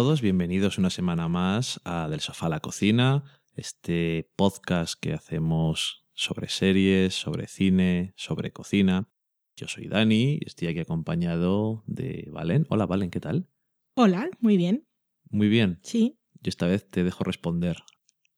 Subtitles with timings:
[0.00, 3.22] Todos, bienvenidos una semana más a Del Sofá a la Cocina,
[3.54, 9.10] este podcast que hacemos sobre series, sobre cine, sobre cocina.
[9.56, 12.64] Yo soy Dani y estoy aquí acompañado de Valen.
[12.70, 13.50] Hola Valen, ¿qué tal?
[13.94, 14.88] Hola, muy bien.
[15.28, 15.80] Muy bien.
[15.82, 16.18] Sí.
[16.40, 17.76] Yo esta vez te dejo responder,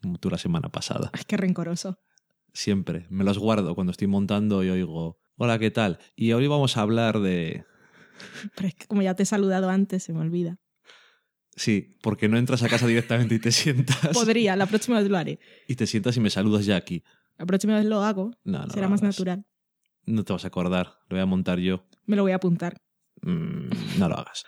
[0.03, 1.11] como tú la semana pasada.
[1.13, 2.01] Ay, qué rencoroso.
[2.53, 3.07] Siempre.
[3.09, 6.01] Me los guardo cuando estoy montando y oigo, hola, ¿qué tal?
[6.17, 7.65] Y hoy vamos a hablar de...
[8.57, 10.59] Pero es que como ya te he saludado antes, se me olvida.
[11.55, 14.09] Sí, porque no entras a casa directamente y te sientas.
[14.15, 15.39] Podría, la próxima vez lo haré.
[15.69, 17.03] Y te sientas y me saludas ya aquí.
[17.39, 18.31] La próxima vez lo hago.
[18.45, 19.19] No, no Será más hagas.
[19.19, 19.45] natural.
[20.05, 21.85] No te vas a acordar, lo voy a montar yo.
[22.07, 22.77] Me lo voy a apuntar.
[23.23, 24.45] Mm, no lo hagas.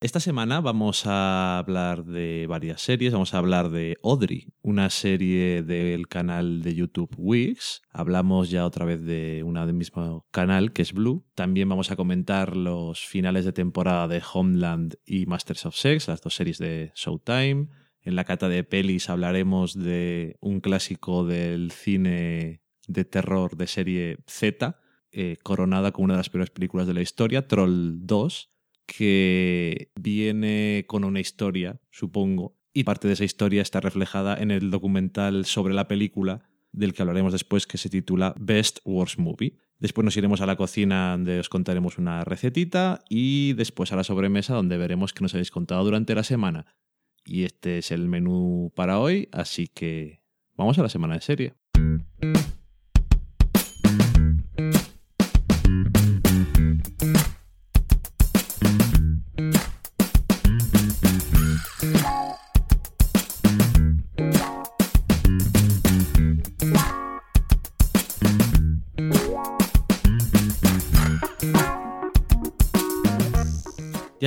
[0.00, 3.12] Esta semana vamos a hablar de varias series.
[3.12, 7.82] Vamos a hablar de Audrey, una serie del canal de YouTube Wix.
[7.90, 11.26] Hablamos ya otra vez de una del mismo canal, que es Blue.
[11.34, 16.22] También vamos a comentar los finales de temporada de Homeland y Masters of Sex, las
[16.22, 17.66] dos series de Showtime.
[18.00, 24.18] En la cata de pelis hablaremos de un clásico del cine de terror de serie
[24.28, 24.78] Z,
[25.10, 28.52] eh, coronada como una de las peores películas de la historia, Troll 2
[28.88, 34.70] que viene con una historia, supongo, y parte de esa historia está reflejada en el
[34.70, 39.56] documental sobre la película del que hablaremos después, que se titula Best Worst Movie.
[39.78, 44.04] Después nos iremos a la cocina donde os contaremos una recetita y después a la
[44.04, 46.66] sobremesa donde veremos qué nos habéis contado durante la semana.
[47.24, 50.22] Y este es el menú para hoy, así que
[50.56, 51.54] vamos a la semana de serie.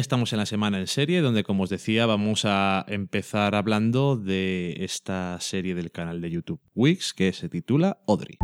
[0.02, 4.76] Estamos en la semana en serie, donde, como os decía, vamos a empezar hablando de
[4.80, 8.40] esta serie del canal de YouTube Wix, que se titula Audrey.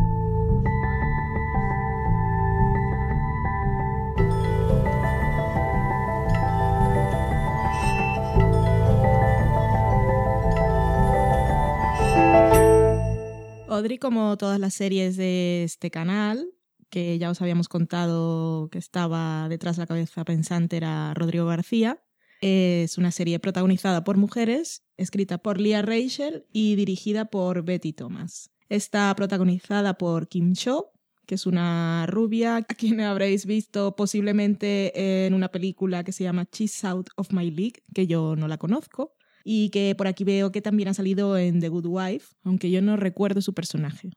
[13.68, 16.52] Audrey, como todas las series de este canal,
[16.90, 22.02] que ya os habíamos contado que estaba detrás de la cabeza pensante, era Rodrigo García.
[22.40, 28.50] Es una serie protagonizada por mujeres, escrita por Leah Rachel y dirigida por Betty Thomas.
[28.68, 30.92] Está protagonizada por Kim Cho,
[31.26, 36.48] que es una rubia a quien habréis visto posiblemente en una película que se llama
[36.50, 40.52] She's Out of My League, que yo no la conozco, y que por aquí veo
[40.52, 44.10] que también ha salido en The Good Wife, aunque yo no recuerdo su personaje.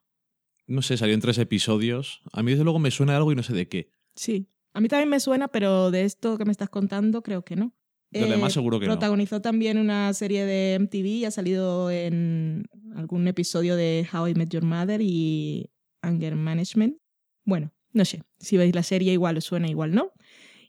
[0.67, 2.21] No sé, salió en tres episodios.
[2.31, 3.89] A mí, desde luego, me suena algo y no sé de qué.
[4.15, 7.55] Sí, a mí también me suena, pero de esto que me estás contando creo que
[7.55, 7.73] no.
[8.11, 8.93] De lo demás, seguro que no.
[8.93, 14.33] protagonizó también una serie de MTV y ha salido en algún episodio de How I
[14.33, 15.69] Met Your Mother y
[16.01, 16.97] Anger Management.
[17.45, 20.11] Bueno, no sé, si veis la serie igual os suena, igual no.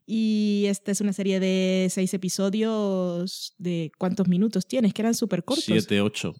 [0.06, 4.94] Y esta es una serie de seis episodios de ¿cuántos minutos tienes?
[4.94, 5.64] Que eran súper cortos.
[5.64, 6.34] Siete, ocho.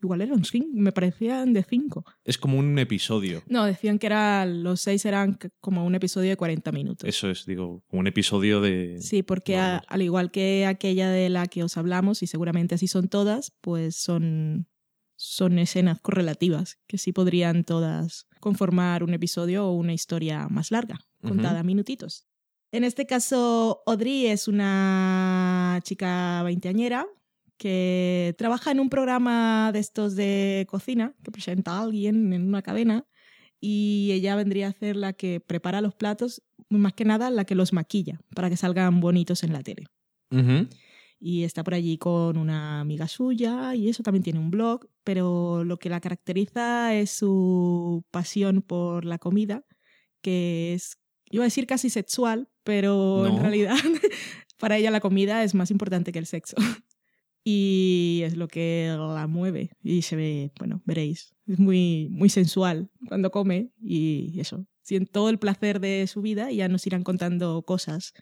[0.00, 2.04] Igual eran cinco, me parecían de cinco.
[2.24, 3.42] Es como un episodio.
[3.48, 7.08] No, decían que eran, los seis eran como un episodio de 40 minutos.
[7.08, 8.98] Eso es, digo, como un episodio de...
[9.00, 12.86] Sí, porque a- al igual que aquella de la que os hablamos, y seguramente así
[12.86, 14.68] son todas, pues son,
[15.16, 21.00] son escenas correlativas, que sí podrían todas conformar un episodio o una historia más larga,
[21.22, 22.24] contada a minutitos.
[22.70, 27.06] En este caso, Audrey es una chica veinteañera
[27.58, 32.62] que trabaja en un programa de estos de cocina que presenta a alguien en una
[32.62, 33.06] cadena
[33.60, 37.56] y ella vendría a ser la que prepara los platos, más que nada la que
[37.56, 39.86] los maquilla para que salgan bonitos en la tele.
[41.20, 45.64] Y está por allí con una amiga suya y eso también tiene un blog, pero
[45.64, 49.64] lo que la caracteriza es su pasión por la comida,
[50.20, 53.74] que es, iba a decir casi sexual, pero en realidad
[54.58, 56.56] para ella la comida es más importante que el sexo.
[57.50, 62.90] Y es lo que la mueve y se ve, bueno, veréis, es muy, muy sensual
[63.06, 67.04] cuando come y eso, siente todo el placer de su vida y ya nos irán
[67.04, 68.12] contando cosas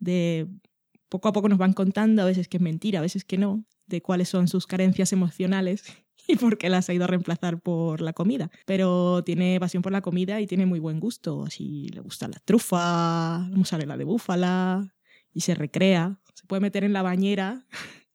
[0.00, 0.48] de
[1.08, 3.64] poco a poco nos van contando, a veces que es mentira, a veces que no,
[3.86, 5.84] de cuáles son sus carencias emocionales
[6.26, 8.50] y por qué las ha ido a reemplazar por la comida.
[8.66, 11.44] Pero tiene pasión por la comida y tiene muy buen gusto.
[11.44, 14.96] Así le gusta la trufa, la mozzarella de búfala
[15.32, 16.18] y se recrea.
[16.34, 17.68] Se puede meter en la bañera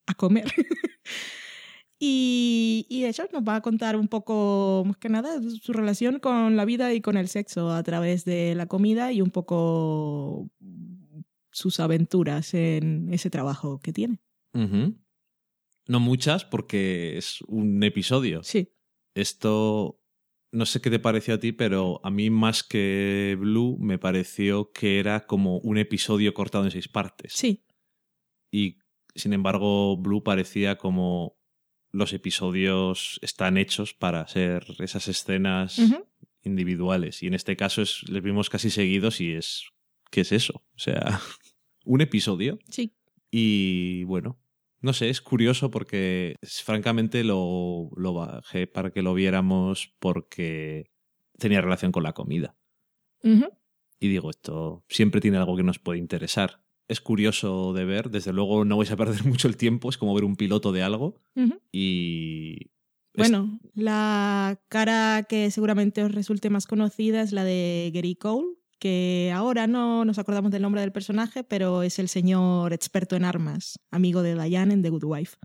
[0.07, 0.45] a comer.
[2.05, 6.57] Y, y eso nos va a contar un poco, más que nada, su relación con
[6.57, 10.49] la vida y con el sexo a través de la comida y un poco
[11.49, 14.21] sus aventuras en ese trabajo que tiene.
[15.87, 18.43] No muchas, porque es un episodio.
[18.43, 18.73] Sí.
[19.15, 20.01] Esto,
[20.51, 24.73] no sé qué te pareció a ti, pero a mí más que Blue me pareció
[24.73, 27.31] que era como un episodio cortado en seis partes.
[27.31, 27.63] Sí.
[28.51, 28.79] Y
[29.15, 31.37] sin embargo, Blue parecía como
[31.91, 35.77] los episodios están hechos para ser esas escenas
[36.41, 37.21] individuales.
[37.23, 39.69] Y en este caso es, les vimos casi seguidos y es.
[40.09, 40.63] ¿Qué es eso?
[40.75, 41.19] O sea,
[41.85, 42.59] un episodio.
[42.69, 42.95] Sí.
[43.31, 44.39] Y bueno,
[44.81, 50.91] no sé, es curioso porque es- francamente lo, lo bajé para que lo viéramos porque
[51.37, 52.55] tenía relación con la comida.
[53.99, 56.62] Y digo, esto siempre tiene algo que nos puede interesar.
[56.93, 60.13] Es curioso de ver, desde luego no vais a perder mucho el tiempo, es como
[60.13, 61.15] ver un piloto de algo
[61.71, 62.57] y...
[62.61, 62.69] es-
[63.17, 68.45] Bueno, la cara que seguramente os resulte más conocida es la de Gary Cole,
[68.77, 73.25] que ahora no nos acordamos del nombre del personaje, pero es el señor experto en
[73.25, 75.37] armas, amigo de Diane en The Good Wife,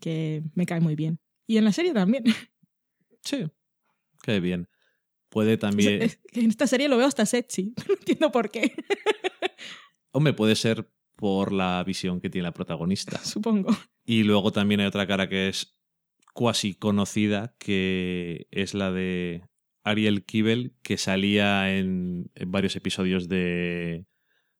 [0.00, 1.20] que me cae muy bien.
[1.46, 2.24] Y en la serie también.
[3.24, 3.44] Sí,
[4.24, 4.66] qué bien.
[5.28, 6.10] Puede también...
[6.32, 8.74] En esta serie lo veo hasta sexy, no entiendo por qué,
[10.12, 13.18] Hombre, puede ser por la visión que tiene la protagonista.
[13.24, 13.76] supongo.
[14.04, 15.76] Y luego también hay otra cara que es
[16.34, 19.42] cuasi conocida, que es la de
[19.84, 24.06] Ariel Kibel, que salía en, en varios episodios de,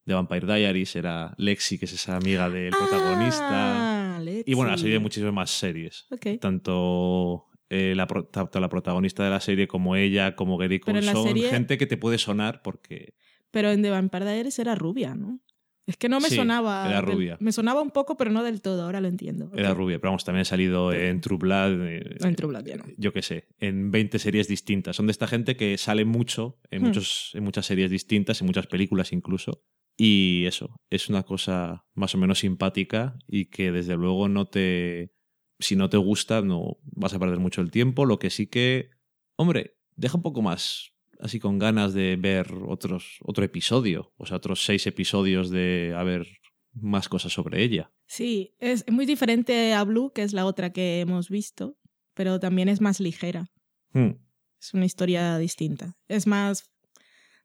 [0.05, 0.95] de Vampire Diaries.
[0.97, 4.17] Era Lexi, que es esa amiga del protagonista.
[4.17, 4.51] Ah, Lexi.
[4.51, 6.07] Y bueno, ha salido en muchísimas más series.
[6.11, 6.39] Ok.
[6.41, 10.99] Tanto, eh, la, tanto la protagonista de la serie como ella, como Gary Pero Cole,
[11.01, 13.15] en la son serie- gente que te puede sonar porque...
[13.53, 15.39] Pero en The Vampire Diaries era rubia, ¿no?
[15.87, 16.89] Es que no me Sí, sonaba.
[16.89, 17.37] era rubia.
[17.41, 19.51] Me sonaba un poco, pero no del todo, ahora lo entiendo.
[19.55, 21.81] Era rubia, pero vamos, también ha salido en True Blood.
[21.89, 22.85] eh, En True Blood, ya no.
[22.97, 24.97] yo qué sé, en 20 series distintas.
[24.97, 26.87] Son de esta gente que sale mucho en, Hmm.
[26.87, 29.65] muchos, en muchas series distintas, en muchas películas incluso.
[29.99, 35.13] Y eso, es una cosa más o menos simpática y que desde luego no te...
[35.59, 38.07] Si no te gusta, no vas a perder mucho el tiempo.
[38.07, 38.91] Lo que sí que,
[39.37, 40.92] hombre, deja un poco más
[41.23, 46.03] así con ganas de ver otros, otro episodio, o sea, otros seis episodios de a
[46.03, 46.27] ver
[46.75, 47.93] más cosas sobre ella.
[48.07, 51.79] Sí, es muy diferente a Blue, que es la otra que hemos visto,
[52.15, 53.51] pero también es más ligera.
[53.93, 54.17] Hmm.
[54.61, 55.97] Es una historia distinta.
[56.09, 56.71] Es más.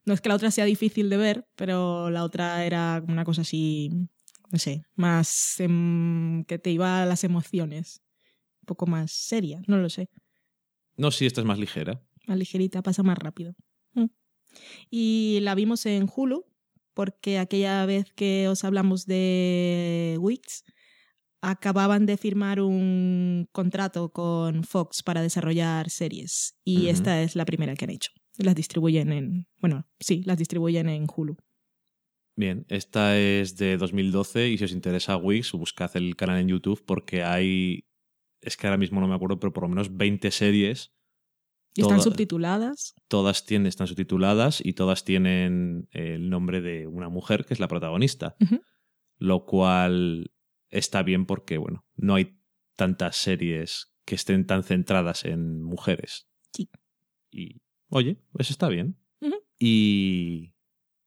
[0.04, 3.42] No es que la otra sea difícil de ver, pero la otra era una cosa
[3.42, 3.90] así.
[4.50, 5.60] No sé, más.
[5.60, 8.02] em, que te iba a las emociones.
[8.62, 10.08] Un poco más seria, no lo sé.
[10.96, 12.02] No, sí, esta es más ligera.
[12.26, 13.54] Más ligerita, pasa más rápido.
[14.90, 16.44] Y la vimos en Hulu,
[16.94, 20.64] porque aquella vez que os hablamos de Wix,
[21.40, 26.56] acababan de firmar un contrato con Fox para desarrollar series.
[26.64, 28.10] Y esta es la primera que han hecho.
[28.36, 29.46] Las distribuyen en.
[29.60, 31.36] Bueno, sí, las distribuyen en Hulu.
[32.36, 36.84] Bien, esta es de 2012 y si os interesa Wix, buscad el canal en YouTube
[36.86, 37.84] porque hay,
[38.40, 40.92] es que ahora mismo no me acuerdo, pero por lo menos 20 series,
[41.78, 42.94] Y están Toda- subtituladas.
[43.06, 47.68] todas tienen, están subtituladas y todas tienen el nombre de una mujer que es la
[47.68, 48.34] protagonista,
[49.18, 50.32] lo cual
[50.70, 52.40] está bien porque, bueno, no hay
[52.76, 56.28] tantas series que estén tan centradas en mujeres.
[56.52, 56.68] Sí.
[57.30, 58.98] Y, oye, eso está bien.
[59.60, 60.54] Y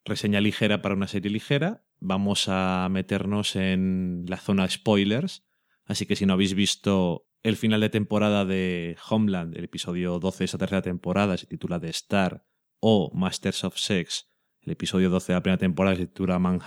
[0.05, 1.85] reseña ligera para una serie ligera.
[1.99, 5.45] Vamos a meternos en la zona spoilers.
[5.85, 10.39] Así que si no habéis visto el final de temporada de Homeland, el episodio 12
[10.39, 12.45] de esa tercera temporada, se titula The Star,
[12.79, 14.27] o Masters of Sex,
[14.61, 16.59] el episodio 12 de la primera temporada, se titula Man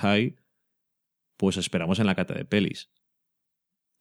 [1.36, 2.90] pues os esperamos en la cata de pelis.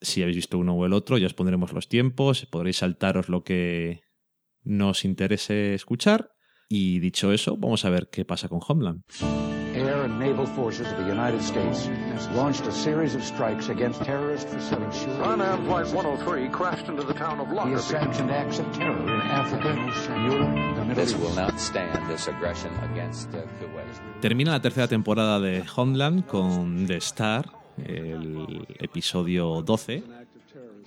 [0.01, 3.43] Si habéis visto uno o el otro, ya os pondremos los tiempos, podréis saltaros lo
[3.43, 4.01] que
[4.61, 6.31] nos interese escuchar.
[6.69, 9.03] Y dicho eso, vamos a ver qué pasa con Homeland.
[9.83, 11.89] Air and naval forces of the United States
[12.33, 15.03] launched a series of strikes against terrorist facilities.
[15.21, 18.05] Pan Am Flight 103 crashed into the town of He has Lockerbie.
[18.05, 19.75] sanctioned acts of terror in Africa,
[20.29, 21.19] Europe, the Middle This East.
[21.21, 24.21] will not stand this aggression against uh, Kuwait.
[24.21, 27.45] Termina la tercera temporada de Homeland con The Star,
[27.85, 30.03] el episodio 12.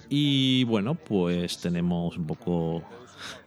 [0.08, 2.82] Y bueno, pues tenemos un poco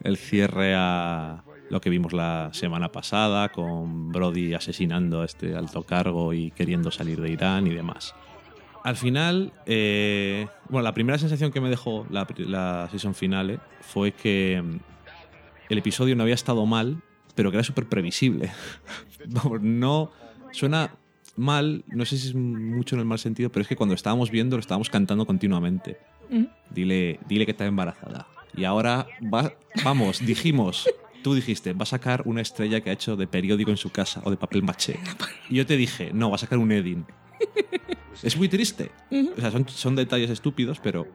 [0.04, 5.84] el cierre a lo que vimos la semana pasada, con Brody asesinando a este alto
[5.84, 8.14] cargo y queriendo salir de Irán y demás.
[8.82, 14.12] Al final, eh, bueno, la primera sensación que me dejó la, la season finale fue
[14.12, 14.78] que mm,
[15.68, 17.02] el episodio no había estado mal,
[17.34, 18.50] pero que era súper previsible.
[19.60, 20.10] No
[20.50, 20.94] suena
[21.36, 24.30] mal, no sé si es mucho en el mal sentido, pero es que cuando estábamos
[24.30, 25.98] viendo lo estábamos cantando continuamente.
[26.70, 28.26] Dile, dile que está embarazada.
[28.56, 29.52] Y ahora va,
[29.84, 30.88] vamos, dijimos,
[31.22, 34.20] tú dijiste, va a sacar una estrella que ha hecho de periódico en su casa
[34.24, 34.98] o de papel maché.
[35.50, 37.06] Y yo te dije, no, va a sacar un Edin.
[38.22, 38.90] Es muy triste.
[39.36, 41.06] O sea, son, son detalles estúpidos, pero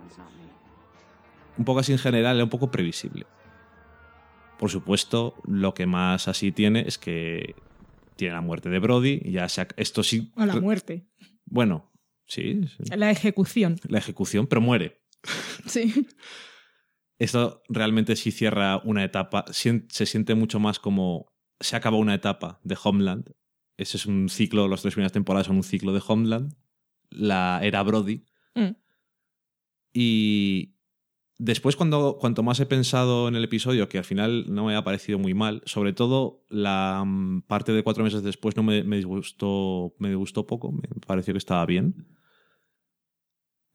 [1.57, 3.25] un poco así en general, un poco previsible.
[4.57, 7.55] Por supuesto, lo que más así tiene es que
[8.15, 9.19] tiene la muerte de Brody.
[9.31, 10.31] Ya se ha- esto sí.
[10.35, 11.05] O la muerte.
[11.45, 11.91] Bueno,
[12.25, 13.75] sí, sí, La ejecución.
[13.88, 15.01] la ejecución, pero muere.
[15.67, 16.07] Sí.
[17.17, 19.45] Esto realmente sí cierra una etapa.
[19.51, 23.31] Se siente mucho más como se acaba una etapa de Homeland.
[23.77, 26.55] Ese es un ciclo, las tres primeras temporadas son un ciclo de Homeland.
[27.10, 28.25] La era Brody.
[28.55, 28.75] Mm.
[29.93, 30.75] Y
[31.38, 34.84] después, cuando, cuanto más he pensado en el episodio, que al final no me ha
[34.84, 38.98] parecido muy mal, sobre todo la mm, parte de cuatro meses después no me, me
[38.98, 42.07] disgustó, me disgustó poco, me pareció que estaba bien.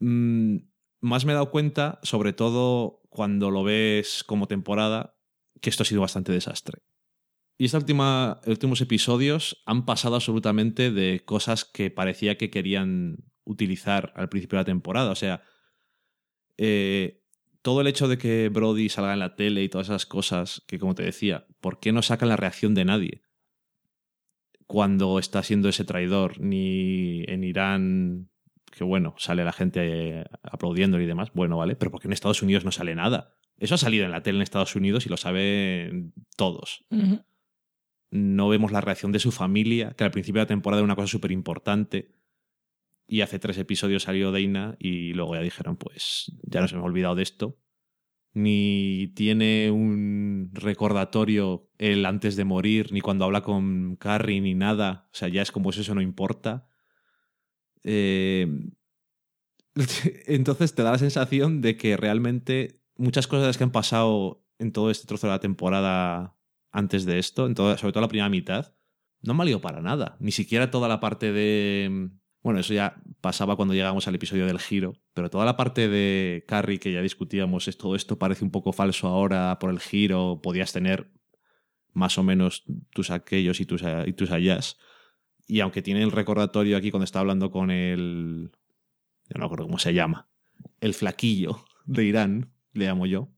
[0.01, 0.70] Mm,
[1.01, 5.17] más me he dado cuenta, sobre todo cuando lo ves como temporada,
[5.61, 6.83] que esto ha sido bastante desastre.
[7.59, 14.31] Y última, últimos episodios han pasado absolutamente de cosas que parecía que querían utilizar al
[14.31, 15.11] principio de la temporada.
[15.11, 15.43] O sea,
[16.57, 17.23] eh,
[17.61, 20.79] todo el hecho de que Brody salga en la tele y todas esas cosas, que
[20.79, 23.23] como te decía, ¿por qué no sacan la reacción de nadie?
[24.67, 28.30] Cuando está siendo ese traidor, ni en Irán,
[28.81, 29.81] que bueno, sale la gente
[30.21, 33.37] eh, aplaudiendo y demás, bueno, vale, pero ¿por qué en Estados Unidos no sale nada?
[33.59, 36.87] Eso ha salido en la tele en Estados Unidos y lo saben todos
[38.11, 40.97] no vemos la reacción de su familia, que al principio de la temporada era una
[40.97, 42.15] cosa súper importante.
[43.07, 47.15] Y hace tres episodios salió Dana y luego ya dijeron, pues ya nos hemos olvidado
[47.15, 47.59] de esto.
[48.33, 55.09] Ni tiene un recordatorio él antes de morir, ni cuando habla con Carrie, ni nada.
[55.13, 56.70] O sea, ya es como si eso no importa.
[57.85, 58.47] Eh,
[60.27, 64.91] Entonces te da la sensación de que realmente muchas cosas que han pasado en todo
[64.91, 66.37] este trozo de la temporada
[66.73, 68.75] antes de esto, en toda- sobre todo la primera mitad,
[69.23, 70.17] no han valido para nada.
[70.21, 72.11] Ni siquiera toda la parte de...
[72.43, 76.45] Bueno, eso ya pasaba cuando llegamos al episodio del giro, pero toda la parte de
[76.49, 80.41] Carrie que ya discutíamos, es todo esto parece un poco falso ahora por el giro,
[80.43, 81.11] podías tener
[81.93, 84.79] más o menos tus aquellos y tus, y tus allás.
[85.51, 88.53] Y aunque tiene el recordatorio aquí cuando está hablando con el...
[89.29, 90.29] Yo no recuerdo cómo se llama.
[90.81, 93.29] El flaquillo de Irán, le llamo yo.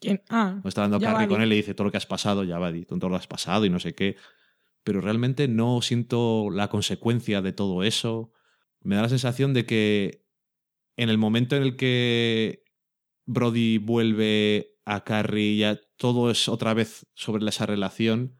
[0.00, 0.22] ¿Quién?
[0.28, 2.44] Ah, Cuando está hablando Ya Carrie con él, le dice todo lo que has pasado,
[2.44, 4.14] ya va, di, todo lo que has pasado y no sé qué.
[4.84, 8.30] Pero realmente no siento la consecuencia de todo eso.
[8.80, 10.24] Me da la sensación de que
[10.96, 12.62] en el momento en el que
[13.26, 18.36] Brody vuelve a Carrie, ya todo es otra vez sobre esa relación.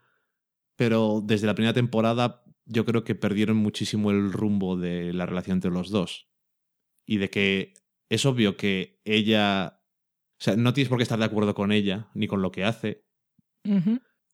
[0.76, 5.56] Pero desde la primera temporada yo creo que perdieron muchísimo el rumbo de la relación
[5.56, 6.28] entre los dos.
[7.06, 7.74] Y de que
[8.08, 9.80] es obvio que ella
[10.40, 12.64] o sea, no tienes por qué estar de acuerdo con ella ni con lo que
[12.64, 13.04] hace,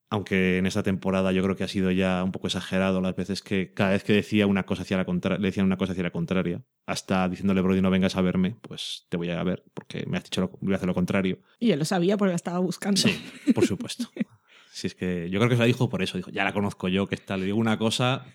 [0.08, 3.42] aunque en esta temporada yo creo que ha sido ya un poco exagerado las veces
[3.42, 6.04] que cada vez que decía una cosa hacia la contra le decían una cosa hacia
[6.04, 10.06] la contraria, hasta diciéndole Brody no vengas a verme, pues te voy a ver porque
[10.06, 11.40] me has dicho lo, voy a hacer lo contrario.
[11.58, 13.00] y él lo sabía porque la estaba buscando.
[13.00, 13.18] Sí,
[13.52, 14.08] por supuesto.
[14.76, 16.88] Si es que yo creo que se la dijo por eso, dijo, ya la conozco
[16.88, 18.26] yo, que está, le digo una cosa.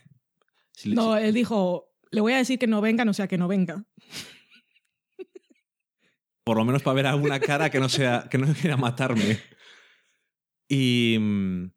[0.71, 3.27] si le- No, si- él dijo, le voy a decir que no venga, no sea
[3.27, 3.85] que no venga.
[6.43, 9.39] por lo menos para ver alguna cara que no sea que no quiera matarme
[10.67, 11.71] y mm,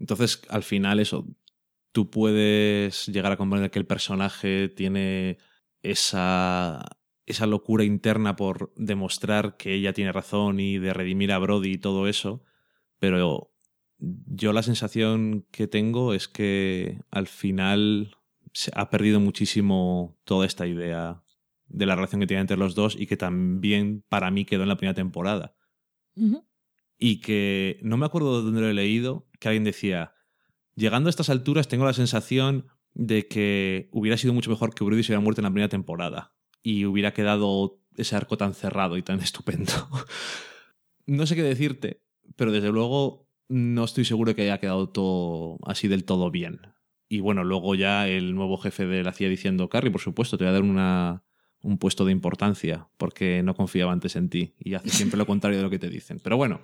[0.00, 1.26] entonces al final eso
[1.92, 5.38] tú puedes llegar a comprender que el personaje tiene
[5.82, 6.84] esa
[7.24, 11.78] esa locura interna por demostrar que ella tiene razón y de redimir a Brody y
[11.78, 12.44] todo eso
[12.98, 13.50] pero
[13.98, 18.16] yo la sensación que tengo es que al final
[18.52, 21.22] se ha perdido muchísimo toda esta idea
[21.68, 24.68] de la relación que tiene entre los dos y que también para mí quedó en
[24.68, 25.56] la primera temporada.
[26.98, 30.14] Y que no me acuerdo de dónde lo he leído, que alguien decía,
[30.74, 35.02] llegando a estas alturas tengo la sensación de que hubiera sido mucho mejor que Brody
[35.02, 39.02] se hubiera muerto en la primera temporada y hubiera quedado ese arco tan cerrado y
[39.02, 39.72] tan estupendo.
[41.06, 42.02] no sé qué decirte,
[42.36, 46.60] pero desde luego no estoy seguro de que haya quedado todo así del todo bien.
[47.08, 50.44] Y bueno, luego ya el nuevo jefe de la CIA diciendo, Carrie, por supuesto, te
[50.44, 51.22] voy a dar una,
[51.62, 55.58] un puesto de importancia porque no confiaba antes en ti y hace siempre lo contrario
[55.58, 56.20] de lo que te dicen.
[56.22, 56.60] Pero bueno,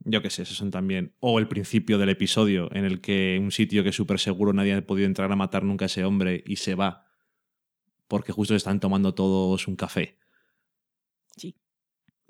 [0.00, 1.14] yo qué sé, esos son también.
[1.20, 4.74] O el principio del episodio en el que un sitio que es súper seguro nadie
[4.74, 7.06] ha podido entrar a matar nunca a ese hombre y se va
[8.06, 10.18] porque justo están tomando todos un café.
[11.36, 11.56] Sí.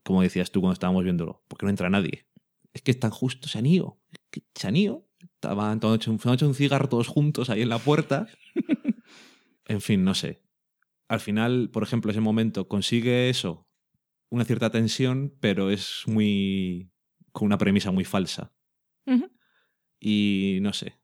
[0.03, 2.27] Como decías tú cuando estábamos viéndolo, porque no entra nadie.
[2.79, 3.99] Es que están justo, se han ido.
[4.13, 5.05] Es que Se han ido.
[5.21, 8.29] Estaban todos hecho, han hecho un cigarro todos juntos ahí en la puerta.
[9.67, 10.45] en fin, no sé.
[11.09, 13.67] Al final, por ejemplo, ese momento consigue eso,
[14.29, 16.93] una cierta tensión, pero es muy.
[17.33, 18.53] con una premisa muy falsa.
[19.99, 21.01] Y no sé.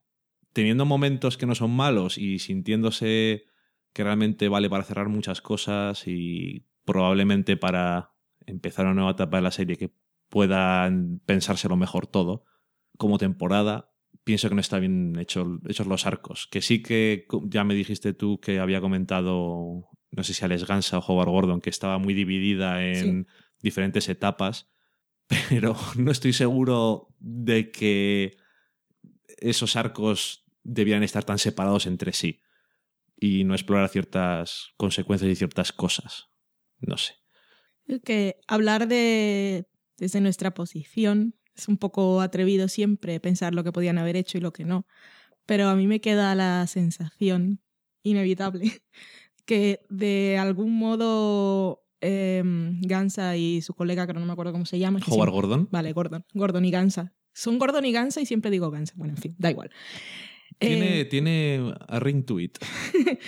[0.53, 3.47] Teniendo momentos que no son malos y sintiéndose
[3.91, 8.13] que realmente vale para cerrar muchas cosas y probablemente para
[8.45, 9.91] empezar una nueva etapa de la serie que
[10.29, 12.45] puedan pensárselo mejor todo.
[12.97, 13.91] Como temporada,
[14.23, 16.47] pienso que no está bien hecho, hechos los arcos.
[16.51, 20.97] Que sí que ya me dijiste tú que había comentado, no sé si Alex Gansa
[20.97, 23.27] o Howard Gordon, que estaba muy dividida en
[23.61, 24.69] diferentes etapas,
[25.49, 28.37] pero no estoy seguro de que
[29.37, 32.41] esos arcos debían estar tan separados entre sí
[33.17, 36.29] y no explorar ciertas consecuencias y ciertas cosas.
[36.79, 37.13] No sé.
[38.03, 43.97] Que hablar de desde nuestra posición es un poco atrevido siempre pensar lo que podían
[43.97, 44.85] haber hecho y lo que no.
[45.45, 47.61] Pero a mí me queda la sensación
[48.03, 48.81] inevitable
[49.45, 52.43] que de algún modo eh,
[52.81, 54.99] Gansa y su colega, que no me acuerdo cómo se llama.
[55.07, 55.69] Howard Gordon.
[55.71, 56.25] Vale, Gordon.
[56.33, 57.13] Gordon y Gansa.
[57.33, 58.93] Son Gordon y Gansa y siempre digo Gansa.
[58.97, 59.71] Bueno, en fin, da igual.
[60.59, 62.57] Tiene, Eh, tiene a ring to it.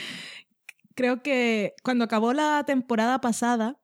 [0.96, 3.80] creo que cuando acabó la temporada pasada,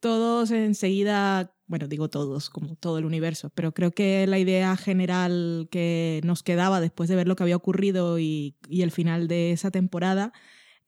[0.00, 5.68] todos enseguida, bueno, digo todos, como todo el universo, pero creo que la idea general
[5.70, 9.70] que nos quedaba después de ver lo que había ocurrido y, el final de esa
[9.70, 10.34] temporada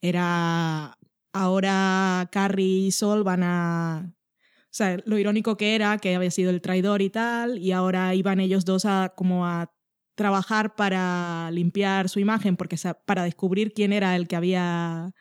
[0.02, 0.98] era
[1.32, 4.12] ahora Carrie y Sol van a...
[4.12, 8.14] O sea, lo irónico que era que había sido el traidor y tal, y ahora
[8.14, 9.72] iban ellos dos a como a
[10.14, 12.76] trabajar para limpiar su imagen, porque
[13.06, 15.14] para descubrir quién era el que había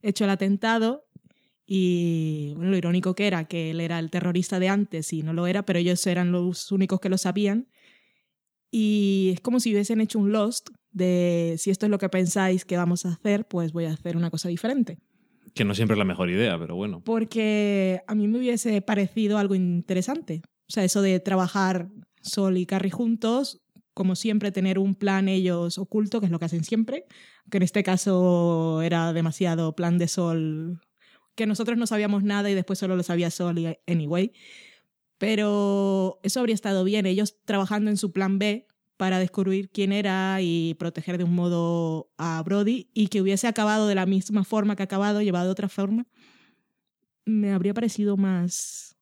[0.00, 1.07] hecho el atentado.
[1.70, 5.34] Y bueno, lo irónico que era que él era el terrorista de antes y no
[5.34, 7.68] lo era, pero ellos eran los únicos que lo sabían.
[8.70, 12.64] Y es como si hubiesen hecho un Lost de si esto es lo que pensáis
[12.64, 14.98] que vamos a hacer, pues voy a hacer una cosa diferente.
[15.52, 17.02] Que no siempre es la mejor idea, pero bueno.
[17.04, 20.40] Porque a mí me hubiese parecido algo interesante.
[20.68, 21.90] O sea, eso de trabajar
[22.22, 23.60] Sol y Carrie juntos,
[23.92, 27.04] como siempre, tener un plan ellos oculto, que es lo que hacen siempre.
[27.50, 30.80] Que en este caso era demasiado plan de Sol,
[31.38, 34.32] que nosotros no sabíamos nada y después solo lo sabía Sol y anyway.
[35.18, 40.42] Pero eso habría estado bien, ellos trabajando en su plan B para descubrir quién era
[40.42, 44.74] y proteger de un modo a Brody y que hubiese acabado de la misma forma
[44.74, 46.08] que ha acabado, llevado de otra forma,
[47.24, 48.96] me habría parecido más,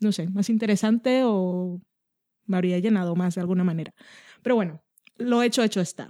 [0.00, 1.82] no sé, más interesante o
[2.46, 3.94] me habría llenado más de alguna manera.
[4.42, 4.82] Pero bueno,
[5.16, 6.08] lo hecho, hecho está.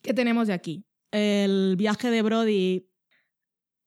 [0.00, 0.84] ¿Qué tenemos de aquí?
[1.10, 2.86] El viaje de Brody.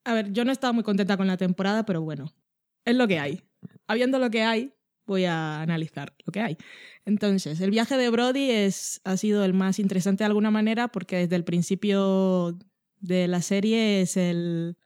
[0.10, 2.34] A ver, yo no estaba muy contenta con la temporada, pero bueno,
[2.84, 3.44] es lo que hay.
[3.86, 4.74] Habiendo lo que hay,
[5.06, 6.58] voy a analizar lo que hay.
[7.06, 11.18] Entonces, el viaje de Brody es, ha sido el más interesante de alguna manera porque
[11.18, 12.58] desde el principio
[13.00, 14.78] de la serie es el,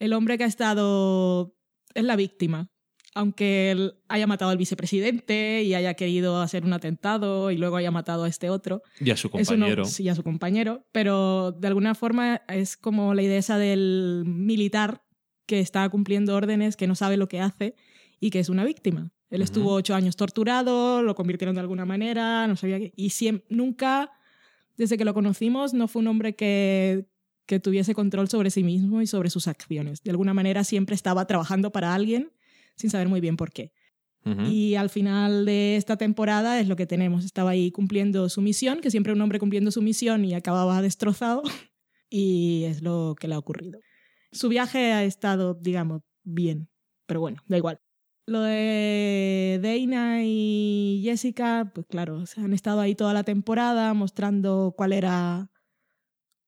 [0.00, 1.54] el hombre que ha estado,
[1.94, 2.68] es la víctima.
[3.16, 7.90] Aunque él haya matado al vicepresidente y haya querido hacer un atentado y luego haya
[7.90, 9.84] matado a este otro, Y a su uno- compañero.
[9.86, 15.02] sí, a su compañero, pero de alguna forma es como la idea esa del militar
[15.46, 17.74] que está cumpliendo órdenes, que no sabe lo que hace
[18.20, 19.10] y que es una víctima.
[19.30, 22.92] Él estuvo ocho años torturado, lo convirtieron de alguna manera, no sabía qué.
[22.96, 24.10] Y siem- nunca,
[24.76, 27.06] desde que lo conocimos, no fue un hombre que,
[27.46, 30.02] que tuviese control sobre sí mismo y sobre sus acciones.
[30.02, 32.30] De alguna manera siempre estaba trabajando para alguien
[32.76, 33.72] sin saber muy bien por qué.
[34.50, 37.24] Y al final de esta temporada es lo que tenemos.
[37.24, 41.42] Estaba ahí cumpliendo su misión, que siempre un hombre cumpliendo su misión y acababa destrozado.
[42.08, 43.80] Y es lo que le ha ocurrido.
[44.30, 46.68] Su viaje ha estado, digamos, bien.
[47.06, 47.80] Pero bueno, da igual.
[48.26, 54.72] Lo de Dana y Jessica, pues claro, se han estado ahí toda la temporada mostrando
[54.76, 55.50] cuál era,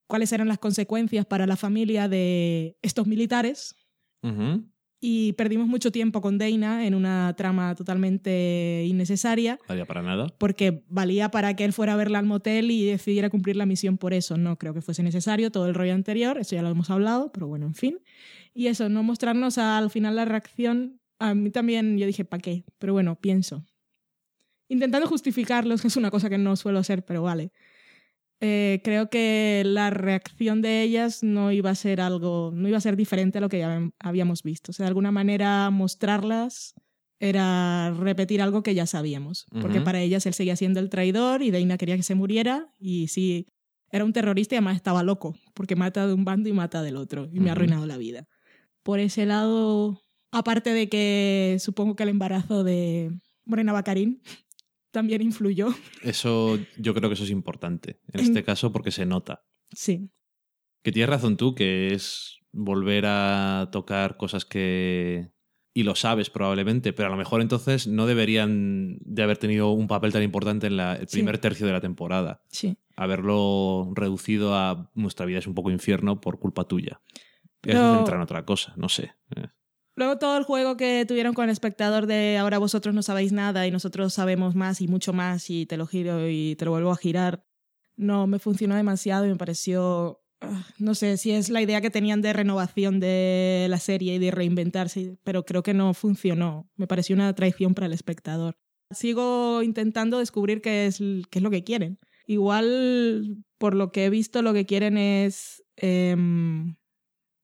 [0.07, 3.75] cuáles eran las consecuencias para la familia de estos militares
[4.23, 4.69] Ujú.
[5.01, 10.27] Y perdimos mucho tiempo con Dana en una trama totalmente innecesaria Vaya para nada.
[10.39, 13.97] porque valía para que él fuera a verla al motel y decidiera cumplir la misión
[13.97, 14.37] por eso.
[14.37, 17.47] No creo que fuese necesario todo el rollo anterior, eso ya lo hemos hablado, pero
[17.47, 17.99] bueno, en fin.
[18.55, 22.65] Y eso, no mostrarnos al final la reacción, a mí también yo dije, ¿para qué?
[22.79, 23.65] Pero bueno, pienso.
[24.69, 27.53] Intentando justificarlos, que es una cosa que no suelo hacer, pero vale.
[28.41, 32.83] Eh, creo que la reacción de ellas no iba a ser algo, no iba a
[32.83, 34.71] ser diferente a lo que ya habíamos visto.
[34.71, 36.75] O sea, de alguna manera mostrarlas
[37.21, 39.47] era repetir algo que ya sabíamos.
[39.61, 43.09] Porque para ellas él seguía siendo el traidor y Deina quería que se muriera y
[43.09, 43.47] sí,
[43.91, 46.97] era un terrorista y además estaba loco, porque mata de un bando y mata del
[46.97, 48.29] otro y me ha arruinado la vida.
[48.83, 53.11] Por ese lado, aparte de que supongo que el embarazo de
[53.45, 54.23] Morena Bacarín
[54.99, 55.69] también influyó.
[56.03, 58.01] Eso, yo creo que eso es importante.
[58.13, 59.45] En este caso, porque se nota.
[59.73, 60.11] Sí,
[60.83, 65.31] Que tienes razón tú, que es volver a tocar cosas que
[65.75, 69.87] y lo sabes probablemente, pero a lo mejor entonces no deberían de haber tenido un
[69.87, 71.19] papel tan importante en la- el Sí.
[71.19, 72.43] primer tercio de la temporada.
[72.49, 72.77] Sí.
[72.97, 77.01] Haberlo reducido a nuestra vida es un poco infierno por culpa tuya.
[77.63, 79.13] Y Pero- centra en otra cosa, no sé.
[79.99, 83.67] Luego todo el juego que tuvieron con el espectador de ahora vosotros no sabéis nada
[83.67, 86.93] y nosotros sabemos más y mucho más y te lo giro y te lo vuelvo
[86.93, 87.45] a girar,
[87.97, 91.91] no me funcionó demasiado y me pareció, ah, no sé si es la idea que
[91.91, 96.71] tenían de renovación de la serie y de reinventarse, pero creo que no funcionó.
[96.77, 98.57] Me pareció una traición para el espectador.
[98.93, 101.99] Sigo intentando descubrir qué es, qué es lo que quieren.
[102.25, 105.65] Igual, por lo que he visto, lo que quieren es...
[105.75, 106.77] em,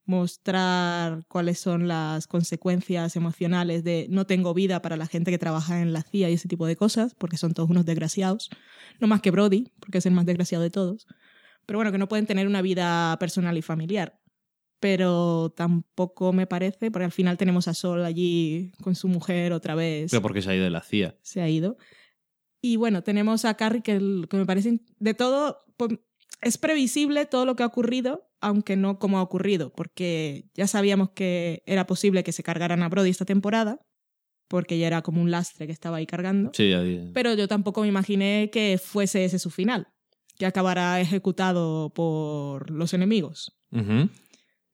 [0.07, 5.81] mostrar cuáles son las consecuencias emocionales de no tengo vida para la gente que trabaja
[5.81, 8.51] en la CIA y ese tipo de cosas, porque son todos unos desgraciados.
[9.01, 11.07] No más que Brody, porque es el más desgraciado de todos.
[11.67, 14.21] Pero bueno, que no pueden tener una vida personal y familiar.
[14.81, 19.75] Pero tampoco me parece, porque al final tenemos a Sol allí con su mujer otra
[19.75, 21.17] vez Pero porque se ha ido de la CIA.
[21.23, 21.79] se ha ido.
[22.61, 25.64] Y bueno, tenemos a Carrie que, el- que me parece de todo,
[26.40, 31.11] es previsible todo lo que ha ocurrido, aunque no como ha ocurrido, porque ya sabíamos
[31.11, 33.81] que era posible que se cargaran a Brody esta temporada,
[34.49, 36.51] porque ya era como un lastre que estaba ahí cargando.
[36.55, 36.83] Sí, ya-
[37.14, 39.88] Pero yo tampoco me imaginé que fuese ese su final,
[40.38, 43.57] que acabara ejecutado por los enemigos.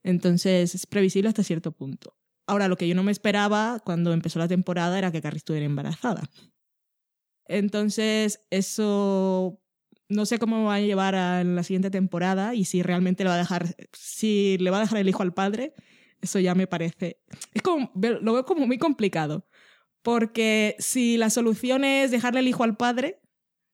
[0.02, 2.16] Entonces es previsible hasta cierto punto.
[2.46, 5.66] Ahora, lo que yo no me esperaba cuando empezó la temporada era que Carrie estuviera
[5.66, 6.28] embarazada.
[7.46, 9.60] Entonces, eso
[10.10, 13.30] no sé cómo va a llevar a en la siguiente temporada y si realmente le
[13.30, 15.72] va a dejar, si le va a dejar el hijo al padre,
[16.20, 17.20] eso ya me parece.
[17.54, 19.46] Es como, lo veo como muy complicado.
[20.02, 23.20] Porque si la solución es dejarle el hijo al padre,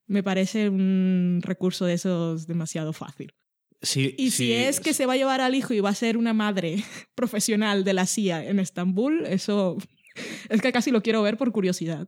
[0.07, 3.33] me parece un recurso de esos demasiado fácil.
[3.81, 5.95] Sí, Y sí, si es que se va a llevar al hijo y va a
[5.95, 6.83] ser una madre
[7.15, 9.77] profesional de la CIA en Estambul, eso
[10.49, 12.07] es que casi lo quiero ver por curiosidad.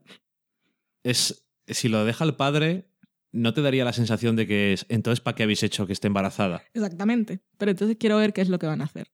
[1.03, 2.88] es si lo deja el padre,
[3.31, 6.07] ¿no te daría la sensación de que es entonces para qué habéis hecho que esté
[6.07, 6.63] embarazada?
[6.73, 7.41] Exactamente.
[7.57, 9.11] Pero entonces quiero ver qué es lo que van a hacer.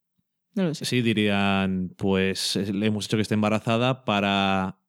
[0.53, 0.85] No lo sé.
[0.85, 4.79] Sí, dirían, pues le hemos hecho que esté embarazada para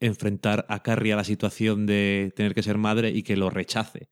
[0.00, 4.08] enfrentar a Carrie a la situación de tener que ser madre y que lo rechace.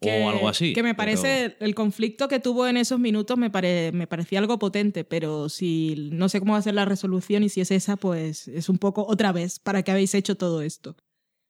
[0.00, 0.72] Que- o algo así.
[0.72, 4.40] Que me pero- parece, el conflicto que tuvo en esos minutos me, pare- me parecía
[4.40, 7.70] algo potente, pero si no sé cómo va a ser la resolución y si es
[7.70, 10.96] esa, pues es un poco otra vez, ¿para qué habéis hecho todo esto?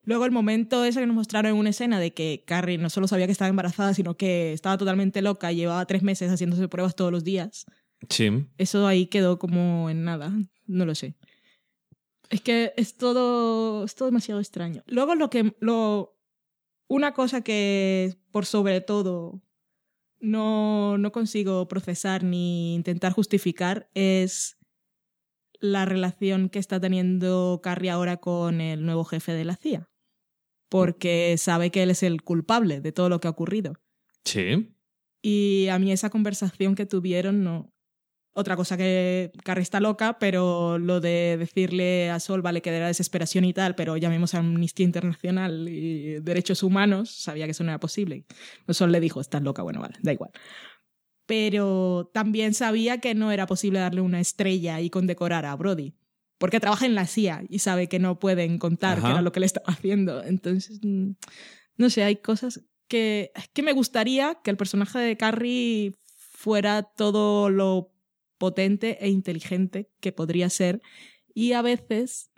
[0.05, 3.07] Luego el momento ese que nos mostraron en una escena de que Carrie no solo
[3.07, 7.13] sabía que estaba embarazada, sino que estaba totalmente loca, llevaba tres meses haciéndose pruebas todos
[7.13, 7.67] los días.
[8.09, 8.47] Sí.
[8.59, 10.33] Eso ahí quedó como en nada,
[10.67, 11.15] no lo sé.
[12.31, 14.83] Es que es todo, es todo demasiado extraño.
[14.87, 16.19] Luego lo que, lo,
[16.89, 19.41] una cosa que por sobre todo
[20.19, 24.57] no, no consigo procesar ni intentar justificar es
[25.61, 29.89] la relación que está teniendo Carrie ahora con el nuevo jefe de la CIA.
[30.73, 33.75] Porque sabe que él es el culpable de todo lo que ha ocurrido.
[34.25, 34.75] Sí.
[35.21, 37.75] Y a mí esa conversación que tuvieron no.
[38.35, 42.87] Otra cosa que Carrie está loca, pero lo de decirle a Sol, vale, que era
[42.87, 47.71] desesperación y tal, pero llamemos a Amnistía Internacional y Derechos Humanos, sabía que eso no
[47.71, 48.25] era posible.
[48.65, 50.31] Pues Sol le dijo, estás loca, bueno, vale, da igual.
[51.27, 55.93] Pero también sabía que no era posible darle una estrella y condecorar a Brody,
[56.43, 59.07] porque trabaja en la CIA y sabe que no pueden contar Ajá.
[59.07, 60.25] que era lo que le estaba haciendo.
[60.25, 61.13] Entonces, mm,
[61.77, 67.49] no sé, hay cosas que, que me gustaría que el personaje de Carrie fuera todo
[67.49, 67.95] lo
[68.39, 70.83] potente e inteligente que podría ser
[71.33, 72.33] y a veces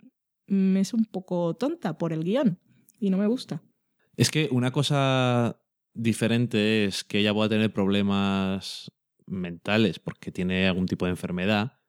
[0.49, 2.59] mm, es un poco tonta por el guion
[2.99, 3.63] y no me gusta.
[4.17, 5.59] Es que una cosa
[5.95, 8.91] diferente es que ella pueda tener problemas
[9.25, 11.79] mentales porque tiene algún tipo de enfermedad.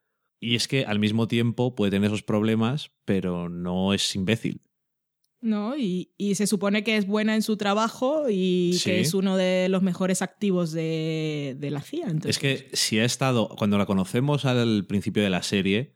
[0.40, 4.60] Y es que al mismo tiempo puede tener esos problemas, pero no es imbécil.
[5.42, 5.76] ¿no?
[5.76, 8.84] Y, y se supone que es buena en su trabajo y Sí.
[8.90, 12.06] que es uno de los mejores activos de, de la CIA.
[12.06, 15.94] Entonces, Es que si ha estado, cuando la conocemos al principio de la serie,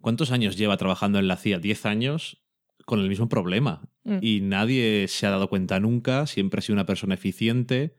[0.00, 1.60] ¿cuántos años lleva trabajando en la CIA?
[1.60, 2.44] ¿10 años?
[2.84, 3.90] Con el mismo problema.
[4.04, 4.18] Mm.
[4.22, 7.96] Y nadie se ha dado cuenta nunca, siempre ha sido una persona eficiente.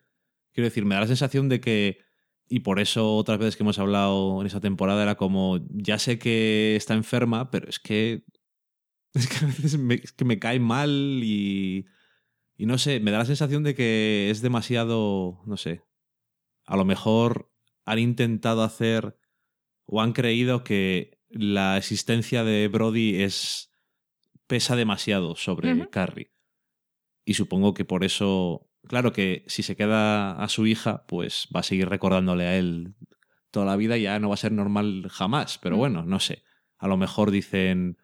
[0.53, 1.97] Quiero decir, me da la sensación de que,
[2.49, 6.17] y por eso otras veces que hemos hablado en esa temporada era como, ya sé
[6.17, 8.23] que está enferma, pero es que,
[9.13, 11.85] es que a veces me, es que me cae mal y,
[12.57, 15.83] y no sé, me da la sensación de que es demasiado, no sé,
[16.65, 17.51] a lo mejor
[17.85, 19.17] han intentado hacer
[19.85, 23.71] o han creído que la existencia de Brody es
[24.47, 25.89] pesa demasiado sobre.
[25.89, 26.31] Carrie.
[27.25, 31.59] Y supongo que por eso, claro que si se queda a su hija, pues va
[31.61, 32.95] a seguir recordándole a él
[33.51, 35.57] toda la vida y ya no va a ser normal jamás.
[35.57, 35.79] Pero Mm.
[35.79, 36.43] bueno, no sé.
[36.81, 37.97] a lo mejor dicen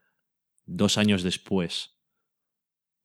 [0.66, 1.96] dos años después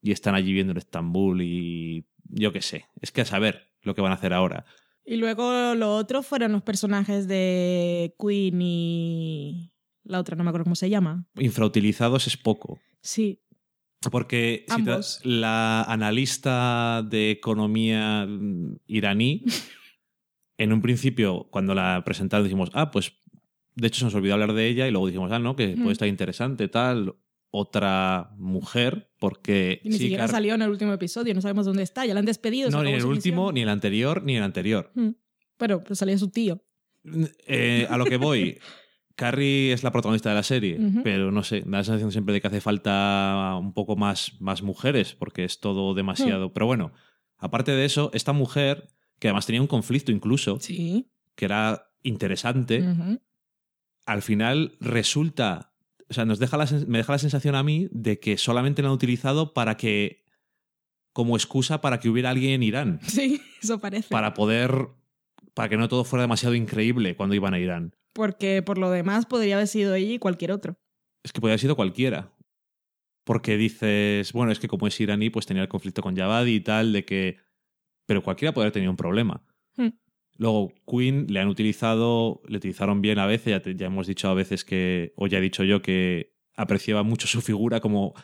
[0.03, 2.87] y están allí viendo en Estambul y yo qué sé.
[3.01, 4.65] Es que a saber lo que van a hacer ahora.
[5.05, 10.65] Y luego lo otro fueron los personajes de Queen y la otra, no me acuerdo
[10.65, 11.27] cómo se llama.
[11.37, 12.81] Infrautilizados es poco.
[13.01, 13.43] Sí,
[14.11, 19.45] Porque si te- la analista de economía mm, iraní,
[20.59, 23.13] en un principio, cuando la presentaron, dijimos, ah, pues
[23.75, 25.81] de hecho se nos olvidó hablar de ella y luego dijimos, ah, no, que Mm.
[25.83, 27.15] puede estar interesante, tal.
[27.53, 31.67] Otra mujer, porque y ni sí, siquiera Car- salió en el último episodio, no sabemos
[31.67, 32.71] dónde está, ya la han despedido.
[32.71, 33.55] No, ni en el último, misión.
[33.55, 34.93] ni en el anterior, ni en el anterior.
[34.95, 35.09] Mm.
[35.59, 36.63] Pero pues salía su tío.
[37.47, 38.59] Eh, a lo que voy,
[39.21, 42.41] Carrie es la protagonista de la serie, pero no sé, da la sensación siempre de
[42.41, 46.49] que hace falta un poco más, más mujeres, porque es todo demasiado.
[46.49, 46.53] Hmm.
[46.55, 46.93] Pero bueno,
[47.37, 51.11] aparte de eso, esta mujer, que además tenía un conflicto incluso, Sí.
[51.35, 52.83] que era interesante,
[54.07, 55.75] al final resulta.
[56.09, 58.89] O sea, nos deja la me deja la sensación a mí de que solamente la
[58.89, 60.25] han utilizado para que.
[61.13, 63.01] como excusa para que hubiera alguien en Irán.
[63.07, 64.09] Sí, eso parece.
[64.09, 64.89] Para poder.
[65.53, 67.95] para que no todo fuera demasiado increíble cuando iban a Irán.
[68.13, 70.77] Porque por lo demás podría haber sido ella y cualquier otro.
[71.23, 72.33] Es que podría haber sido cualquiera.
[73.25, 76.61] Porque dices, bueno, es que como es iraní, pues tenía el conflicto con Javadi y
[76.61, 77.37] tal, de que.
[78.07, 79.45] Pero cualquiera podría haber tenido un problema.
[79.77, 79.91] Hmm.
[80.37, 84.29] Luego, Queen le han utilizado, le utilizaron bien a veces, ya, te- ya hemos dicho
[84.29, 88.15] a veces que, o ya he dicho yo que apreciaba mucho su figura como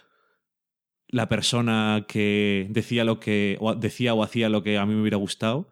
[1.08, 5.02] la persona que decía lo que, o decía o hacía lo que a mí me
[5.02, 5.68] hubiera gustado.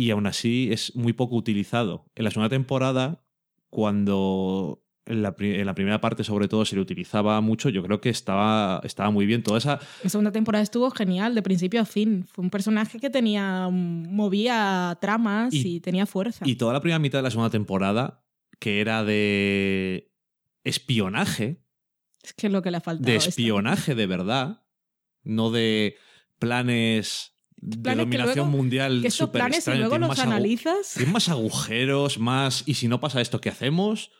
[0.00, 2.06] Y aún así es muy poco utilizado.
[2.14, 3.22] En la segunda temporada,
[3.68, 8.00] cuando en la, en la primera parte sobre todo se le utilizaba mucho, yo creo
[8.00, 9.42] que estaba, estaba muy bien.
[9.42, 12.24] Toda esa, La segunda temporada estuvo genial, de principio a fin.
[12.32, 13.68] Fue un personaje que tenía.
[13.70, 16.46] movía tramas y, Y- tenía fuerza.
[16.48, 18.24] y toda la primera mitad de la segunda temporada,
[18.58, 20.12] que era de
[20.64, 21.62] espionaje,
[22.22, 23.10] es que es lo que le ha faltado.
[23.10, 24.62] de espionaje de verdad,
[25.24, 25.96] no de
[26.38, 30.94] planes de dominación luego- mundial Que estos súper planes, extraños, luego los analizas.
[30.94, 32.62] tienen más agujeros, más...
[32.66, 34.10] Y si no pasa esto, ¿qué hacemos?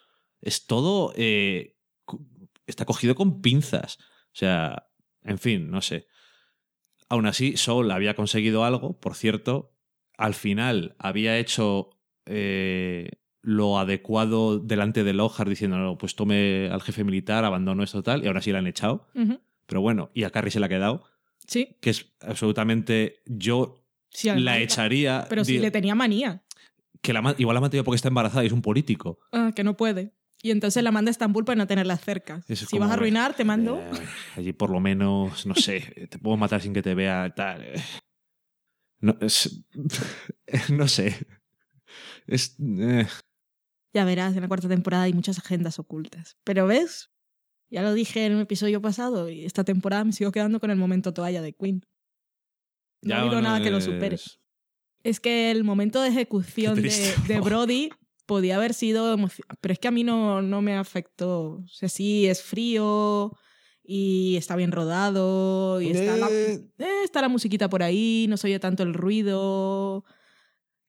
[0.40, 1.12] Es todo...
[1.16, 1.76] eh,
[2.66, 3.98] está cogido con pinzas.
[4.00, 4.87] O sea,
[5.24, 6.07] en fin, no sé.
[7.09, 9.74] Aún así, Soul había conseguido algo, por cierto.
[10.16, 11.90] Al final había hecho
[12.26, 13.11] eh,
[13.42, 18.22] lo adecuado delante de Lohar diciendo, no, pues tome al jefe militar, abandonó esto tal,
[18.22, 19.09] y ahora sí la han echado.
[19.66, 21.05] Pero bueno, y a Carrie se la ha quedado,
[21.51, 23.23] Sí, que es absolutamente...
[23.27, 24.31] Yo sí.
[24.31, 25.27] la echaría...
[25.29, 26.45] Pero sí di- le tenía manía.
[27.03, 29.19] que la, igual la ha mantenido porque está embarazada y es un político.
[29.33, 30.13] Ah, que no puede.
[30.43, 32.43] Y entonces la manda a Estambul para no tenerlas cerca.
[32.49, 33.79] Es Si vas a arruinar, te mando.
[33.81, 33.91] eh,
[34.37, 37.67] allí por lo menos, no sé, te puedo matar sin que te vea tal.
[39.01, 39.65] No, es-
[40.71, 41.27] no sé.
[42.27, 43.07] Es, eh,
[43.93, 46.37] Ya verás, en la cuarta temporada hay muchas agendas ocultas.
[46.45, 47.11] Pero ves,
[47.71, 50.77] ya lo dije en un episodio pasado y esta temporada me sigo quedando con el
[50.77, 51.83] momento toalla de Queen.
[53.03, 54.17] No ha habido nada que lo supere.
[55.03, 56.91] es- que el momento de ejecución de,
[57.43, 57.91] Brody
[58.27, 59.17] podía haber sido
[59.61, 61.63] pero es que a mí no, no me afectó.
[61.65, 63.33] O sea, sí, es frío
[63.83, 66.63] y está bien rodado y está la, eh,
[67.03, 70.05] está la musiquita por ahí, no se oye tanto el ruido.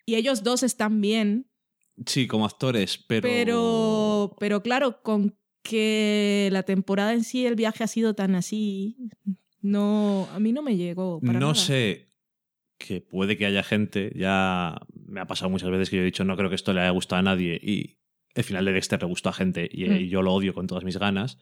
[0.05, 1.47] Y ellos dos están bien,
[2.05, 3.21] Sí, como actores, pero.
[3.23, 8.97] pero, pero claro, con que la temporada en sí, el viaje ha sido tan así,
[9.61, 11.19] no, a mí no me llegó.
[11.21, 11.55] Para no nada.
[11.55, 12.07] sé
[12.77, 16.23] que puede que haya gente, ya me ha pasado muchas veces que yo he dicho
[16.25, 17.99] no creo que esto le haya gustado a nadie y
[18.33, 19.93] el final de Dexter le gustó a gente y, Mm.
[19.97, 21.37] y yo lo odio con todas mis ganas.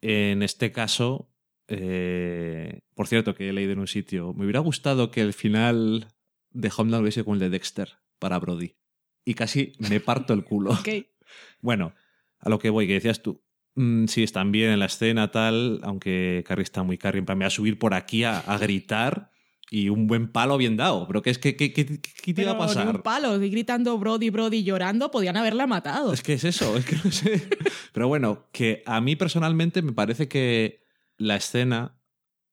[0.00, 1.30] En este caso,
[1.66, 6.06] eh, por cierto, que he leído en un sitio, me hubiera gustado que el final
[6.50, 8.76] de Homeland hubiese como el de Dexter para Brody.
[9.24, 10.70] Y casi me parto el culo.
[11.60, 11.92] Bueno,
[12.40, 13.42] a lo que voy, que decías tú.
[13.74, 17.38] mm, sí, están bien en la escena, tal, aunque Carrie está muy Carrie, en plan,
[17.38, 19.30] me va a subir por aquí a, a gritar
[19.70, 21.06] y un buen palo bien dado.
[21.06, 22.88] Pero ¿qué, es que, qué, qué- qué te iba a ni pasar?
[22.88, 26.12] un palo, y gritando Brody, Brody, llorando, podían haberla matado.
[26.12, 27.48] Es que es eso, es que no sé.
[27.92, 30.82] Pero bueno, que a mí personalmente me parece que
[31.18, 32.00] la escena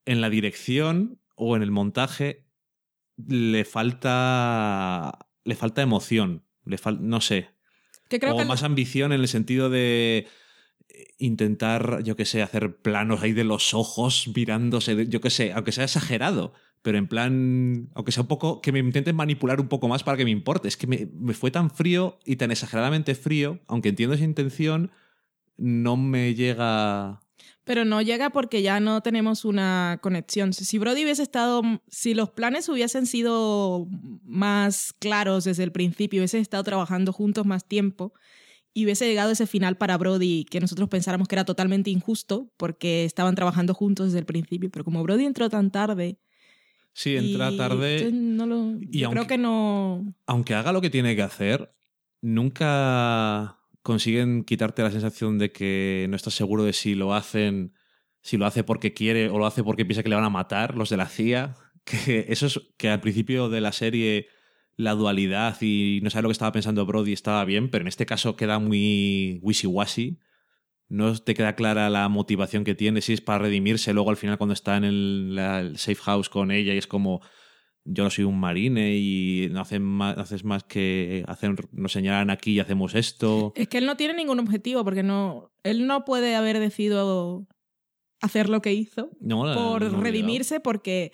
[0.06, 2.46] en la dirección o en el montaje
[3.18, 7.50] le falta le falta emoción, le fal- no sé,
[8.08, 10.28] que creo o que más ambición en el sentido de
[11.18, 15.72] intentar, yo qué sé, hacer planos ahí de los ojos mirándose, yo qué sé, aunque
[15.72, 19.88] sea exagerado, pero en plan, aunque sea un poco, que me intenten manipular un poco
[19.88, 20.68] más para que me importe.
[20.68, 24.92] Es que me, me fue tan frío y tan exageradamente frío, aunque entiendo esa intención,
[25.58, 27.22] no me llega...
[27.66, 30.54] Pero no llega porque ya no tenemos una conexión.
[30.54, 33.88] Si Brody hubiese estado, si los planes hubiesen sido
[34.24, 38.14] más claros desde el principio, hubiesen estado trabajando juntos más tiempo
[38.74, 43.04] y hubiese llegado ese final para Brody que nosotros pensáramos que era totalmente injusto porque
[43.04, 44.70] estaban trabajando juntos desde el principio.
[44.70, 46.20] Pero como Brody entró tan tarde.
[46.94, 48.12] Sí, entra y- tarde.
[48.14, 50.14] No lo, y yo aunque- creo que no.
[50.28, 51.74] aunque haga lo que tiene que hacer,
[52.22, 57.76] nunca consiguen quitarte la sensación de que no estás seguro de si lo hacen,
[58.20, 60.76] si lo hace porque quiere o lo hace porque piensa que le van a matar
[60.76, 61.56] los de la CIA.
[61.86, 64.26] Que eso es que al principio de la serie
[64.76, 68.08] la dualidad y no sabe lo que estaba pensando Brody estaba bien, pero en este
[68.08, 70.18] caso queda muy wishy-washy.
[70.90, 74.40] No te queda clara la motivación que tiene, si es para redimirse luego al final
[74.40, 77.22] cuando está en el, el safe house con ella y es como
[77.86, 81.92] yo no soy un marine y no hacen más, no haces más que hacer, nos
[81.92, 83.54] señalan aquí y hacemos esto.
[83.56, 85.52] Es que él no tiene ningún objetivo porque no.
[85.64, 87.48] Él no puede haber decidido
[88.22, 91.12] hacer lo que hizo No, por no, redimirse porque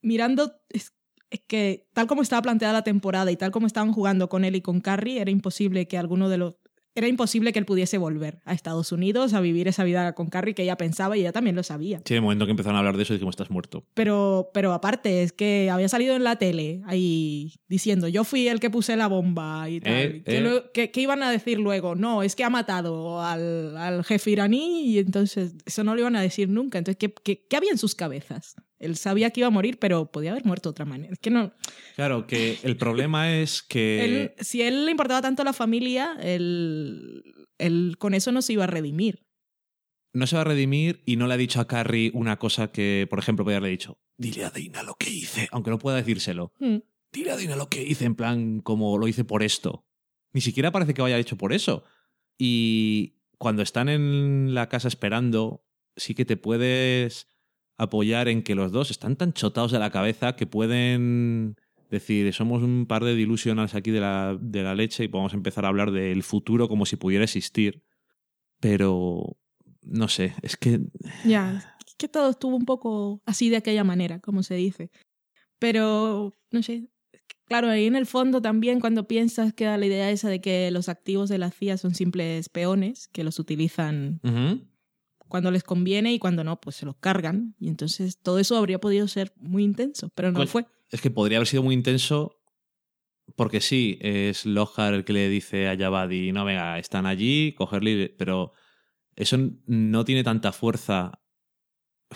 [0.00, 0.94] mirando es,
[1.30, 4.56] es que tal como estaba planteada la temporada y tal como estaban jugando con él
[4.56, 6.56] y con Carrie era imposible que alguno de los
[6.94, 10.54] era imposible que él pudiese volver a Estados Unidos a vivir esa vida con Carrie
[10.54, 12.00] que ella pensaba y ella también lo sabía.
[12.04, 13.84] Sí, en el momento que empezaron a hablar de eso dijimos, estás muerto.
[13.94, 18.60] Pero, pero aparte, es que había salido en la tele ahí diciendo, yo fui el
[18.60, 19.92] que puse la bomba y tal.
[19.92, 20.40] Eh, ¿Qué, eh.
[20.40, 21.94] lo- qué- qué iban a decir luego?
[21.94, 26.16] No, es que ha matado al, al jefe iraní y entonces eso no lo iban
[26.16, 26.78] a decir nunca.
[26.78, 28.54] Entonces, ¿qué, qué, qué había en sus cabezas?
[28.82, 31.12] Él sabía que iba a morir, pero podía haber muerto de otra manera.
[31.12, 31.52] Es que no...
[31.96, 34.04] Claro, que el problema es que...
[34.04, 37.22] Él- si a él le importaba tanto la familia, él,
[37.58, 39.24] él con eso no se iba a redimir.
[40.14, 43.06] no se va a redimir y no le ha dicho a Carrie una cosa que,
[43.08, 46.52] por ejemplo, podría haberle dicho, dile a Dina lo que hice, aunque no pueda decírselo.
[46.58, 46.78] Hmm.
[47.12, 49.86] Dile a Dina lo que hice, en plan, como lo hice por esto.
[50.34, 51.84] Ni siquiera parece que lo haya hecho por eso.
[52.38, 55.64] Y cuando están en la casa esperando,
[55.96, 57.26] sí que te puedes
[57.82, 61.56] apoyar en que los dos están tan chotados de la cabeza que pueden
[61.90, 65.64] decir, somos un par de delusionals aquí de la, de la leche y podemos empezar
[65.64, 67.82] a hablar del futuro como si pudiera existir.
[68.60, 69.36] Pero,
[69.82, 70.80] no sé, es que
[71.24, 74.90] Ya, es que todo estuvo un poco así de aquella manera, como se dice.
[75.58, 76.88] Pero, no sé,
[77.44, 80.88] claro, ahí en el fondo también cuando piensas queda la idea esa de que los
[80.88, 84.20] activos de la CIA son simples peones que los utilizan.
[85.32, 87.54] Cuando les conviene y cuando no, pues se los cargan.
[87.58, 90.66] Y entonces todo eso habría podido ser muy intenso, pero no Coño, fue.
[90.90, 92.38] Es que podría haber sido muy intenso
[93.34, 98.14] porque sí, es Lohar el que le dice a Yabadi, no, venga, están allí, cogerle,
[98.18, 98.52] pero
[99.16, 101.22] eso no tiene tanta fuerza.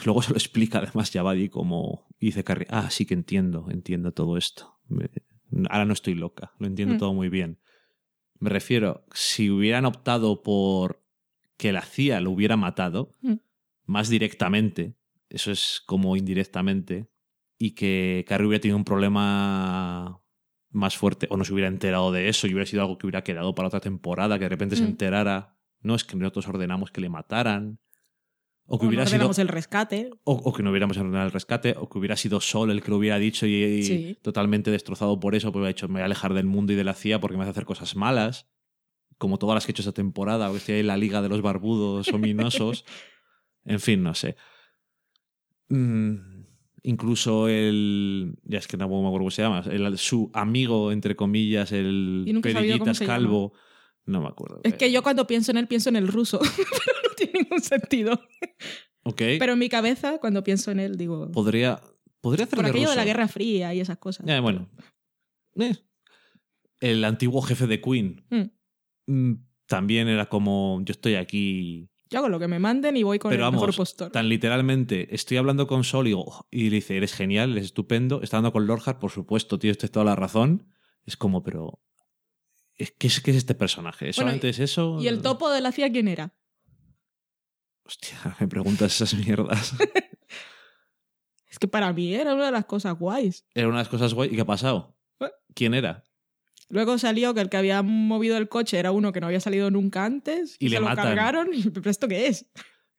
[0.05, 4.37] Luego se lo explica además Yabadi como dice Carrie, ah, sí que entiendo, entiendo todo
[4.37, 4.79] esto.
[4.89, 5.09] Me-
[5.71, 6.99] Ahora no estoy loca, lo entiendo Mm.
[6.99, 7.61] todo muy bien.
[8.41, 11.06] Me refiero, si hubieran optado por
[11.57, 13.35] que la CIA lo hubiera matado, Mm.
[13.87, 14.95] más directamente,
[15.31, 17.09] eso es como indirectamente,
[17.59, 20.21] y que Carrie hubiera tenido un problema
[20.71, 23.25] más fuerte o no se hubiera enterado de eso y hubiera sido algo que hubiera
[23.25, 24.89] quedado para otra temporada, que de repente se Mm.
[24.89, 27.79] enterara, no es que nosotros ordenamos que le mataran,
[28.69, 29.31] o que O no hubiera sido...
[29.43, 30.11] el rescate.
[30.25, 32.91] O, o que no hubiéramos ordenado el rescate, o que hubiera sido Sol el que
[32.91, 34.19] lo hubiera dicho y, y Sí.
[34.23, 36.83] totalmente destrozado por eso, porque hubiera dicho, me voy a alejar del mundo y de
[36.85, 38.49] la CIA porque me hace hacer cosas malas,
[39.19, 41.29] como todas las que he hecho esta temporada, o estoy ahí en la liga de
[41.29, 42.85] los barbudos ominosos.
[43.65, 44.37] en fin, no sé.
[45.69, 46.45] Mm,
[46.83, 48.39] incluso el...
[48.45, 49.65] Ya es que no me acuerdo cómo se llama.
[49.71, 53.01] El, su amigo, entre comillas, el Perillitas.
[53.01, 53.53] Calvo.
[54.05, 54.61] No me acuerdo.
[54.63, 57.61] Es que yo cuando pienso en él pienso en el ruso, pero no tiene ningún
[57.61, 58.21] sentido.
[59.03, 59.23] Ok.
[59.39, 61.31] Pero en mi cabeza, cuando pienso en él, digo...
[61.33, 61.81] podría,
[62.21, 63.05] podría hacer Por aquello de la.
[63.05, 64.25] Guerra Fría y esas cosas.
[64.27, 64.69] Ya, bueno.
[65.57, 65.75] Eh.
[66.81, 68.43] El antiguo jefe de Queen Mm.
[69.07, 69.33] Mm,
[69.67, 71.89] también era como, yo estoy aquí.
[72.09, 74.13] Yo hago lo que me manden y voy con Pero el mejor postor.
[74.13, 78.23] tan literalmente, estoy hablando con Sol y, digo, y le dice, eres genial, eres estupendo.
[78.23, 80.69] Está hablando con Lorhart, por supuesto, tienes toda la razón.
[81.05, 81.81] Es como, pero...
[82.75, 84.13] es- ¿Qué es, qué es este personaje?
[84.13, 84.99] ¿Solamente y- es eso?
[85.01, 86.33] ¿Y el topo de la CIA quién era?
[87.85, 89.75] Hostia, me preguntas esas mierdas.
[91.49, 93.47] Es que para mí era una de las cosas guays.
[93.55, 94.29] era una de las cosas guay.
[94.31, 94.95] ¿Y qué ha pasado?
[95.21, 95.31] Eh.
[95.55, 96.05] ¿Quién era?
[96.69, 99.71] Luego salió que el que había movido el coche era uno que no había salido
[99.71, 100.57] nunca antes.
[100.59, 101.07] Y se le lo matan.
[101.07, 101.49] cargaron.
[101.53, 102.47] Y, ¿Pero esto qué es?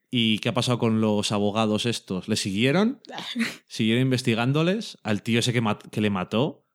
[0.10, 2.30] ¿Y qué ha pasado con los abogados estos?
[2.30, 3.02] ¿Le siguieron?
[3.68, 4.98] ¿Siguieron investigándoles?
[5.04, 6.66] ¿Al tío ese que, le mató?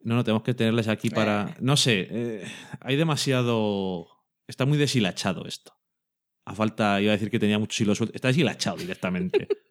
[0.00, 1.56] No, no, tenemos que tenerles aquí para...
[1.60, 2.44] No sé, eh,
[2.80, 4.08] hay demasiado...
[4.46, 5.74] Está muy deshilachado esto.
[6.44, 8.14] A falta, iba a decir que tenía muchos hilos sueltos.
[8.14, 9.48] Está deshilachado directamente.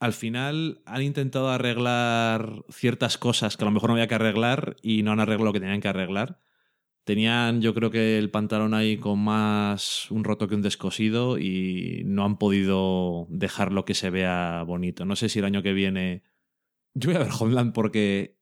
[0.00, 4.76] Al final han intentado arreglar ciertas cosas que a lo mejor no había que arreglar
[4.80, 6.40] y no han arreglado lo que tenían que arreglar.
[7.04, 12.02] Tenían, yo creo que el pantalón ahí con más un roto que un descosido y
[12.04, 15.04] no han podido dejarlo que se vea bonito.
[15.04, 16.22] No sé si el año que viene.
[16.94, 18.38] Yo voy a ver Homeland porque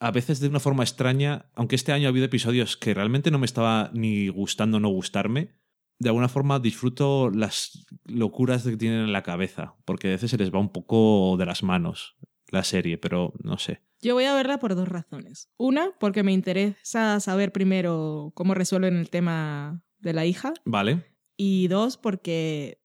[0.00, 3.38] a veces de una forma extraña, aunque este año ha habido episodios que realmente no
[3.38, 5.54] me estaba ni gustando no gustarme,
[6.00, 10.38] de alguna forma disfruto las locuras que tienen en la cabeza, porque a veces se
[10.38, 12.16] les va un poco de las manos
[12.48, 13.82] la serie, pero no sé.
[14.00, 15.50] Yo voy a verla por dos razones.
[15.58, 20.54] Una, porque me interesa saber primero cómo resuelven el tema de la hija.
[20.64, 21.04] Vale.
[21.36, 22.80] Y dos, porque.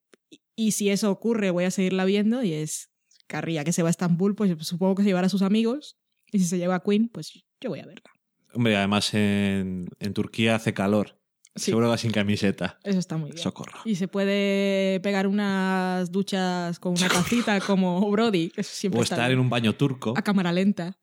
[0.57, 2.43] Y si eso ocurre, voy a seguirla viendo.
[2.43, 2.91] Y es
[3.27, 5.97] Carría que se va a Estambul, pues supongo que se llevará a sus amigos.
[6.31, 8.11] Y si se lleva a Queen, pues yo voy a verla.
[8.53, 11.17] Hombre, además en, en Turquía hace calor.
[11.55, 11.71] Sí.
[11.71, 12.79] Seguro va sin camiseta.
[12.83, 13.41] Eso está muy bien.
[13.41, 13.79] Socorro.
[13.85, 19.31] Y se puede pegar unas duchas con una tacita como Brody, que siempre O estar
[19.31, 20.13] en un baño turco.
[20.17, 20.97] A cámara lenta.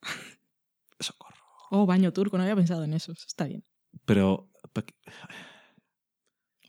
[1.00, 1.36] Socorro.
[1.70, 3.12] Oh, baño turco, no había pensado en eso.
[3.12, 3.64] eso Está bien.
[4.04, 4.50] Pero.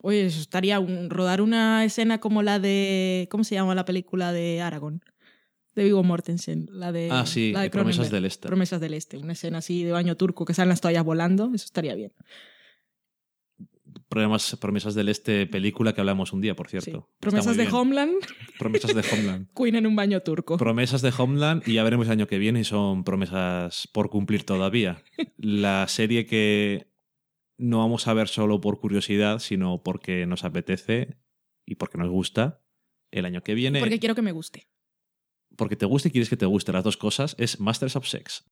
[0.02, 3.28] Oye, eso estaría un, rodar una escena como la de.
[3.30, 5.02] ¿Cómo se llama la película de Aragorn?
[5.76, 6.68] De Viggo Mortensen.
[6.72, 7.10] La de.
[7.12, 8.48] Ah, sí, la de Promesas del Este.
[8.48, 9.18] Promesas del Este.
[9.18, 11.52] Una escena así de baño turco que salen las toallas volando.
[11.54, 12.14] Eso estaría bien.
[14.14, 16.91] Promesas, promesas del Este, película que hablamos un día, por cierto.
[17.09, 17.18] Sí.
[17.20, 17.76] Promesas de bien.
[17.76, 18.16] Homeland.
[18.59, 19.47] Promesas de Homeland.
[19.55, 20.57] Queen en un baño turco.
[20.57, 24.45] Promesas de Homeland y ya veremos el año que viene si son promesas por cumplir
[24.45, 25.03] todavía.
[25.38, 26.91] La serie que
[27.57, 31.18] no vamos a ver solo por curiosidad, sino porque nos apetece
[31.66, 32.61] y porque nos gusta
[33.11, 33.80] el año que viene.
[33.80, 34.68] Porque quiero que me guste.
[35.55, 38.43] porque te gusta y quieres que te guste las dos cosas, es Masters of Sex.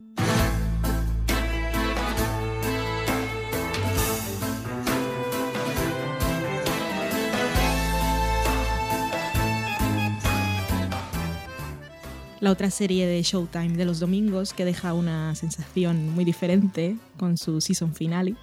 [12.42, 17.38] La otra serie de Showtime de los domingos que deja una sensación muy diferente con
[17.38, 18.36] su season finale.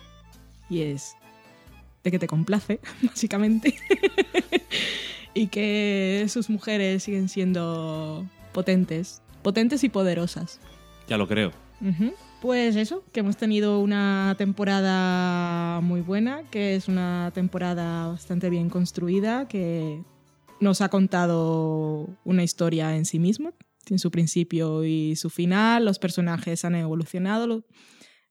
[0.71, 1.17] Y es
[2.05, 3.75] de que te complace, básicamente.
[5.35, 9.21] y que sus mujeres siguen siendo potentes.
[9.43, 10.61] Potentes y poderosas.
[11.09, 11.51] Ya lo creo.
[12.41, 18.71] Pues eso, que hemos tenido una temporada muy buena, que es una temporada bastante bien
[18.71, 20.05] construida, que
[20.61, 23.53] nos ha contado una historia en sí misma,
[23.89, 27.65] tiene su principio y su final, los personajes han evolucionado.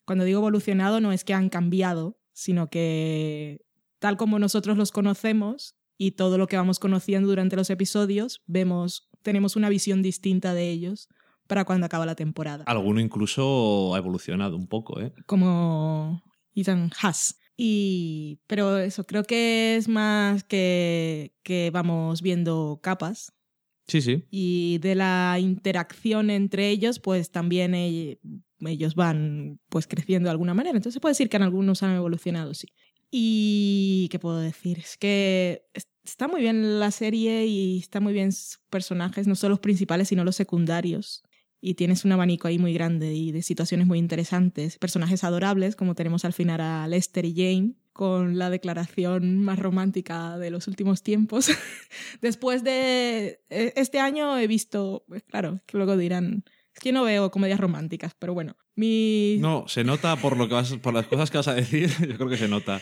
[0.05, 3.66] Cuando digo evolucionado no es que han cambiado, sino que
[3.99, 9.10] tal como nosotros los conocemos y todo lo que vamos conociendo durante los episodios, vemos,
[9.24, 11.10] tenemos una visión distinta de ellos
[11.47, 15.14] para cuando acaba la temporada Alguno incluso ha evolucionado un poco, ¿eh?
[15.26, 16.22] como
[16.53, 17.39] Ethan Haas.
[17.60, 23.34] Y, pero eso, creo que es más que, que vamos viendo capas
[23.88, 24.25] Sí, sí.
[24.29, 28.19] y de la interacción entre ellos, pues también ell-
[28.61, 30.75] ellos van pues creciendo de alguna manera.
[30.75, 32.67] Entonces se puede decir que en algunos han evolucionado, sí.
[33.09, 38.13] Y qué puedo decir, es que es- está muy bien la serie y está muy
[38.13, 41.23] bien sus personajes, no solo los principales, sino los secundarios.
[41.61, 44.77] Y tienes un abanico ahí muy grande y de situaciones muy interesantes.
[44.77, 50.38] Personajes adorables, como tenemos al final a Lester y Jane, con la declaración más romántica
[50.38, 51.50] de los últimos tiempos.
[52.22, 57.04] Después de eh, este año he visto, pues, claro, que luego dirán, es que no
[57.04, 61.08] veo comedias románticas, pero bueno, mis, No, se nota por, lo que vas, por las
[61.08, 62.82] cosas que vas a decir, yo creo que se nota.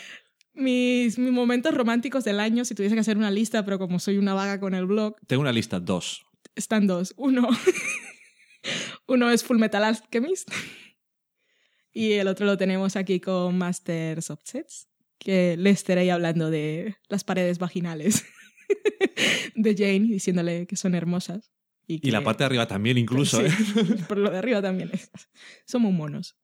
[0.54, 4.18] mis, mis momentos románticos del año, si tuviese que hacer una lista, pero como soy
[4.18, 6.24] una vaga con el blog, Tengo una lista, dos.
[6.56, 7.14] están dos.
[7.18, 7.48] Uno,
[9.08, 10.50] uno es Full Metal Alchemist
[11.94, 16.96] y el otro lo tenemos aquí con Masters of Sets, que Lester ahí hablando de
[17.10, 18.24] las paredes vaginales
[19.56, 21.52] de Jane, diciéndole que son hermosas.
[21.88, 23.96] Y que- la parte de arriba también incluso, Sí, ¿eh?
[24.08, 24.90] Por lo de arriba también.
[24.94, 25.12] es-
[25.66, 26.36] Somos monos.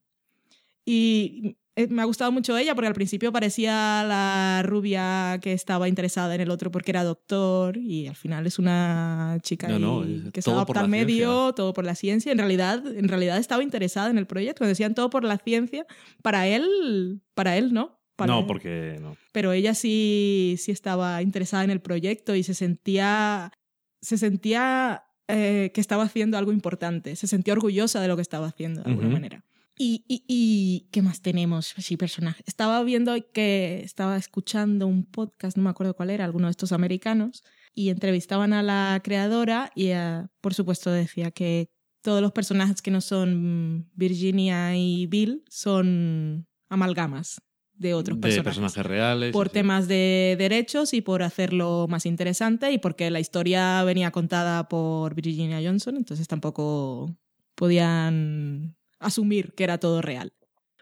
[0.84, 5.88] Y eh, me ha gustado mucho ella porque al principio parecía la rubia que estaba
[5.88, 10.02] interesada en el otro porque era doctor y al final es una chica No, no,
[10.02, 11.52] ahí es que se adapta al medio, ciencia.
[11.54, 12.32] todo por la ciencia.
[12.32, 14.58] En realidad, en realidad estaba interesada en el proyecto.
[14.58, 15.86] Cuando decían todo por la ciencia,
[16.22, 18.00] para él, para él no.
[18.16, 19.16] Para No, porque no.
[19.32, 23.52] pero ella sí, sí estaba interesada en el proyecto y se sentía,
[24.00, 28.46] se sentía eh, que estaba haciendo algo importante, se sentía orgullosa de lo que estaba
[28.46, 29.44] haciendo de alguna manera.
[29.78, 31.74] Y, y, y, ¿qué más tenemos?
[31.78, 32.44] Sí, personajes.
[32.46, 36.72] Estaba viendo que estaba escuchando un podcast, no me acuerdo cuál era, alguno de estos
[36.72, 37.42] americanos,
[37.74, 39.92] y entrevistaban a la creadora y
[40.40, 41.70] por supuesto decía que
[42.02, 47.40] todos los personajes que no son Virginia y Bill son amalgamas
[47.74, 49.32] de otros de personajes personajes reales.
[49.32, 54.68] por temas de derechos y por hacerlo más interesante y porque la historia venía contada
[54.68, 57.16] por Virginia Johnson, entonces tampoco
[57.54, 60.32] podían asumir que era todo real.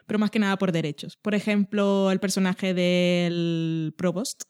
[0.05, 1.17] Pero más que nada por derechos.
[1.17, 4.43] Por ejemplo, el personaje del Provost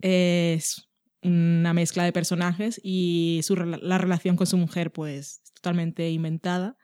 [0.00, 0.88] es
[1.22, 6.76] una mezcla de personajes y su, la relación con su mujer pues es totalmente inventada.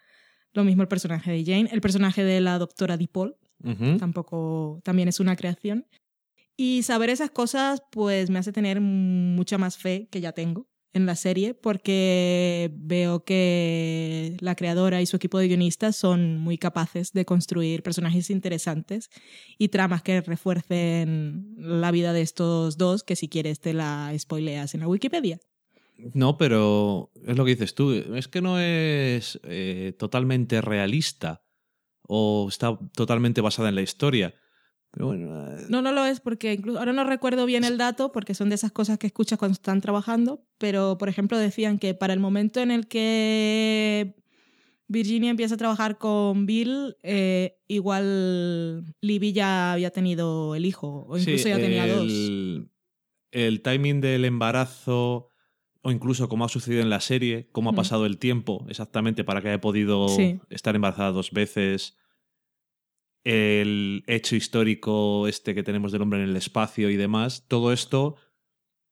[0.53, 1.71] Lo mismo el personaje de Jane.
[1.73, 3.37] El personaje de la doctora DePaul
[3.99, 5.87] Tampoco también es una creación.
[6.57, 11.05] Y saber esas cosas pues me hace tener mucha más fe que ya tengo en
[11.05, 17.13] la serie porque veo que la creadora y su equipo de guionistas son muy capaces
[17.13, 19.11] de construir personajes interesantes
[19.59, 24.75] y tramas que refuercen la vida de estos dos que si quieres te la spoileas
[24.75, 25.39] en la Wikipedia.
[26.15, 27.93] No, pero es lo que dices tú.
[27.93, 31.46] Es que no es eh, totalmente realista
[32.07, 34.35] o está totalmente basada en la historia.
[34.93, 38.13] Pero bueno, eh, No, no lo es porque incluso ahora no recuerdo bien el dato
[38.13, 41.95] porque son de esas cosas que escuchas cuando están trabajando, pero por ejemplo decían que
[41.95, 44.15] para el momento en el que
[44.89, 51.19] Virginia empieza a trabajar con Bill, eh, igual Libby ya había tenido el hijo o
[51.19, 52.05] incluso sí, ya tenía dos.
[52.05, 52.71] el,
[53.33, 55.29] el timing del embarazo
[55.87, 57.77] o incluso como ha sucedido en la serie, cómo ha Mm.
[57.77, 60.41] pasado el tiempo exactamente para que haya podido Sí.
[60.51, 61.97] estar embarazada dos veces.
[63.25, 68.17] El hecho histórico este que tenemos del hombre en el espacio y demás, todo esto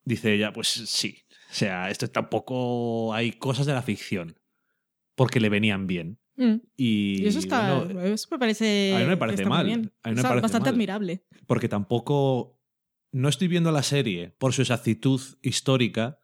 [0.05, 1.19] dice ella, pues sí.
[1.51, 4.39] O sea, esto tampoco hay cosas de la ficción
[5.15, 6.19] porque le venían bien.
[6.37, 6.55] Mm.
[6.77, 9.67] Y, Y eso está, bueno, eso me parece, a mí me parece mal.
[9.67, 9.93] bien.
[10.03, 10.75] A mí me Está parece bastante mal.
[10.75, 11.25] admirable.
[11.47, 12.61] porque tampoco
[13.13, 16.19] no estoy viendo la serie por su exactitud histórica,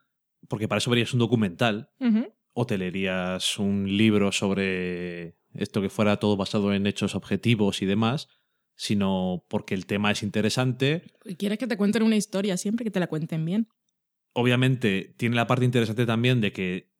[0.48, 2.32] porque para eso verías un documental Ujú.
[2.52, 7.86] o te leerías un libro sobre esto que fuera todo basado en hechos objetivos y
[7.86, 8.28] demás,
[8.76, 11.02] sino porque el tema es interesante.
[11.24, 13.68] Y quieres que te cuenten una historia siempre que te la cuenten bien.
[14.32, 16.92] Obviamente tiene la parte interesante también de que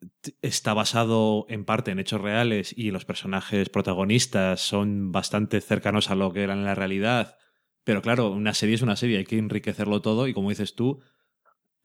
[0.43, 6.16] está basado en parte en hechos reales y los personajes protagonistas son bastante cercanos a
[6.16, 7.38] lo que eran en la realidad.
[7.84, 11.01] Pero claro, una serie es una serie, hay que enriquecerlo todo y como dices tú,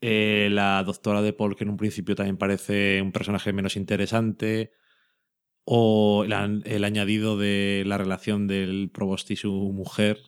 [0.02, 4.72] eh, la doctora de Paul, que en un principio también parece un personaje menos interesante,
[5.66, 10.20] o el, el añadido de la relación del provost y su mujer,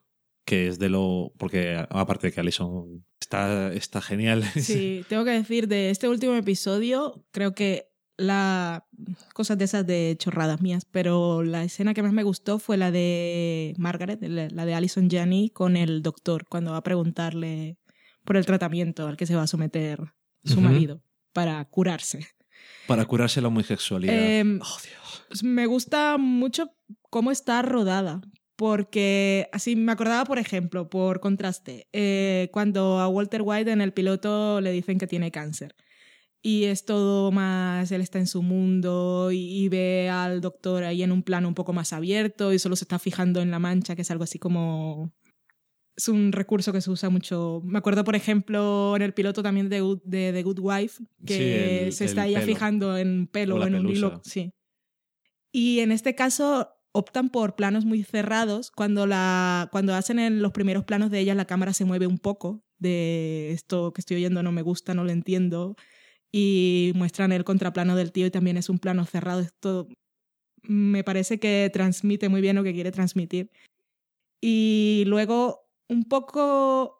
[0.45, 1.33] que es de lo...
[1.37, 4.43] porque aparte de que Alison está, está genial.
[4.55, 8.87] Sí, tengo que decir, de este último episodio, creo que la
[9.33, 12.89] cosas de esas de chorradas mías, pero la escena que más me gustó fue la
[12.89, 17.77] de Margaret, la de Alison Janney con el doctor, cuando va a preguntarle
[18.27, 20.13] por el tratamiento al que se va a someter
[20.43, 21.01] su marido
[21.31, 22.27] para curarse.
[22.85, 24.13] Para curarse la homosexualidad.
[24.13, 25.43] Em, oh, Dios.
[25.43, 26.69] Me gusta mucho
[27.09, 28.19] cómo está rodada,
[28.57, 33.93] porque así me acordaba, por ejemplo, por contraste, eh, cuando a Walter White en el
[33.93, 35.73] piloto le dicen que tiene cáncer.
[36.41, 41.01] Y es todo más, él está en su mundo y, y ve al doctor ahí
[41.01, 43.95] en un plano un poco más abierto y solo se está fijando en la mancha,
[43.95, 45.13] que es algo así como...
[45.97, 47.59] Es un recurso que se usa mucho.
[47.65, 51.43] Me acuerdo, por ejemplo, en el piloto también de, de The Good Wife, que Sí,
[51.85, 52.41] el- se está pelo.
[52.41, 53.97] fijando en pelo O en un pelusa.
[53.97, 54.21] hilo.
[54.23, 54.53] Sí.
[55.51, 58.69] Y en este caso optan por planos muy cerrados.
[58.71, 62.19] Cuando, la, cuando hacen en los primeros planos de ella, la cámara se mueve un
[62.19, 65.75] poco de esto que estoy oyendo no me gusta, no lo entiendo.
[66.31, 69.39] Y muestran el contraplano del tío y también es un plano cerrado.
[69.39, 69.87] Esto
[70.61, 73.49] me parece que transmite muy bien lo que quiere transmitir.
[74.41, 76.97] Y luego un poco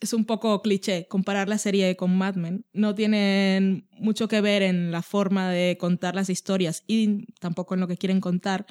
[0.00, 2.64] es un poco cliché comparar la serie con Mad Men.
[2.72, 7.80] No tienen mucho que ver en la forma de contar las historias y tampoco en
[7.80, 8.66] lo que quieren contar,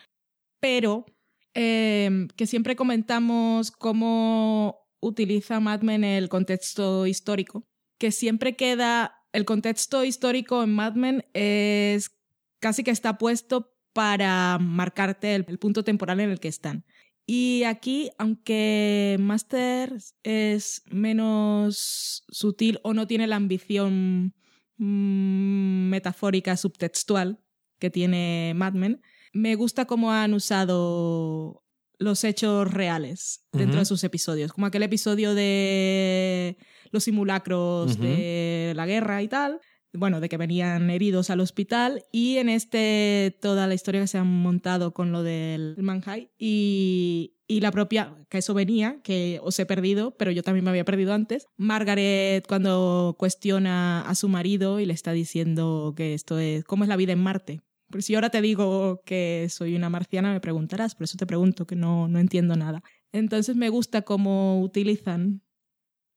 [0.59, 1.05] pero
[1.53, 7.63] eh, que siempre comentamos cómo utiliza Mad Men el contexto histórico,
[7.99, 12.11] que siempre queda el contexto histórico en Mad Men es
[12.59, 16.85] casi que está puesto para marcarte el punto temporal en el que están.
[17.30, 24.34] Y aquí, aunque Master es menos sutil o no tiene la ambición
[24.78, 27.41] mm, metafórica subtextual
[27.80, 29.01] que tiene Mad Men,
[29.34, 31.65] me gusta cómo han usado
[31.99, 36.57] los hechos reales dentro de sus episodios, como aquel episodio de
[36.91, 39.59] los simulacros de la guerra y tal,
[39.93, 44.17] bueno, de que venían heridos al hospital y en este toda la historia que se
[44.17, 49.57] han montado con lo del Manhai y, y la propia, que eso venía, que os
[49.59, 51.47] he perdido, pero yo también me había perdido antes.
[51.57, 56.89] Margaret cuando cuestiona a su marido y le está diciendo que esto es, ¿cómo es
[56.89, 57.61] la vida en Marte?
[57.89, 61.65] Pero si ahora te digo que soy una marciana, me preguntarás, por eso te pregunto,
[61.65, 62.83] que no, no entiendo nada.
[63.13, 65.41] Entonces me gusta cómo utilizan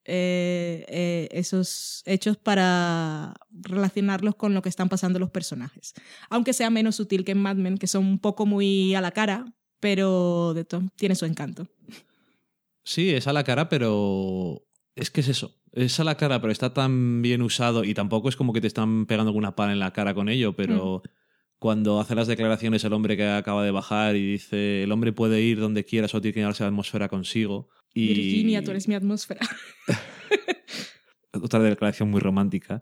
[0.04, 5.94] eh, eh, esos hechos para relacionarlos con lo que están pasando los personajes.
[6.28, 9.10] Aunque sea menos sutil que en Mad Men, que son un poco muy a la
[9.10, 11.68] cara, pero de todo tiene su encanto.
[12.84, 15.56] Sí, es a la cara, pero es que es eso.
[15.72, 18.66] Es a la cara, pero está tan bien usado y tampoco es como que te
[18.66, 21.02] están pegando con una pala en la cara con ello, pero
[21.60, 25.42] cuando hace las declaraciones el hombre que acaba de bajar y dice el hombre puede
[25.42, 27.68] ir donde quiera, solo tiene que llevarse la atmósfera consigo.
[27.92, 29.40] Y Virginia, tú eres mi atmósfera.
[31.32, 32.80] otra declaración muy romántica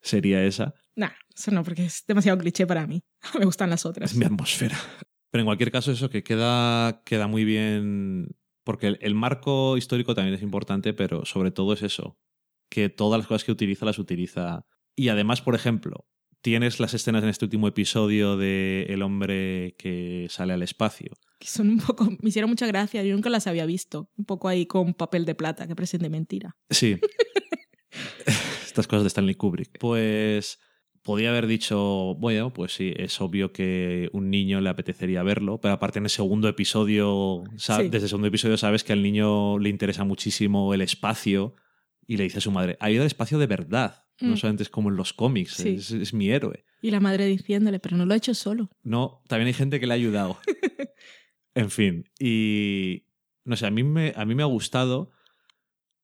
[0.00, 0.74] sería esa.
[0.94, 3.02] nah, eso no, porque es demasiado cliché para mí.
[3.38, 4.12] Me gustan las otras.
[4.12, 4.78] Es mi atmósfera.
[5.32, 8.36] Pero en cualquier caso, eso que queda, queda muy bien.
[8.62, 12.16] Porque el, el marco histórico también es importante, pero sobre todo es eso.
[12.70, 14.66] Que todas las cosas que utiliza las utiliza.
[14.94, 16.06] Y además, por ejemplo,
[16.44, 21.10] tienes las escenas en este último episodio de el hombre que sale al espacio.
[21.38, 22.04] Que son un poco.
[22.20, 24.10] Me hicieron mucha gracia, yo nunca las había visto.
[24.18, 26.54] Un poco ahí con papel de plata, que presente mentira.
[26.68, 26.98] Sí.
[28.66, 29.78] Estas cosas de Stanley Kubrick.
[29.78, 30.58] Pues
[31.02, 35.72] podía haber dicho, bueno, pues sí, es obvio que un niño le apetecería verlo, pero
[35.72, 37.72] aparte en el segundo episodio, Sí.
[37.88, 41.54] desde el segundo episodio sabes que al niño le interesa muchísimo el espacio
[42.06, 44.36] y le dice a su madre, ha ido al espacio de verdad, no Mm.
[44.36, 45.70] solamente es como en los cómics, Sí.
[45.76, 46.64] es, es mi héroe.
[46.82, 48.68] Y la madre diciéndole, pero no lo ha hecho solo.
[48.82, 50.38] No, también hay gente que le ha ayudado.
[51.54, 53.06] en fin, y
[53.44, 55.10] no sé, a mí me, a mí me ha gustado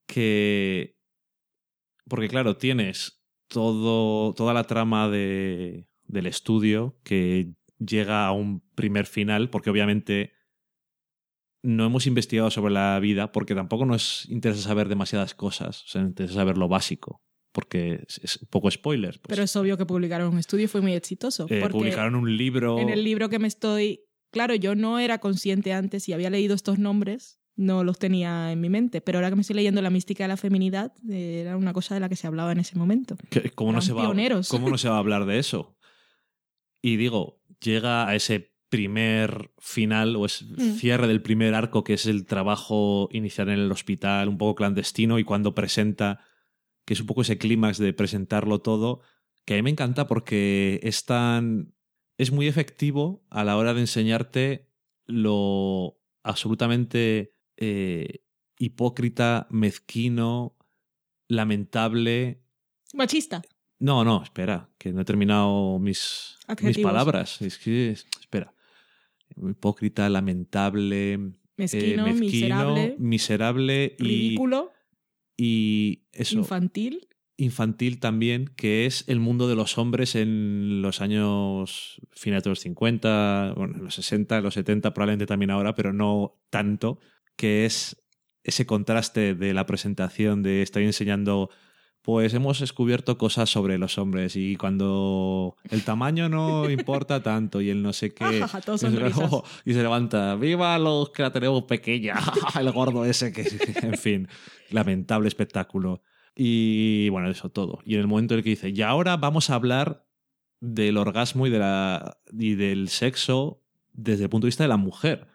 [0.06, 0.96] que...
[2.08, 9.06] Porque claro, tienes todo, toda la trama de, del estudio que llega a un primer
[9.06, 10.32] final, porque obviamente
[11.62, 16.00] no hemos investigado sobre la vida, porque tampoco nos interesa saber demasiadas cosas, o sea,
[16.00, 17.22] nos interesa saber lo básico,
[17.52, 19.20] porque es, un poco spoiler.
[19.20, 19.28] pues.
[19.28, 21.46] Pero es obvio que publicaron un estudio y fue muy exitoso.
[21.48, 22.78] Eh, porque publicaron un libro...
[22.78, 24.00] en el libro que me estoy...
[24.30, 28.60] Claro, yo no era consciente antes y había leído estos nombres, no los tenía en
[28.60, 31.56] mi mente, pero ahora que me estoy leyendo La mística de la feminidad, eh, era
[31.56, 33.16] una cosa de la que se hablaba en ese momento.
[33.56, 34.12] ¿Cómo no, se va.
[34.48, 35.76] ¿Cómo no se va a hablar de eso?
[36.80, 40.74] Y digo, llega a ese primer final o es Mm.
[40.74, 45.18] cierre del primer arco que es el trabajo inicial en el hospital, un poco clandestino
[45.18, 46.24] y cuando presenta,
[46.90, 49.00] que es un poco ese clímax de presentarlo todo,
[49.44, 51.72] que a mí me encanta porque es tan...
[52.18, 54.68] es muy efectivo a la hora de enseñarte
[55.06, 58.24] lo absolutamente eh,
[58.58, 60.56] hipócrita, mezquino,
[61.28, 62.42] lamentable
[62.92, 63.40] Machista.
[63.78, 67.40] no, no, espera, que no he terminado mis, mis palabras.
[67.40, 68.52] Es que, espera.
[69.36, 71.18] Hipócrita, lamentable, eh,
[71.56, 74.72] Mezquino, mezquino, miserable, miserable y, ridículo,
[75.42, 77.08] y eso, infantil.
[77.38, 82.60] infantil también, que es el mundo de los hombres en los años finales de los
[82.60, 87.00] 50, bueno, en los 60, en los 70, probablemente también ahora, pero no tanto,
[87.36, 88.04] que es
[88.44, 91.48] ese contraste de la presentación de estoy enseñando
[92.02, 97.70] pues hemos descubierto cosas sobre los hombres y cuando el tamaño no importa tanto y
[97.70, 98.42] el no sé qué
[98.78, 98.86] se-
[99.64, 102.14] y se levanta viva los que la tenemos pequeña
[102.58, 103.44] el gordo ese que
[103.82, 104.28] en fin
[104.70, 106.02] lamentable espectáculo
[106.42, 107.80] y bueno, eso todo.
[107.84, 110.06] Y en el momento en el que dice, y ahora vamos a hablar
[110.60, 114.76] del orgasmo y, de la, y del sexo desde el punto de vista de la
[114.78, 115.26] mujer.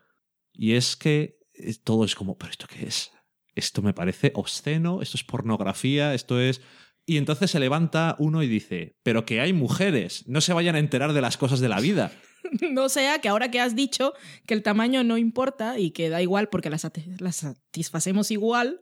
[0.53, 3.11] Y es que eh, todo es como, ¿pero esto qué es?
[3.55, 6.61] Esto me parece obsceno, esto es pornografía, esto es...
[7.07, 10.79] Y entonces se levanta uno y dice, pero que hay mujeres, no se vayan a
[10.79, 12.11] enterar de las cosas de la vida.
[12.71, 14.13] No sea que ahora que has dicho
[14.45, 18.81] que el tamaño no importa y que da igual porque las, sati- las satisfacemos igual,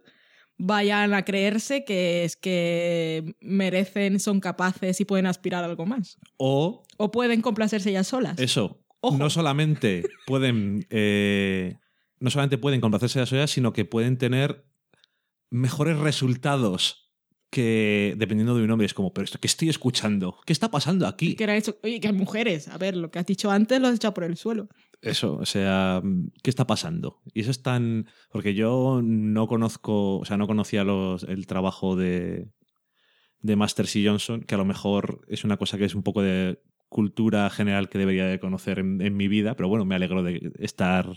[0.57, 6.17] vayan a creerse que es que merecen, son capaces y pueden aspirar a algo más.
[6.35, 8.37] O O pueden complacerse ellas solas.
[8.37, 9.17] Eso, Ojo.
[9.17, 11.75] no solamente pueden eh,
[12.23, 14.65] no solamente pueden complacerse de las ollas, sino que pueden tener
[15.49, 17.11] mejores resultados
[17.51, 21.05] que dependiendo de un hombre es como, pero esto que estoy escuchando, ¿qué está pasando
[21.05, 21.35] aquí?
[21.35, 21.75] Que era eso.
[21.83, 22.69] Oye, que hay mujeres.
[22.69, 24.69] A ver, lo que has dicho antes lo has echado por el suelo.
[25.01, 26.01] Eso, o sea,
[26.41, 27.21] ¿qué está pasando?
[27.33, 31.97] Y eso es tan porque yo no conozco, o sea, no conocía los, el trabajo
[31.97, 32.47] de
[33.41, 36.21] de Masters y Johnson, que a lo mejor es una cosa que es un poco
[36.21, 40.23] de cultura general que debería de conocer en, en mi vida, pero bueno, me alegro
[40.23, 41.11] de estar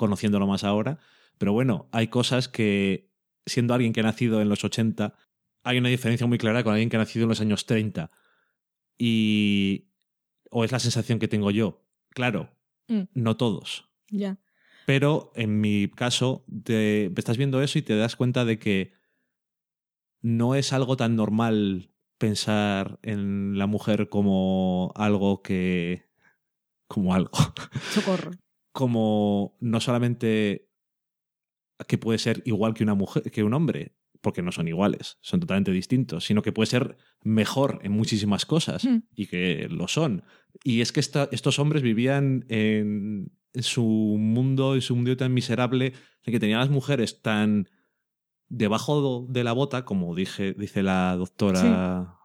[0.00, 0.98] conociéndolo más ahora.
[1.38, 3.12] Pero bueno, hay cosas que,
[3.46, 5.14] siendo alguien que ha nacido en los 80,
[5.62, 8.10] hay una diferencia muy clara con alguien que ha nacido en los años 30.
[8.98, 9.86] Y.
[10.50, 11.84] O es la sensación que tengo yo.
[12.08, 12.50] Claro,
[12.88, 13.02] Mm.
[13.14, 13.88] no todos.
[14.08, 14.38] Ya.
[14.84, 18.92] Pero en mi caso, te, estás viendo eso y te das cuenta de que
[20.20, 26.08] no es algo tan normal pensar en la mujer como algo que.
[26.88, 27.38] como algo.
[27.92, 28.32] Socorro.
[28.80, 30.70] Como no solamente
[31.86, 35.40] que puede ser igual que una mujer, que un hombre, porque no son iguales, son
[35.40, 38.98] totalmente distintos, sino que puede ser mejor en muchísimas cosas Mm.
[39.14, 40.24] y que lo son.
[40.64, 43.84] Y es que esta- estos hombres vivían en, en su
[44.18, 45.92] mundo, en su mundo tan miserable,
[46.24, 47.68] de que tenían las mujeres tan
[48.48, 52.16] debajo de la bota, como dije, dice la doctora.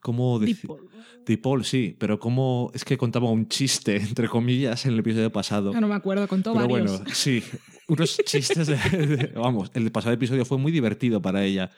[0.00, 0.40] ¿Cómo?
[0.40, 0.78] Tipo,
[1.24, 5.72] Dipol, sí, pero como es que contaba un chiste, entre comillas, en el episodio pasado.
[5.74, 6.98] ah, no me acuerdo, contó Pero varios.
[6.98, 7.42] bueno, sí,
[7.86, 8.76] unos chistes de,
[9.06, 11.70] de- Vamos, el pasado episodio fue muy divertido para ella.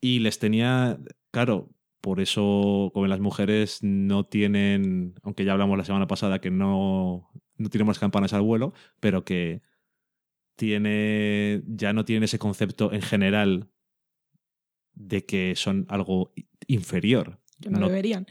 [0.00, 0.98] Y les tenía.
[1.30, 1.70] Claro,
[2.00, 5.14] por eso, como las mujeres no tienen.
[5.22, 9.24] Aunque ya hablamos la semana pasada que no, no tienen las campanas al vuelo, pero
[9.24, 9.62] que
[10.56, 11.62] tiene.
[11.66, 13.70] Ya no tienen ese concepto en general
[14.96, 16.32] de que son algo
[16.66, 17.38] inferior.
[17.60, 18.26] que no, No- deberían.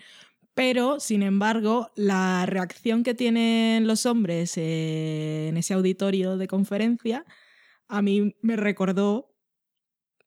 [0.54, 7.26] Pero, sin embargo, la reacción que tienen los hombres en ese auditorio de conferencia
[7.88, 9.36] a mí me recordó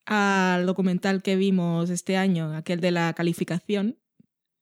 [0.04, 3.98] al documental que vimos este año, aquel de la calificación,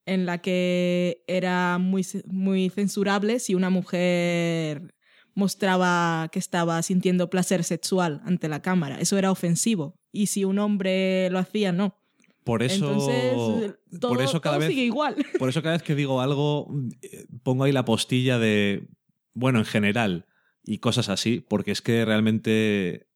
[0.07, 4.95] en la que era muy, muy censurable si una mujer
[5.35, 9.01] mostraba que estaba sintiendo placer sexual ante la cámara.
[9.01, 9.99] Eso era ofensivo.
[10.13, 11.97] Y si un hombre lo hacía, no.
[12.45, 12.93] Por eso.
[12.93, 14.69] Entonces, todo, por eso cada todo vez.
[14.69, 15.17] sigue igual.
[15.39, 16.71] Por eso cada vez que digo algo,
[17.01, 18.87] eh, pongo ahí la postilla de,
[19.33, 20.27] bueno, en general,
[20.63, 23.09] y cosas así, porque es que realmente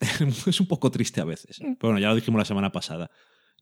[0.46, 1.60] es un poco triste a veces.
[1.60, 1.74] Mm.
[1.74, 3.10] Pero bueno, ya lo dijimos la semana pasada.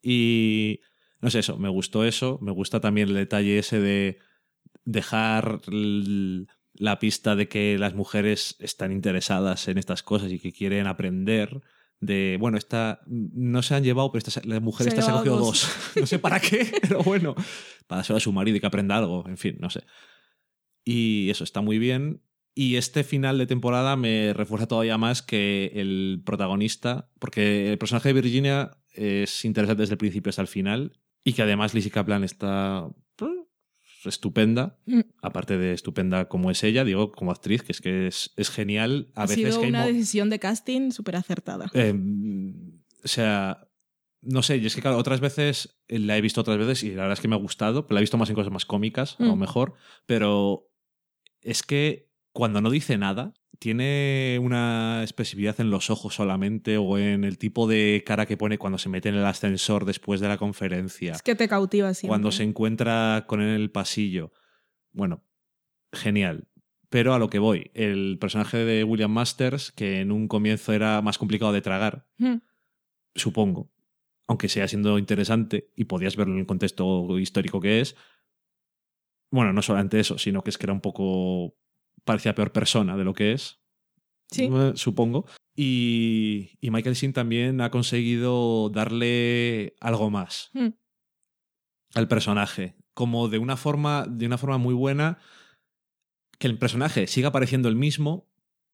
[0.02, 0.80] Y
[1.20, 4.18] no sé eso, me gustó eso, me gusta también el detalle ese de
[4.84, 10.86] dejar la pista de que las mujeres están interesadas en estas cosas y que quieren
[10.86, 11.60] aprender.
[12.00, 15.14] De, bueno, esta no se han llevado, pero esta, la mujer Se esta se ha
[15.14, 15.62] cogido dos.
[15.62, 15.96] dos.
[16.00, 17.34] No sé para qué, pero bueno,
[17.86, 19.82] para dárselo a su marido y que aprenda algo, en fin, no sé.
[20.84, 22.22] Y eso está muy bien.
[22.54, 28.08] Y este final de temporada me refuerza todavía más que el protagonista, porque el personaje
[28.08, 32.24] de Virginia es interesante desde el principio hasta el final, y que además Lizzie Kaplan
[32.24, 32.88] está
[34.08, 35.00] estupenda, Mm.
[35.22, 39.10] aparte de estupenda como es ella, digo, como actriz, que es que es, es genial.
[39.14, 41.70] A ha veces sido que una decisión de casting súper acertada.
[41.74, 41.94] eh,
[43.04, 43.66] o sea,
[44.22, 46.90] no sé, y es que claro, otras veces eh, la he visto otras veces y
[46.90, 48.66] la verdad es que me ha gustado, pero la he visto más en cosas más
[48.66, 49.40] cómicas, a lo Mm.
[49.40, 49.74] mejor,
[50.06, 50.68] pero
[51.42, 57.22] es que cuando no dice nada, tiene una expresividad en los ojos solamente o en
[57.24, 60.38] el tipo de cara que pone cuando se mete en el ascensor después de la
[60.38, 62.08] conferencia, Es que te cautiva siempre.
[62.08, 64.32] cuando se encuentra con él en el pasillo.
[64.92, 65.22] Bueno,
[65.92, 66.48] genial.
[66.88, 71.00] Pero a lo que voy, el personaje de William Masters, que en un comienzo era
[71.02, 72.38] más complicado de tragar, Mm.
[73.14, 73.70] supongo,
[74.26, 77.94] aunque sea siendo interesante y podías verlo en el contexto histórico que es.
[79.30, 81.54] Bueno, no solamente eso, sino que es que era un poco.
[82.04, 83.58] Parecía peor persona de lo que es.
[84.30, 84.48] Sí.
[84.74, 85.26] Supongo.
[85.56, 90.68] Y, y Michael Sheen también ha conseguido darle algo más Mm.
[91.94, 92.76] al personaje.
[92.94, 95.18] Como de una forma, de una forma muy buena.
[96.38, 98.26] Que el personaje siga pareciendo el mismo,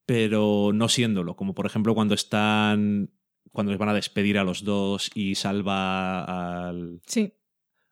[0.05, 1.35] pero no siéndolo.
[1.37, 3.11] Como por ejemplo cuando están.
[3.53, 7.33] Cuando les van a despedir a los dos y salva al, Sí.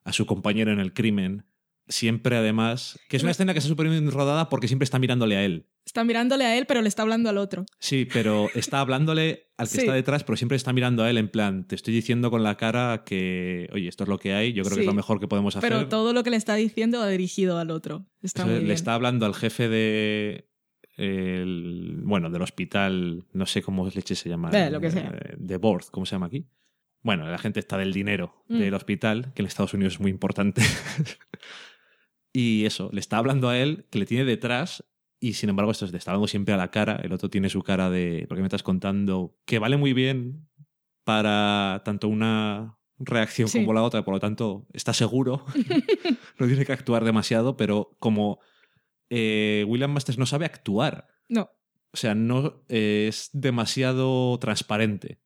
[0.05, 1.47] a su compañero en el crimen.
[1.87, 2.99] Siempre, además.
[3.09, 5.67] Que es una escena que está súper bien rodada porque siempre está mirándole a él.
[5.85, 7.67] Está mirándole a él, pero le está hablando al otro.
[7.79, 9.79] Sí, pero está hablándole al que Sí.
[9.81, 12.57] está detrás, pero siempre está mirando a él en plan, te estoy diciendo con la
[12.57, 15.29] cara que, oye, esto es lo que hay, yo creo que es lo mejor que
[15.29, 15.69] podemos hacer.
[15.69, 18.07] Pero todo lo que le está diciendo va dirigido al otro.
[18.23, 18.73] Está Eso muy le bien.
[18.75, 20.49] está hablando al jefe de.
[20.97, 24.51] el- bueno, del hospital, no sé cómo leche se llama.
[24.53, 25.13] Eh, lo que sea.
[25.37, 26.47] De board, ¿cómo se llama aquí?
[27.03, 28.59] Bueno, la gente está del dinero Mm.
[28.59, 30.63] del hospital, que en Estados Unidos es muy importante.
[32.35, 34.85] y eso, le está hablando a él, que le tiene detrás,
[35.21, 36.97] y sin embargo, esto le está hablando siempre a la cara.
[37.03, 38.27] El otro tiene su cara de.
[38.29, 39.39] porque me estás contando?
[39.47, 40.51] Que vale muy bien
[41.05, 43.61] para tanto una reacción Sí.
[43.61, 45.45] como la otra, por lo tanto, está seguro.
[46.39, 48.41] no tiene que actuar demasiado, pero como
[49.09, 51.51] eh, William Masters no sabe actuar, No.
[51.93, 55.21] o sea, no eh, es demasiado transparente.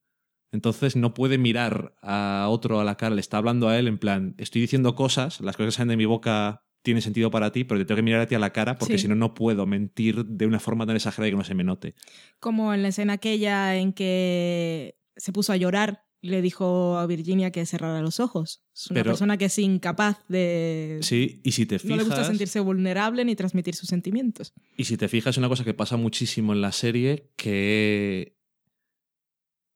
[0.53, 3.99] Entonces no puede mirar a otro a la cara, le está hablando a él en
[3.99, 7.81] plan, estoy diciendo cosas, las cosas salen de mi boca tienen sentido para ti, pero
[7.81, 9.03] te tengo que mirar a ti a la cara porque Sí.
[9.03, 11.95] si no, no puedo mentir de una forma tan exagerada que no se me note.
[12.41, 17.07] Como en la escena aquella en que se puso a llorar y le dijo a
[17.07, 18.65] Virginia que cerrara los ojos.
[18.75, 20.99] Es una Pero- persona que es incapaz de...
[21.03, 24.53] Sí, y si te No le gusta fijas, sentirse vulnerable ni transmitir sus sentimientos.
[24.77, 28.37] y si te fijas, es una cosa que pasa muchísimo en la serie que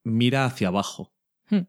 [0.04, 1.12] mira hacia abajo.
[1.48, 1.66] Hmm.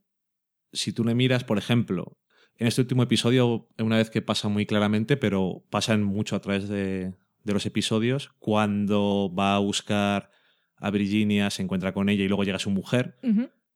[0.72, 2.18] Si tú le miras, por ejemplo,
[2.64, 6.40] en este último episodio, una vez que pasa muy claramente, pero pasa en mucho a
[6.40, 10.32] través de, de los episodios, cuando va a buscar
[10.78, 13.18] a Virginia, se encuentra con ella y luego llega su mujer,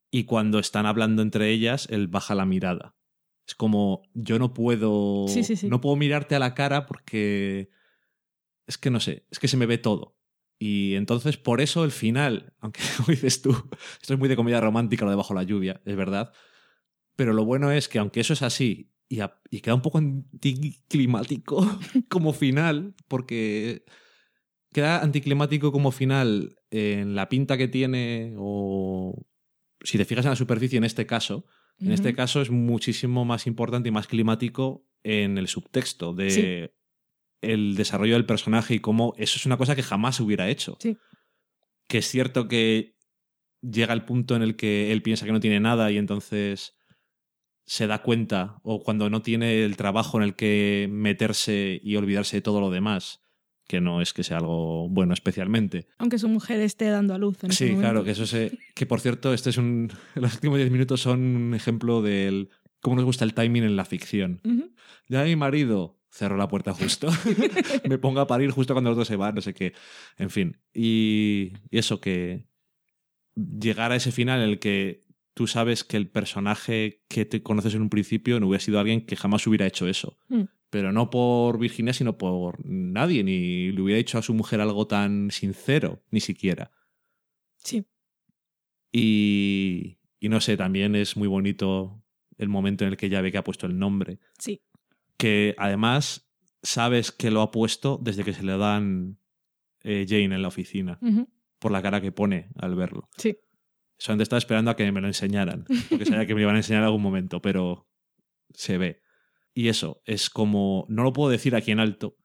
[0.09, 2.95] y cuando están hablando entre ellas, él baja la mirada.
[3.45, 5.25] Es como, yo no puedo.
[5.27, 5.67] Sí, sí, sí.
[5.67, 7.69] No puedo mirarte a la cara porque.
[8.67, 10.17] Es que no sé, es que se me ve todo.
[10.59, 13.51] Y entonces, por eso el final, aunque como dices tú,
[14.01, 16.31] esto es muy de comedia romántica lo de bajo la lluvia, es verdad.
[17.18, 19.97] Pero lo bueno es que aunque eso es así y, a- y queda un poco
[19.97, 21.57] anticlimático
[22.09, 23.84] como final, porque
[24.72, 29.26] queda anticlimático como final en la pinta que tiene o
[29.82, 31.45] si te fijas en la superficie en este caso,
[31.80, 36.72] en este caso es muchísimo más importante y más climático en el subtexto de Sí.
[37.41, 40.78] el desarrollo del personaje y cómo eso es una cosa que jamás se hubiera hecho.
[40.80, 40.97] Sí.
[41.88, 42.95] Que es cierto que
[43.61, 46.76] llega el punto en el que él piensa que no tiene nada y entonces
[47.68, 52.38] se da cuenta o cuando no tiene el trabajo en el que meterse y olvidarse
[52.38, 53.22] de todo lo demás,
[53.68, 55.86] que no es que sea algo bueno especialmente.
[55.97, 58.57] Aunque su mujer esté dando a luz en Sí, claro, que eso se.
[58.74, 59.91] Que por cierto, este es un.
[60.15, 62.49] Los últimos 10 minutos son un ejemplo del.
[62.80, 64.41] cómo nos gusta el timing en la ficción.
[65.09, 67.09] Ya mi marido cerró la puerta justo.
[67.84, 69.74] Me pongo a parir justo cuando los dos se van, no sé qué.
[70.18, 70.57] En fin.
[70.74, 72.47] Y, y eso, que.
[73.36, 75.07] Llegar a ese final en el que
[75.38, 79.05] tú sabes que el personaje que te conoces en un principio no hubiera sido alguien
[79.05, 80.17] que jamás hubiera hecho eso.
[80.29, 80.45] Mm.
[80.71, 83.23] Pero no por Virginia, sino por nadie.
[83.23, 86.71] Ni le hubiera dicho a su mujer algo tan sincero, ni siquiera.
[87.57, 87.85] Sí.
[88.91, 92.03] Y, y no sé, también es muy bonito
[92.39, 94.17] el momento en el que ya ve que ha puesto el nombre.
[94.39, 94.63] Sí.
[95.17, 96.31] Que además
[96.63, 99.19] sabes que lo ha puesto desde que se le dan
[99.83, 100.99] eh, Jane en la oficina,
[101.59, 103.07] por la cara que pone al verlo.
[103.17, 103.38] Sí.
[103.98, 106.82] Solamente estaba esperando a que me lo enseñaran, porque sabía que me iban a enseñar
[106.82, 107.89] en algún momento, pero
[108.54, 109.02] se ve.
[109.54, 112.16] Y eso, es como, no lo puedo decir aquí en alto,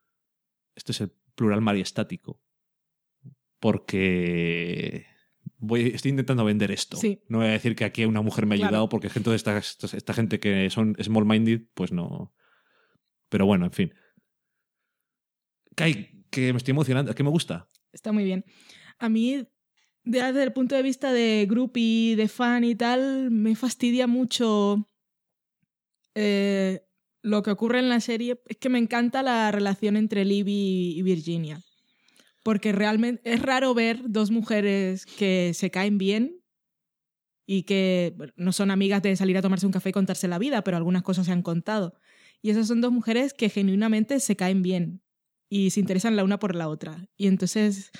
[0.75, 2.43] esto es el plural mariestático,
[3.59, 5.07] porque
[5.57, 6.97] voy, estoy intentando vender esto.
[6.97, 7.23] Sí.
[7.29, 8.68] No voy a decir que aquí una mujer me ha Claro.
[8.68, 12.35] ayudado, porque gente de esta, esta, gente que son small-minded, pues no.
[13.29, 13.95] Pero bueno, en fin.
[15.75, 17.70] Kai, que me estoy emocionando, que me gusta.
[17.93, 18.45] Está muy bien.
[18.99, 19.49] A mí,
[20.05, 24.88] desde el punto de vista de groupie, de fan y tal, me fastidia mucho
[26.14, 26.84] eh,
[27.22, 28.40] lo que ocurre en la serie.
[28.46, 31.61] Es que me encanta la relación entre Libby y Virginia.
[32.42, 36.42] Porque realmente es raro ver dos mujeres que se caen bien
[37.46, 40.64] y que no son amigas de salir a tomarse un café y contarse la vida,
[40.64, 41.94] pero algunas cosas se han contado.
[42.40, 45.03] Y esas son dos mujeres que genuinamente se caen bien
[45.48, 47.09] y se interesan la una por la otra.
[47.16, 47.92] Y entonces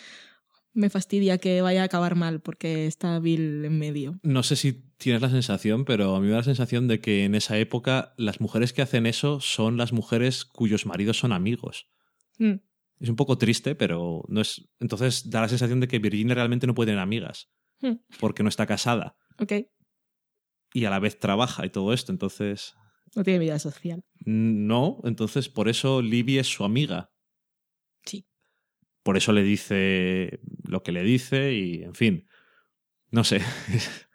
[0.75, 4.19] me fastidia que vaya a acabar mal porque está Bill en medio.
[4.23, 7.25] No sé si tienes la sensación, pero a mí me da la sensación de que
[7.25, 11.87] en esa época las mujeres que hacen eso son las mujeres cuyos maridos son amigos.
[12.39, 12.55] Mm,
[13.01, 14.69] Es un poco triste, pero no es.
[14.81, 17.49] Entonces da la sensación de que Virginia realmente no puede tener amigas,
[17.81, 17.97] Hmm.
[18.21, 19.53] porque no está casada ok,
[20.73, 22.13] y a la vez trabaja y todo esto.
[22.13, 22.75] Entonces,
[23.17, 24.05] no tiene vida social.
[24.25, 25.01] no.
[25.05, 27.11] Entonces, por eso Libby es su amiga.
[28.05, 28.25] Sí.
[29.03, 32.29] Por eso le dice lo que le dice y, en fin.
[33.11, 33.41] No sé.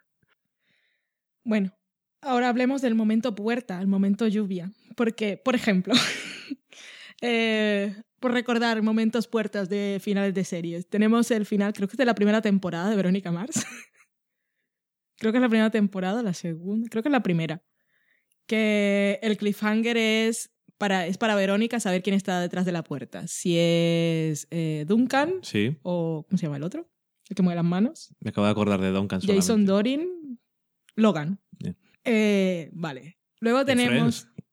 [1.43, 1.71] Bueno,
[2.19, 4.73] ahora hablemos del momento puerta, el momento lluvia.
[4.97, 5.93] Porque, por ejemplo,
[7.21, 11.97] eh, por recordar momentos puertas de finales de series, tenemos el final, creo que es
[11.97, 13.65] de la primera temporada de Verónica Mars.
[15.17, 17.63] creo que es la primera temporada, la segunda, creo que es la primera.
[18.45, 23.27] Que el cliffhanger es para, es para Verónica saber quién está detrás de la puerta.
[23.27, 26.25] Si es eh, Duncan Sí, o.
[26.27, 26.87] ¿Cómo se llama el otro?
[27.29, 28.15] El que mueve las manos.
[28.19, 29.65] me acabo de acordar de Duncan Jason.
[29.65, 30.39] Dorin,
[30.95, 31.39] Logan.
[32.05, 33.17] Eh, vale.
[33.39, 34.21] Luego En tenemos.
[34.21, 34.45] Friends.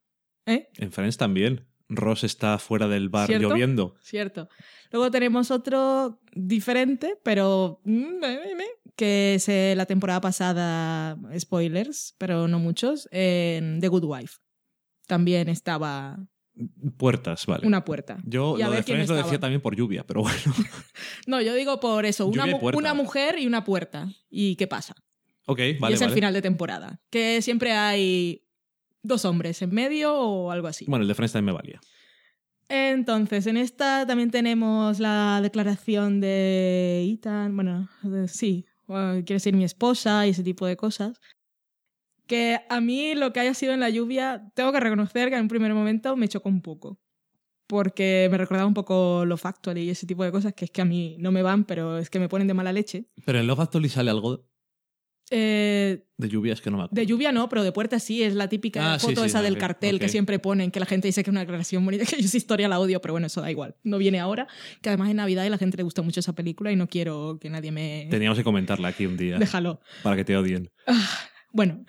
[0.47, 0.69] ¿Eh?
[0.77, 1.67] En Friends también.
[1.89, 3.49] Ross está fuera del bar ¿Cierto?
[3.51, 3.95] lloviendo.
[4.01, 4.49] Cierto.
[4.91, 7.81] Luego tenemos otro diferente, pero.
[7.85, 8.21] mm,
[8.97, 14.37] que es eh, la temporada pasada, spoilers, pero no muchos, en The Good Wife.
[15.07, 16.19] También estaba
[16.97, 17.67] Puertas, vale.
[17.67, 18.19] una puerta.
[18.25, 20.39] Yo Y lo de Friends lo decía también por lluvia, pero bueno.
[21.27, 24.09] No, yo digo por eso, una, y mu- una mujer y una puerta.
[24.31, 24.95] ¿Y qué pasa?
[25.47, 27.01] Ok, y vale, es el final de temporada.
[27.11, 28.47] Que siempre hay
[29.03, 30.85] dos hombres en medio o algo así.
[30.87, 31.81] Bueno, el de Friends también me valía.
[32.69, 39.65] Entonces, en esta también tenemos la declaración de Ethan, bueno, de- sí, quiere ser mi
[39.65, 41.21] esposa y ese tipo de cosas.
[42.27, 45.43] Que a mí lo que haya sido en la lluvia, tengo que reconocer que en
[45.43, 46.99] un primer momento me chocó un poco.
[47.67, 50.83] Porque me recordaba un poco lo factual y ese tipo de cosas que es que
[50.83, 53.07] a mí no me van, pero es que me ponen de mala leche.
[53.25, 54.47] Pero en Love Actually sale algo
[55.31, 57.01] Eh, de lluvia, es que no me acuerdo.
[57.01, 59.57] de lluvia no, pero de puerta sí, es la típica Ah, foto sí, esa del
[59.57, 62.27] cartel que siempre ponen, que la gente dice que es una declaración bonita, que yo
[62.27, 63.75] esa historia la odio, pero bueno, eso da igual.
[63.83, 64.47] No viene ahora,
[64.83, 67.39] que además es Navidad y la gente le gusta mucho esa película y no quiero
[67.41, 68.07] que nadie me...
[68.11, 69.81] Teníamos que comentarla aquí un día Déjalo.
[70.03, 70.71] para que te odien.
[70.87, 71.09] Ah,
[71.51, 71.87] bueno.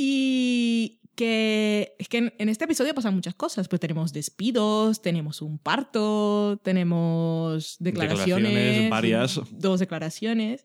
[0.00, 3.66] Y que es que en, en este episodio pasan muchas cosas.
[3.66, 8.52] Pues tenemos despidos, tenemos un parto, tenemos declaraciones.
[8.52, 9.40] Declaraciones varias.
[9.50, 10.64] Dos declaraciones.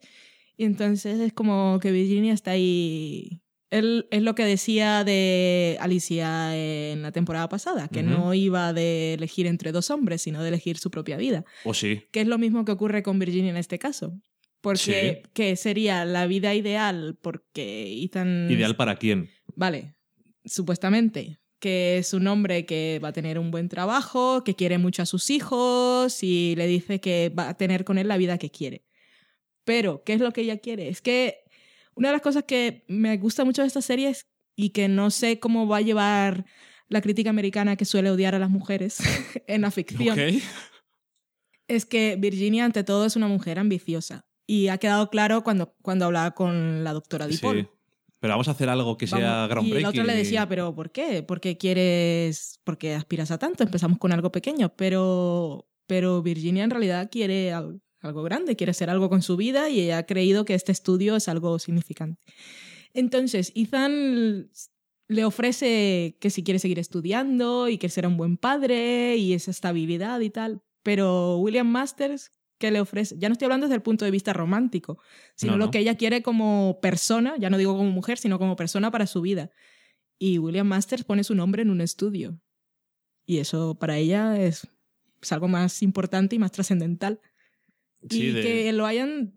[0.56, 3.42] Y entonces es como que Virginia está ahí.
[3.70, 9.14] Él, es lo que decía de Alicia en la temporada pasada, que no iba de
[9.14, 11.44] elegir entre dos hombres, sino de elegir su propia vida.
[11.64, 12.02] O sí.
[12.12, 14.16] Que es lo mismo que ocurre con Virginia en este caso.
[14.64, 15.30] Porque Sí.
[15.34, 18.48] que sería la vida ideal, porque Ethan...
[18.50, 19.28] ¿Ideal para quién?
[19.54, 19.94] Vale,
[20.46, 25.02] supuestamente, que es un hombre que va a tener un buen trabajo, que quiere mucho
[25.02, 28.50] a sus hijos y le dice que va a tener con él la vida que
[28.50, 28.86] quiere.
[29.64, 30.88] Pero, ¿qué es lo que ella quiere?
[30.88, 31.44] Es que
[31.94, 35.10] una de las cosas que me gusta mucho de esta serie es, y que no
[35.10, 36.46] sé cómo va a llevar
[36.88, 38.96] la crítica americana que suele odiar a las mujeres
[39.46, 40.18] en la ficción,
[41.68, 44.26] es que Virginia ante todo es una mujer ambiciosa.
[44.46, 47.62] Y ha quedado claro cuando, cuando hablaba con la doctora DiPaul.
[47.62, 47.68] Sí.
[48.20, 49.74] Pero vamos a hacer algo que sea groundbreaking.
[49.76, 51.22] Y el otro le decía, pero ¿por qué?
[51.22, 53.62] ¿Por qué quieres, por qué aspiras a tanto?
[53.62, 58.88] Empezamos con algo pequeño, pero, pero Virginia en realidad quiere al- algo grande, quiere hacer
[58.88, 62.22] algo con su vida y ella ha creído que este estudio es algo significante.
[62.94, 64.50] Entonces, Ethan
[65.08, 69.50] le ofrece que si quiere seguir estudiando y que será un buen padre y esa
[69.50, 72.30] estabilidad y tal, pero William Masters,
[72.64, 73.14] ¿qué le ofrece?
[73.18, 74.98] Ya no estoy hablando desde el punto de vista romántico,
[75.34, 78.56] sino No, lo que ella quiere como persona, ya no digo como mujer, sino como
[78.56, 79.50] persona para su vida.
[80.18, 82.40] Y William Masters pone su nombre en un estudio.
[83.26, 84.66] Y eso para ella es,
[85.20, 87.20] es algo más importante y más trascendental.
[88.08, 89.34] Sí, y de- que lo hayan,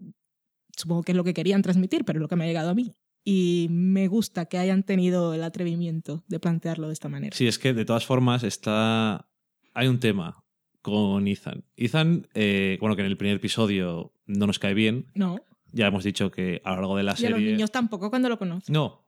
[0.77, 2.75] supongo que es lo que querían transmitir, pero es lo que me ha llegado a
[2.75, 2.95] mí.
[3.25, 7.35] Y me gusta que hayan tenido el atrevimiento de plantearlo de esta manera.
[7.35, 9.29] Sí, es que de todas formas está.
[9.73, 10.45] Hay un tema
[10.87, 11.65] con Ethan.
[11.75, 15.07] Ethan, eh, bueno, que en el primer episodio no nos cae bien.
[15.15, 15.41] No.
[15.73, 17.31] Ya hemos dicho que a lo largo de la Y a serie.
[17.31, 18.71] los niños tampoco cuando lo conocen.
[18.71, 19.05] No.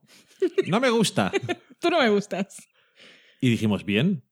[0.67, 1.31] No me gusta.
[1.79, 2.67] Tú no me gustas.
[3.39, 4.25] Y dijimos, bien,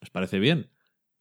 [0.00, 0.70] nos parece bien.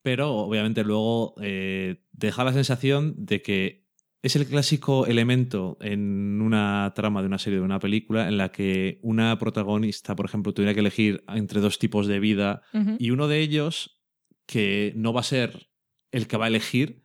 [0.04, 3.88] Pero obviamente luego eh, deja la sensación de que
[4.22, 8.52] es el clásico elemento en una trama de una serie de una película en la
[8.52, 12.62] que una protagonista, por ejemplo, tuviera que elegir entre dos tipos de vida
[13.00, 13.98] y uno de ellos,
[14.46, 15.71] que no va a ser
[16.12, 17.04] el que va a elegir,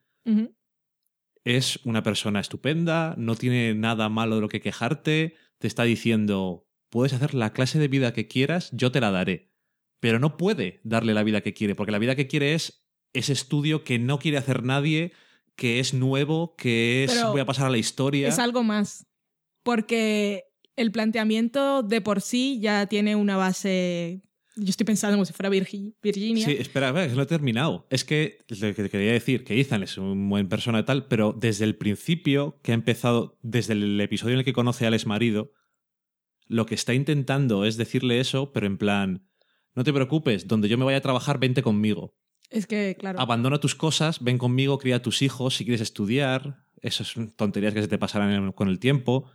[1.44, 6.68] es una persona estupenda, no tiene nada malo de lo que quejarte, te está diciendo,
[6.90, 9.52] puedes hacer la clase de vida que quieras, yo te la daré.
[10.00, 13.32] Pero no puede darle la vida que quiere, porque la vida que quiere es ese
[13.32, 15.12] estudio que no quiere hacer nadie,
[15.54, 18.28] que es nuevo, que es Pero voy a pasar a la historia.
[18.28, 19.06] Es algo más.
[19.62, 20.44] Porque
[20.76, 24.22] el planteamiento de por sí ya tiene una base.
[24.58, 26.44] Yo estoy pensando como si fuera Virgi- Virginia.
[26.46, 27.86] Sí, espera, espera, que no he terminado.
[27.90, 31.34] Es que lo que quería decir, que Ethan es un buen persona y tal, pero
[31.38, 35.04] desde el principio, que ha empezado, desde el episodio en el que conoce al ex
[35.06, 35.52] marido,
[36.46, 39.28] lo que está intentando es decirle eso, pero en plan,
[39.74, 42.16] no te preocupes, donde yo me vaya a trabajar, vente conmigo.
[42.48, 43.20] Es que, claro.
[43.20, 47.74] Abandona tus cosas, ven conmigo, cría a tus hijos, si quieres estudiar, esas son tonterías
[47.74, 49.28] que se te pasarán con el tiempo.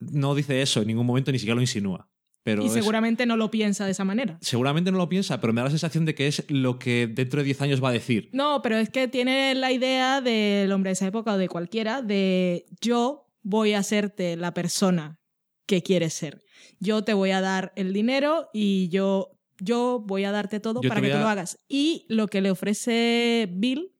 [0.00, 2.10] No dice eso en ningún momento, ni siquiera lo insinúa.
[2.44, 4.38] Pero y es- seguramente no lo piensa de esa manera.
[4.42, 7.40] seguramente no lo piensa, pero me da la sensación de que es lo que dentro
[7.40, 8.28] de 10 años va a decir.
[8.32, 12.02] No, pero es que tiene la idea del hombre de esa época o de cualquiera
[12.02, 15.18] de yo voy a hacerte la persona
[15.66, 16.42] que quieres ser.
[16.80, 20.88] Yo te voy a dar el dinero y yo, yo voy a darte todo Yo
[20.90, 21.58] para que tú lo hagas.
[21.66, 23.90] Y lo que le ofrece Bill,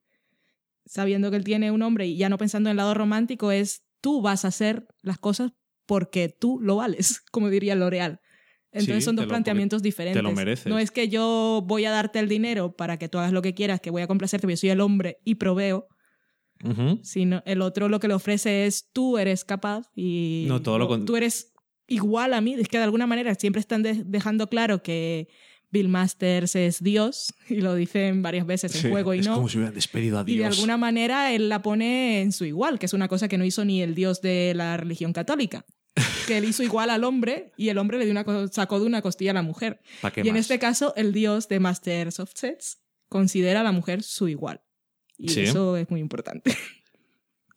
[0.86, 3.84] sabiendo que él tiene un hombre y ya no pensando en el lado romántico, es
[4.02, 5.52] tú vas a hacer las cosas
[5.86, 8.20] porque tú lo vales, como diría L'Oreal.
[8.74, 10.22] Entonces Sí, son te dos lo- planteamientos diferentes.
[10.22, 10.66] lo mereces.
[10.66, 13.54] No es que yo voy a darte el dinero para que tú hagas lo que
[13.54, 15.86] quieras, que voy a complacerte, porque yo soy el hombre y proveo,
[17.02, 20.88] sino el otro lo que le ofrece es tú eres capaz y No, todo lo
[20.88, 21.52] con- tú eres
[21.88, 22.54] igual a mí.
[22.54, 25.28] Es que de alguna manera siempre están de- dejando claro que
[25.70, 29.34] Bill Masters es Dios y lo dicen varias veces en Sí, juego y es no.
[29.34, 30.56] como si hubieran despedido a Y de Dios.
[30.56, 33.64] alguna manera él la pone en su igual, que es una cosa que no hizo
[33.64, 35.64] ni el dios de la religión católica.
[36.26, 39.02] Que él hizo igual al hombre y el hombre le dio una sacó de una
[39.02, 39.80] costilla a la mujer.
[40.00, 40.40] ¿Pa' qué Y en más?
[40.42, 44.62] este caso, el dios de Masters of Sets considera a la mujer su igual.
[45.18, 45.40] Y Sí.
[45.42, 46.50] eso es muy importante.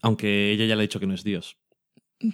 [0.02, 1.58] Aunque ella ya le ha dicho que no es Dios.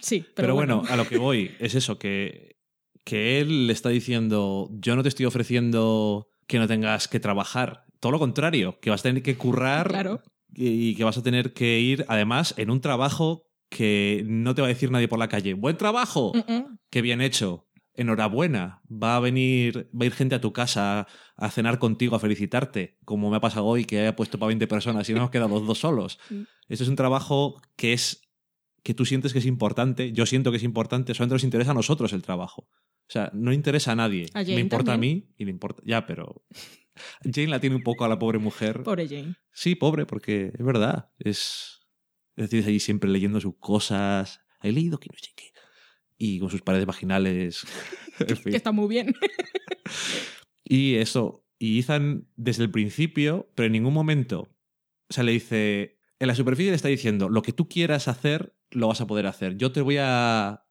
[0.01, 2.57] sí, pero, Pero, bueno, a lo que voy es eso, que,
[3.03, 7.85] que él le está diciendo, yo no te estoy ofreciendo que no tengas que trabajar.
[7.99, 10.21] Todo lo contrario, que vas a tener que currar Claro.
[10.53, 13.45] y que vas a tener que ir, además, en un trabajo
[13.75, 15.53] que no te va a decir nadie por la calle.
[15.55, 16.31] ¡Buen trabajo!
[16.33, 16.79] Mm, mm.
[16.89, 17.67] ¡Qué bien hecho!
[17.95, 18.81] Enhorabuena.
[18.91, 22.97] Va a venir, va a ir gente a tu casa a cenar contigo, a felicitarte,
[23.05, 25.49] como me ha pasado hoy, que he puesto para 20 personas y nos hemos quedado
[25.49, 26.19] los dos solos.
[26.69, 28.21] Esto es un trabajo que es
[28.83, 31.75] que tú sientes que es importante, yo siento que es importante, solamente nos interesa a
[31.75, 32.67] nosotros el trabajo.
[33.07, 34.27] O sea, no interesa a nadie.
[34.33, 35.17] A Jane Me importa también.
[35.17, 35.81] a mí y le importa.
[35.85, 36.43] Ya, pero.
[37.23, 38.83] Jane la tiene un poco a la pobre mujer.
[38.83, 39.35] Pobre Jane.
[39.51, 41.09] Sí, pobre, porque es verdad.
[41.19, 41.82] Es.
[42.35, 44.41] Es decir, ahí siempre leyendo sus cosas.
[44.61, 45.51] He leído que no sé qué.
[46.17, 47.65] Y con sus paredes vaginales.
[48.19, 48.51] en fin.
[48.51, 49.13] Que está muy bien.
[50.63, 51.45] Y eso.
[51.59, 54.49] Y Ethan, desde el principio, pero en ningún momento.
[55.09, 55.99] O sea, le dice.
[56.19, 59.27] En la superficie le está diciendo: Lo que tú quieras hacer, lo vas a poder
[59.27, 59.57] hacer.
[59.57, 60.65] Yo te voy a.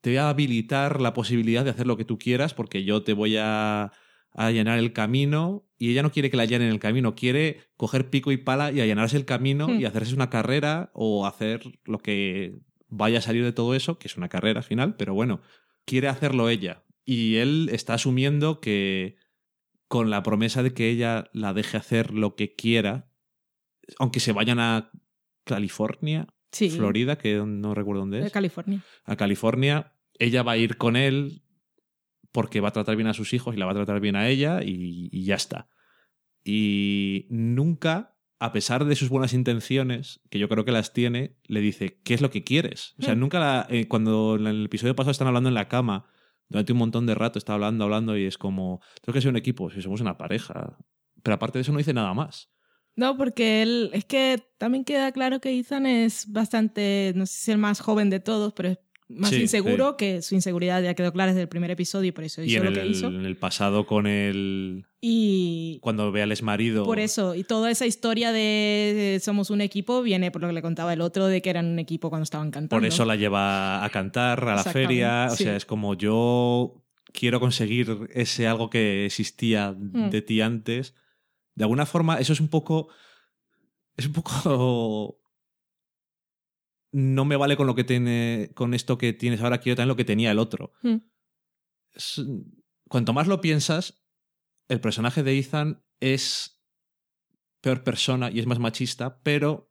[0.00, 3.12] Te voy a habilitar la posibilidad de hacer lo que tú quieras, porque yo te
[3.12, 3.92] voy a, a
[4.32, 5.67] allanar el camino.
[5.78, 8.80] Y ella no quiere que la allanen el camino, quiere coger pico y pala y
[8.80, 9.80] allanarse el camino Hmm.
[9.80, 12.58] y hacerse una carrera o hacer lo que
[12.88, 15.40] vaya a salir de todo eso, que es una carrera al final, pero bueno,
[15.84, 16.84] quiere hacerlo ella.
[17.04, 19.16] Y él está asumiendo que
[19.88, 23.10] con la promesa de que ella la deje hacer lo que quiera,
[23.98, 24.90] aunque se vayan a
[25.44, 26.70] California, Sí.
[26.70, 28.82] Florida, que no recuerdo dónde De es, California.
[29.04, 31.42] a California, ella va a ir con él
[32.32, 34.28] porque va a tratar bien a sus hijos y la va a tratar bien a
[34.28, 35.68] ella y, y ya está.
[36.44, 41.60] Y nunca, a pesar de sus buenas intenciones, que yo creo que las tiene, le
[41.60, 42.94] dice, ¿qué es lo que quieres?
[42.98, 43.20] O sea, Hmm.
[43.20, 46.06] nunca la- eh, cuando en el episodio pasado están hablando en la cama,
[46.48, 49.36] durante un montón de rato está hablando, hablando y es como, tengo que ser un
[49.36, 50.78] equipo, si somos una pareja.
[51.22, 52.50] Pero aparte de eso no dice nada más.
[52.96, 57.50] No, porque él, es que también queda claro que Ethan es bastante, no sé si
[57.52, 61.12] el más joven de todos, pero es más Sí, inseguro, que su inseguridad ya quedó
[61.12, 63.06] clara desde el primer episodio y por eso Y hizo en lo el, que hizo.
[63.08, 64.84] en el pasado con el...
[65.00, 66.84] Y Cuando ve al exmarido...
[66.84, 70.62] por eso, y toda esa historia de somos un equipo viene por lo que le
[70.62, 72.76] contaba el otro de que eran un equipo cuando estaban cantando.
[72.80, 75.28] Por eso la lleva a cantar a la feria.
[75.30, 75.44] O sí.
[75.44, 76.82] sea, es como yo
[77.12, 80.10] quiero conseguir ese algo que existía Mm.
[80.10, 80.94] de ti antes.
[81.54, 82.88] De alguna forma, eso es un poco.
[83.96, 85.20] Es un poco.
[86.92, 88.50] No me vale con lo que tiene.
[88.54, 90.72] Con esto que tienes ahora, quiero también lo que tenía el otro.
[90.82, 90.96] Mm.
[91.92, 92.22] Es-
[92.88, 94.02] cuanto más lo piensas,
[94.68, 96.62] el personaje de Ethan es
[97.60, 99.70] peor persona y es más machista, pero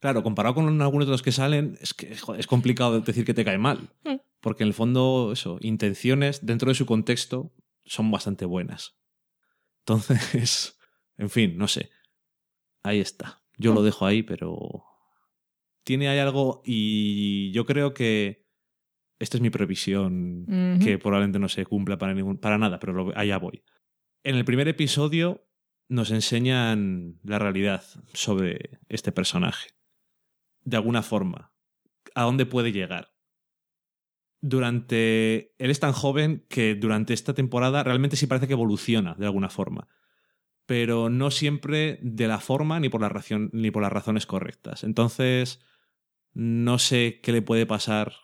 [0.00, 3.44] claro, comparado con algunos de los que salen, es que es complicado decir que te
[3.44, 3.90] cae mal.
[4.04, 4.16] Mm.
[4.40, 7.54] Porque en el fondo, eso, intenciones dentro de su contexto
[7.84, 8.96] son bastante buenas.
[9.80, 10.78] Entonces,
[11.16, 11.90] en fin, no sé.
[12.82, 13.42] Ahí está.
[13.58, 14.84] Yo lo dejo ahí, pero
[15.84, 18.46] tiene ahí algo y yo creo que
[19.18, 20.46] esta es mi previsión
[20.82, 23.62] que probablemente no se cumpla para, ningún, para nada, pero lo- allá voy.
[24.24, 25.46] En el primer episodio
[25.88, 29.70] nos enseñan la realidad sobre este personaje.
[30.64, 31.52] De alguna forma.
[32.14, 33.12] ¿A dónde puede llegar?
[34.40, 35.54] Durante.
[35.58, 39.48] Él es tan joven que durante esta temporada realmente sí parece que evoluciona de alguna
[39.50, 39.86] forma.
[40.66, 44.84] Pero no siempre de la forma ni por la ración, ni por las razones correctas.
[44.84, 45.60] Entonces.
[46.34, 48.14] No sé qué le puede pasar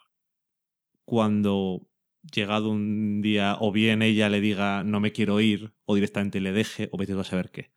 [1.05, 1.89] cuando
[2.23, 6.53] llegado un día o bien ella le diga no me quiero ir o directamente le
[6.53, 7.73] deje o vete a saber qué.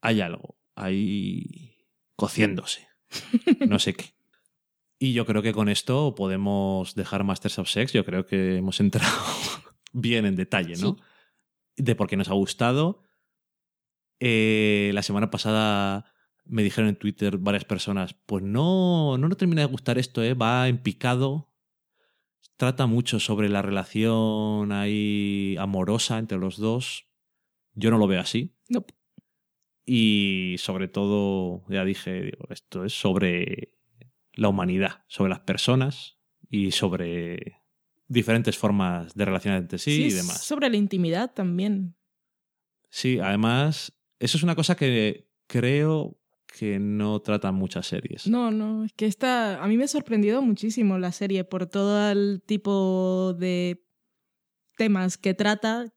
[0.00, 1.76] Hay algo ahí
[2.16, 2.88] cociéndose.
[3.68, 4.14] No sé qué.
[4.98, 7.92] Y yo creo que con esto podemos dejar Masters of Sex.
[7.92, 9.12] Yo creo que hemos entrado
[9.92, 10.96] bien en detalle, ¿no?
[11.76, 13.02] De por qué nos ha gustado.
[14.20, 16.11] Eh, la semana pasada
[16.52, 20.34] me dijeron en Twitter varias personas, pues no, no nos termina de gustar esto, ¿eh?
[20.34, 21.50] va en picado.
[22.58, 27.08] Trata mucho sobre la relación ahí amorosa entre los dos.
[27.72, 28.54] Yo no lo veo así.
[28.68, 28.94] Nope.
[29.86, 33.72] Y sobre todo, ya dije, digo, esto es sobre
[34.34, 36.18] la humanidad, sobre las personas
[36.50, 37.62] y sobre
[38.08, 40.44] diferentes formas de relacionar entre sí, y demás.
[40.44, 41.96] Sobre la intimidad también.
[42.90, 46.18] Sí, además, eso es una cosa que creo
[46.52, 48.26] que no tratan muchas series.
[48.26, 49.62] No, no, es que esta.
[49.62, 53.84] A mí me ha sorprendido muchísimo la serie por todo el tipo de
[54.76, 55.92] temas que trata.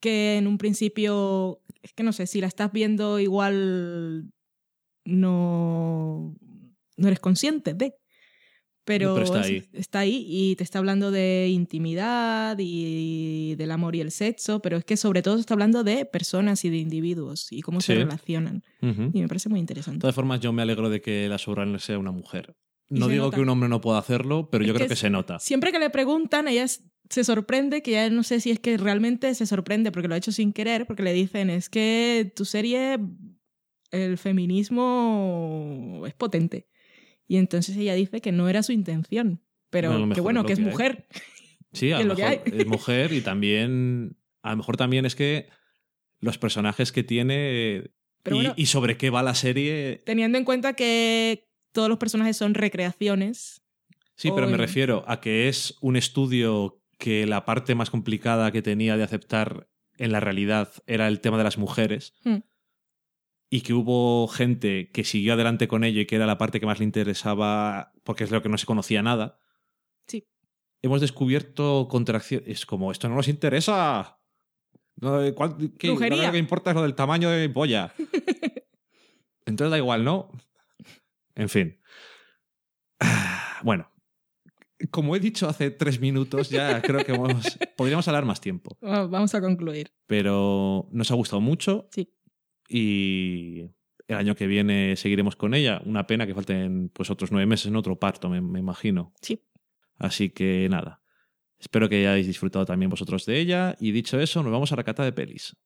[0.00, 1.62] Que en un principio.
[1.82, 4.32] Es que no sé, si la estás viendo, igual.
[5.04, 6.36] No.
[6.96, 7.94] No eres consciente de.
[8.84, 9.64] Pero, Pero está es- ahí.
[9.74, 14.76] está ahí y te está hablando de intimidad y del amor y el sexo, pero
[14.76, 18.64] es que sobre todo está hablando de personas y de individuos y cómo se relacionan.
[18.80, 20.00] Y me parece muy De interesante.
[20.00, 22.56] todas formas, yo me alegro de que la showrunner sea una mujer.
[22.88, 23.36] No digo nota.
[23.36, 25.38] que un hombre no pueda hacerlo, pero Es yo creo que se nota.
[25.38, 28.76] Siempre que le preguntan, ella es- se sorprende, que ya no sé si es que
[28.76, 32.44] realmente se sorprende porque lo ha hecho sin querer, porque le dicen, es que tu
[32.44, 32.98] serie,
[33.92, 36.66] el feminismo es potente.
[37.32, 39.40] Y entonces ella dice que no era su intención,
[39.70, 41.06] pero que bueno, que es que mujer.
[41.72, 42.60] Sí, a lo que mejor hay.
[42.60, 44.18] es mujer y también.
[44.42, 45.48] A lo mejor también es que
[46.20, 47.90] los personajes que tiene
[48.22, 50.02] Pero y, bueno- y sobre qué va la serie.
[50.04, 53.62] Teniendo en cuenta que todos los personajes son recreaciones.
[54.14, 58.60] Sí, pero me refiero a que es un estudio que la parte más complicada que
[58.60, 62.40] tenía de aceptar en la realidad era el tema de las mujeres Hmm.
[63.54, 66.64] Y que hubo gente que siguió adelante con ello y que era la parte que
[66.64, 69.38] más le interesaba porque es lo que no se conocía nada.
[70.06, 70.26] Sí.
[70.80, 72.48] Hemos descubierto contracciones.
[72.48, 74.18] Es como, esto no nos interesa.
[74.96, 75.88] No, ¿cuál- qué?
[75.88, 75.98] Lo
[76.32, 77.92] que importa es lo del tamaño de mi polla.
[79.44, 80.30] Entonces da igual, ¿no?
[81.34, 81.78] En fin.
[83.62, 83.90] Bueno,
[84.90, 88.78] como he dicho hace tres minutos, ya creo que hemos- podríamos hablar más tiempo.
[88.80, 89.92] Vamos a concluir.
[90.06, 91.86] Pero nos ha gustado mucho.
[91.92, 92.08] Sí.
[92.68, 93.70] Y
[94.08, 95.80] el año que viene seguiremos con ella.
[95.84, 99.12] Una pena que falten pues otros nueve meses en otro parto, me, me imagino.
[99.20, 99.42] Sí.
[99.98, 101.02] Así que nada.
[101.58, 103.76] Espero que hayáis disfrutado también vosotros de ella.
[103.78, 105.56] Y dicho eso, nos vamos a la cata de pelis.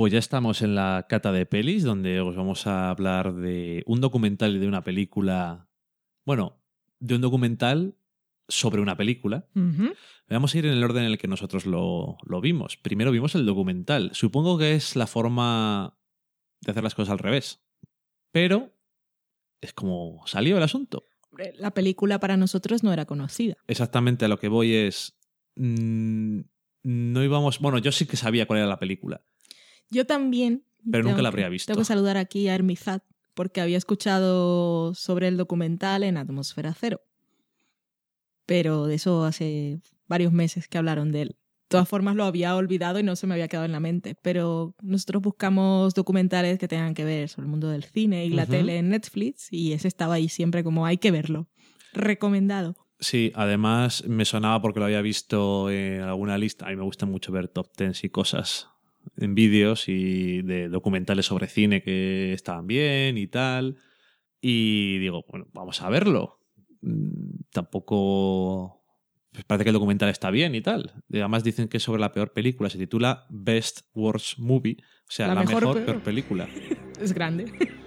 [0.00, 4.00] Pues ya estamos en la cata de pelis, donde os vamos a hablar de un
[4.00, 5.68] documental y de una película.
[6.24, 6.64] Bueno,
[7.00, 7.98] de un documental
[8.48, 9.46] sobre una película.
[10.26, 12.78] Vamos a ir en el orden en el que nosotros lo, lo vimos.
[12.78, 14.08] Primero vimos el documental.
[14.14, 15.98] Supongo que es la forma
[16.62, 17.60] de hacer las cosas al revés.
[18.32, 18.72] Pero
[19.60, 21.04] es como salió el asunto.
[21.58, 23.58] La película para nosotros no era conocida.
[23.66, 25.18] Exactamente a lo que voy es.
[25.56, 26.40] mm,
[26.84, 27.58] no íbamos.
[27.58, 29.20] Bueno, yo sí que sabía cuál era la película.
[29.90, 30.64] Yo también.
[30.90, 31.66] Pero nunca tengo la que- habría visto.
[31.72, 33.02] Tengo que saludar aquí a Hermizat,
[33.34, 37.00] porque había escuchado sobre el documental en Atmósfera Cero.
[38.46, 41.28] Pero de eso hace varios meses que hablaron de él.
[41.28, 44.16] De todas formas lo había olvidado y no se me había quedado en la mente.
[44.20, 48.44] Pero nosotros buscamos documentales que tengan que ver sobre el mundo del cine y la
[48.46, 51.48] tele en Netflix y ese estaba ahí siempre como hay que verlo.
[51.92, 52.74] Recomendado.
[52.98, 56.66] Sí, además me sonaba porque lo había visto en alguna lista.
[56.66, 58.68] A mí me gusta mucho ver top tens y cosas
[59.16, 63.76] en vídeos y de documentales sobre cine que estaban bien y tal.
[64.40, 66.38] Y digo, bueno, vamos a verlo.
[66.82, 68.82] Mm, Tampoco.
[69.32, 70.92] pues parece que el documental está bien y tal.
[71.08, 72.70] Y Además dicen que es sobre la peor película.
[72.70, 74.76] Se titula Best Worst Movie.
[74.80, 75.86] O sea, La la, mejor mejor, peor.
[75.86, 76.48] peor película.
[77.00, 77.46] Es grande.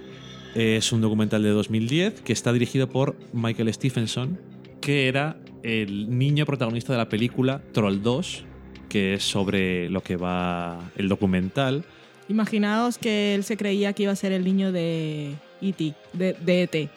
[0.54, 4.38] Es un documental de 2010 que está dirigido por Michael Stephenson,
[4.80, 8.46] que era el niño protagonista de la película Troll 2,
[8.88, 11.84] que es sobre lo que va el documental.
[12.28, 16.62] Imaginaos que él se creía que iba a ser el niño de E.T., de, de
[16.62, 16.88] E.T.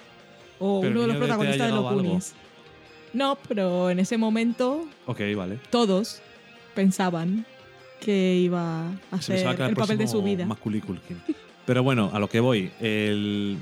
[0.60, 1.94] O Pero uno de los de ha protagonistas de los.
[1.94, 2.34] Goonies.
[3.14, 5.60] No, pero en ese momento Ok, vale.
[5.70, 6.22] todos
[6.76, 7.46] pensaban
[8.00, 10.48] que iba a Se hacer a quedar el papel de su vida.
[11.66, 12.72] Pero bueno, a lo que voy.
[12.80, 13.58] El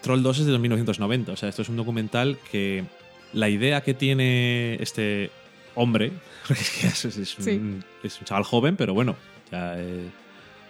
[0.00, 1.32] Troll 2 es de 1990.
[1.32, 2.84] O sea, esto es un documental que
[3.32, 5.30] la idea que tiene este
[5.74, 6.12] hombre,
[6.48, 7.60] porque es, que es, es un, Sí.
[8.02, 9.16] es un chaval joven, pero bueno,
[9.50, 10.06] ya es,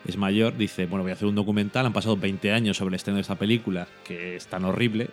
[0.07, 1.86] es mayor, dice, bueno, voy a hacer un documental.
[1.86, 5.09] Han pasado 20 años sobre el estreno de esta película, que es tan horrible.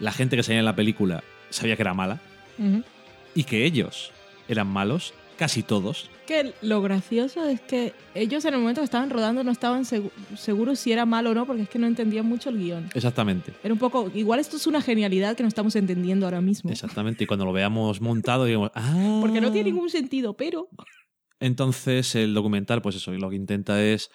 [0.00, 2.20] La gente que salía en la película sabía que era mala.
[3.34, 4.12] Y que ellos
[4.48, 6.10] eran malos, casi todos.
[6.26, 10.10] Que lo gracioso es que ellos en el momento que estaban rodando no estaban segu-
[10.36, 12.88] seguros si era malo o no, porque es que no entendían mucho el guion.
[12.94, 13.52] Exactamente.
[13.62, 16.70] Era un poco, igual esto es una genialidad que no estamos entendiendo ahora mismo.
[16.70, 19.18] Exactamente, y cuando lo veamos montado, digamos, ah.
[19.20, 20.68] Porque no tiene ningún sentido, pero
[21.38, 24.10] Entonces, el documental, pues eso, lo que intenta es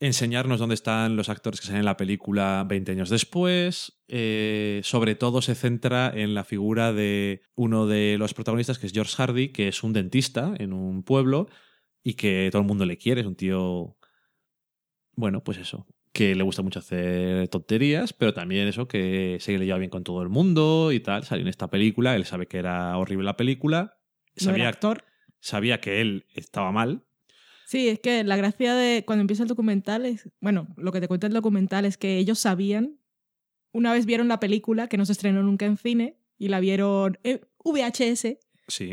[0.00, 4.00] enseñarnos dónde están los actores que salen en la película 20 años después.
[4.08, 8.92] Eh, sobre todo se centra en la figura de uno de los protagonistas, que es
[8.92, 11.48] George Hardy, que es un dentista en un pueblo
[12.02, 13.22] y que todo el mundo le quiere.
[13.22, 13.96] Es un tío.
[15.14, 15.86] Bueno, pues eso.
[16.12, 20.04] Que le gusta mucho hacer tonterías, pero también eso, que se le lleva bien con
[20.04, 21.24] todo el mundo y tal.
[21.24, 23.98] Salió en esta película, él sabe que era horrible la película.
[24.36, 25.04] no Sabía, era actor.
[25.40, 27.04] sabía que él estaba mal,
[27.70, 31.06] Sí, es que la gracia de cuando empieza el documental es, bueno, lo que te
[31.08, 32.98] cuenta el documental es que ellos sabían,
[33.72, 37.18] una vez vieron la película que no se estrenó nunca en cine y la vieron
[37.24, 38.38] en VHS,
[38.68, 38.92] Sí,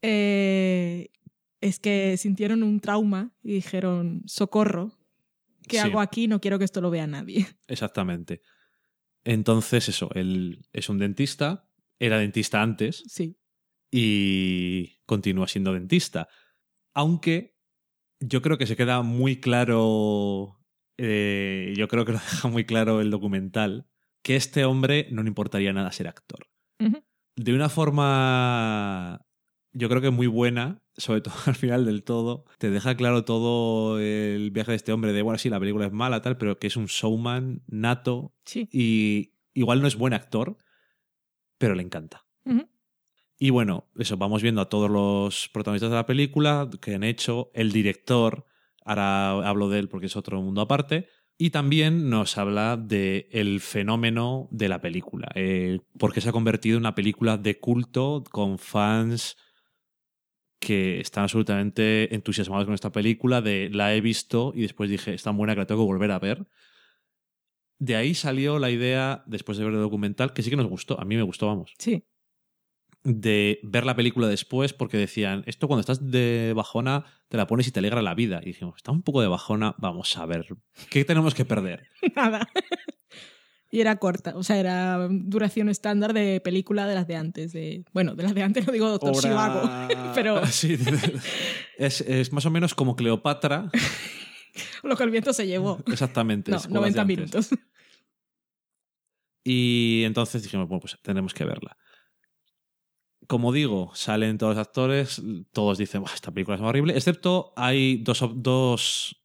[0.00, 1.10] eh,
[1.60, 4.98] es que sintieron un trauma y dijeron, socorro,
[5.68, 5.82] ¿qué Sí.
[5.86, 6.26] hago aquí?
[6.26, 7.46] No quiero que esto lo vea nadie.
[7.68, 8.40] exactamente.
[9.24, 13.36] Entonces, eso, él es un dentista, era dentista antes Sí,
[13.90, 16.28] y continúa siendo dentista.
[16.94, 17.53] Aunque
[18.26, 20.60] yo creo que se queda muy claro,
[20.98, 23.86] eh, yo creo que lo deja muy claro el documental,
[24.22, 26.48] que este hombre no le importaría nada ser actor.
[27.36, 29.26] De una forma,
[29.72, 33.98] yo creo que muy buena, sobre todo al final del todo, te deja claro todo
[33.98, 36.68] el viaje de este hombre de, bueno, sí, la película es mala, tal, pero que
[36.68, 38.68] es un showman nato sí.
[38.72, 40.56] y igual no es buen actor,
[41.58, 42.24] pero le encanta.
[43.38, 47.50] Y bueno, eso, vamos viendo a todos los protagonistas de la película que han hecho,
[47.54, 48.46] el director,
[48.84, 53.60] ahora hablo de él porque es otro mundo aparte, y también nos habla del el
[53.60, 58.58] fenómeno de la película, eh, porque se ha convertido en una película de culto con
[58.58, 59.36] fans
[60.60, 65.22] que están absolutamente entusiasmados con esta película, de la he visto y después dije, es
[65.24, 66.46] tan buena que la tengo que volver a ver.
[67.78, 70.98] De ahí salió la idea, después de ver el documental, que sí que nos gustó,
[70.98, 72.04] a mí me gustó, vamos, Sí.
[73.04, 77.68] De ver la película después porque decían, esto cuando estás de bajona te la pones
[77.68, 78.40] y te alegra la vida.
[78.42, 80.46] Y dijimos, está un poco de bajona, vamos a ver,
[80.90, 81.86] ¿qué tenemos que perder?
[82.16, 82.48] Nada.
[83.70, 87.52] Y era corta, o sea, era duración estándar de película de las de antes.
[87.52, 89.68] De, bueno, de las de antes no digo Doctor Sivago,
[90.14, 90.78] pero Sí,
[91.76, 93.70] es, es más o menos como Cleopatra,
[94.82, 95.82] lo que el viento se llevó.
[95.90, 96.50] exactamente.
[96.50, 97.16] No, escuelas de 90 antes.
[97.16, 97.48] minutos.
[99.42, 101.76] Y entonces dijimos, bueno, pues tenemos que verla.
[103.26, 105.22] Como digo, salen todos los actores,
[105.52, 109.24] todos dicen, "Buah, esta película es horrible, excepto hay dos, dos,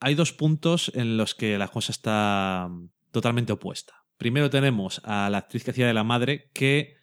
[0.00, 2.70] hay dos puntos en los que la cosa está
[3.10, 4.04] totalmente opuesta.
[4.16, 6.96] Primero tenemos a la actriz que hacía de la madre, que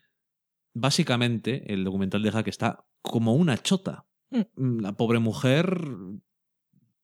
[0.74, 4.06] básicamente el documental deja que está como una chota.
[4.30, 4.80] Mm.
[4.82, 5.82] La pobre mujer,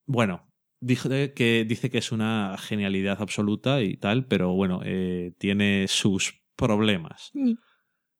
[0.06, 0.48] bueno,
[0.80, 6.44] dice que, dice que es una genialidad absoluta y tal, pero bueno, eh, tiene sus
[6.56, 7.32] problemas.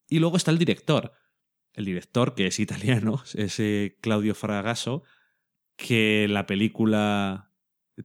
[0.10, 1.14] Y luego está el director.
[1.74, 5.04] El director, que es italiano, es eh, Claudio Fragasso,
[5.76, 7.52] que la película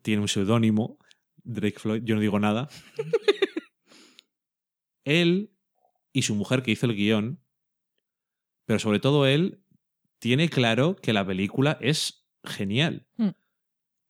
[0.02, 0.98] tiene un seudónimo,
[1.42, 2.68] Drake Floyd, yo no digo nada.
[5.04, 5.52] él
[6.12, 7.42] y su mujer que hizo el guion,
[8.66, 9.64] pero sobre todo él,
[10.18, 13.06] tiene claro que la película es genial.
[13.16, 13.30] Mm.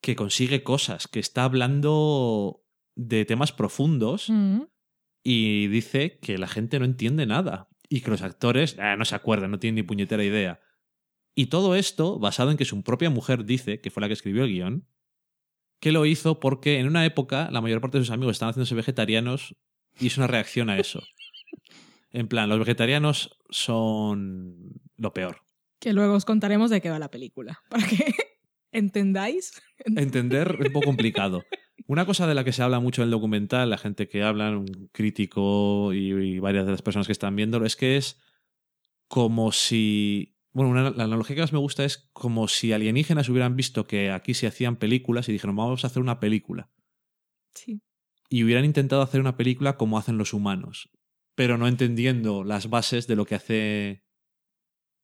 [0.02, 2.64] Que consigue cosas, que está hablando
[2.96, 4.62] de temas profundos Mm.
[5.22, 9.16] y dice que la gente no entiende nada y que los actores eh, no se
[9.16, 10.60] acuerdan, no tienen ni puñetera idea.
[11.34, 14.44] Y todo esto basado en que su propia mujer dice, que fue la que escribió
[14.44, 14.86] el guion,
[15.80, 18.74] que lo hizo porque en una época la mayor parte de sus amigos estaban haciéndose
[18.76, 19.56] vegetarianos
[19.98, 21.02] y es una reacción a eso.
[22.12, 25.42] En plan, los vegetarianos son lo peor.
[25.80, 27.60] Que luego os contaremos de qué va la película.
[27.70, 28.14] Para que
[28.72, 29.60] entendáis.
[29.84, 31.44] Entender es un poco complicado.
[31.90, 34.56] Una cosa de la que se habla mucho en el documental, la gente que habla,
[34.56, 38.20] un crítico y, y varias de las personas que están viéndolo, es que es
[39.08, 40.36] como si.
[40.52, 44.12] Bueno, una- la analogía que más me gusta es como si alienígenas hubieran visto que
[44.12, 46.70] aquí se hacían películas y dijeron, vamos a hacer una película.
[47.54, 47.82] Sí.
[48.28, 50.90] Y hubieran intentado hacer una película como hacen los humanos,
[51.34, 54.04] pero no entendiendo las bases de lo que hace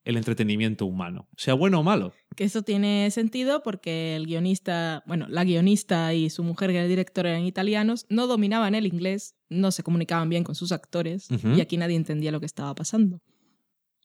[0.07, 2.13] el entretenimiento humano, sea bueno o malo.
[2.37, 6.85] Que eso tiene sentido porque el guionista, bueno, la guionista y su mujer, que era
[6.85, 11.29] el director, eran italianos, no dominaban el inglés, no se comunicaban bien con sus actores
[11.31, 13.21] y aquí nadie entendía lo que estaba pasando.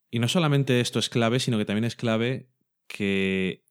[0.09, 2.49] Y no solamente esto es clave, sino que también es clave
[2.87, 3.63] que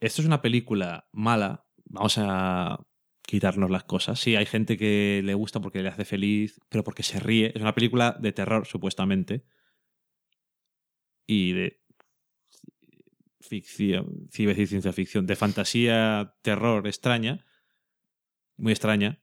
[0.00, 1.66] esto es una película mala.
[1.84, 2.78] Vamos a
[3.22, 4.20] quitarnos las cosas.
[4.20, 7.52] Sí, hay gente que le gusta porque le hace feliz, pero porque se ríe.
[7.54, 9.44] Es una película de terror, supuestamente.
[11.32, 11.80] Y de
[13.40, 17.46] ficción, sí, iba a decir ciencia ficción, de fantasía, terror extraña,
[18.58, 19.22] muy extraña,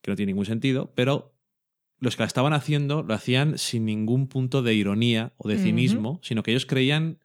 [0.00, 1.36] que no tiene ningún sentido, pero
[1.98, 6.20] los que la estaban haciendo lo hacían sin ningún punto de ironía o de cinismo,
[6.22, 7.18] sino que ellos creían,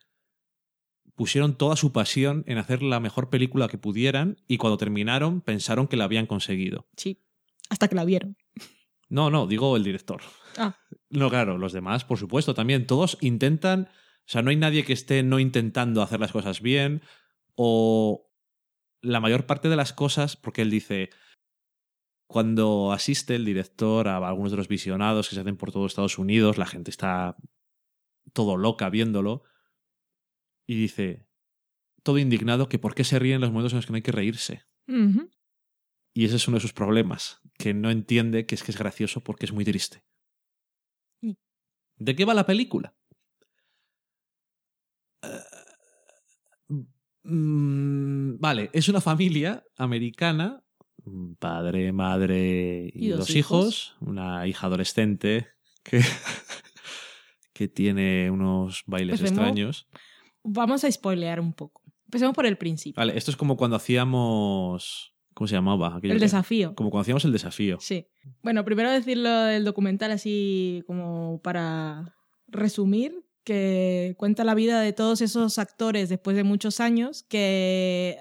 [1.14, 5.88] pusieron toda su pasión en hacer la mejor película que pudieran y cuando terminaron pensaron
[5.88, 6.88] que la habían conseguido.
[6.98, 7.22] Sí.
[7.70, 8.38] Hasta que la vieron.
[9.08, 10.22] No, no, digo el director.
[10.58, 10.76] Ah.
[11.12, 12.88] No, claro, los demás, por supuesto, también.
[12.88, 13.90] Todos intentan,
[14.28, 17.02] o sea, no hay nadie que esté no intentando hacer las cosas bien
[17.56, 18.32] o
[19.02, 21.12] la mayor parte de las cosas, porque él dice,
[22.28, 26.18] cuando asiste el director a algunos de los visionados que se hacen por todo Estados
[26.18, 27.38] Unidos, la gente está
[28.34, 29.44] todo loca viéndolo
[30.68, 31.28] y dice,
[32.02, 34.02] todo indignado, que por qué se ríen en los momentos en los que no hay
[34.02, 34.64] que reírse.
[36.16, 39.22] Y ese es uno de sus problemas, que no entiende que es que es gracioso
[39.24, 40.04] porque es muy triste.
[41.98, 42.96] ¿De qué va la película?
[47.24, 50.62] Mm, vale, es una familia americana,
[51.40, 53.66] padre, madre y, Y dos, dos hijos.
[53.66, 53.98] hijos.
[54.02, 55.48] una hija adolescente
[55.84, 56.02] que,
[57.54, 59.88] que tiene unos bailes Pues extraños.
[60.44, 61.82] Vamos a spoilear un poco.
[62.06, 63.00] Empecemos por el principio.
[63.00, 65.12] Vale, esto es como cuando hacíamos...
[65.34, 65.98] ¿Cómo se llamaba?
[65.98, 66.76] Aquello el que- desafío.
[66.76, 67.78] Como cuando hacíamos el desafío.
[67.82, 68.08] Sí.
[68.42, 72.16] Bueno, primero decirlo del documental así como para
[72.48, 78.18] resumir, que cuenta la vida de todos esos actores después de muchos años que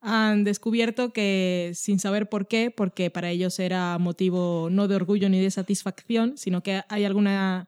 [0.00, 5.28] han descubierto que sin saber por qué, porque para ellos era motivo no de orgullo
[5.30, 7.66] ni de satisfacción, sino que hay alguna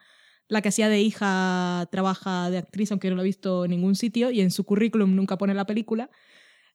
[0.48, 3.94] La que hacía de hija trabaja de actriz, aunque no lo he visto en ningún
[3.94, 6.10] sitio, y en su currículum nunca pone la película.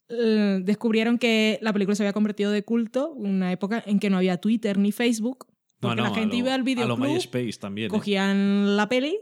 [0.07, 4.15] Eh, descubrieron que la película se había convertido de culto, una época en que no
[4.17, 5.47] había Twitter ni Facebook.
[5.81, 7.87] Porque la gente a lo- iba al A lo videoclub, MySpace también.
[7.87, 7.89] ¿eh?
[7.89, 9.17] cogían la peli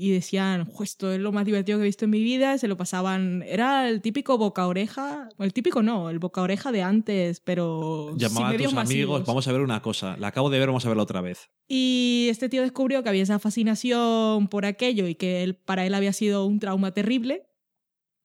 [0.00, 2.68] y decían, "Jo, esto es lo más divertido que he visto en mi vida, se
[2.68, 7.40] lo pasaban, era el típico boca oreja, el típico no, el boca oreja de antes,
[7.40, 10.16] pero Llamaba a tus amigos, vamos a ver una cosa.
[10.16, 11.50] La acabo de ver, vamos a verla otra vez.
[11.66, 15.94] Y este tío descubrió que había esa fascinación por aquello y que él, para él
[15.94, 17.48] había sido un trauma terrible.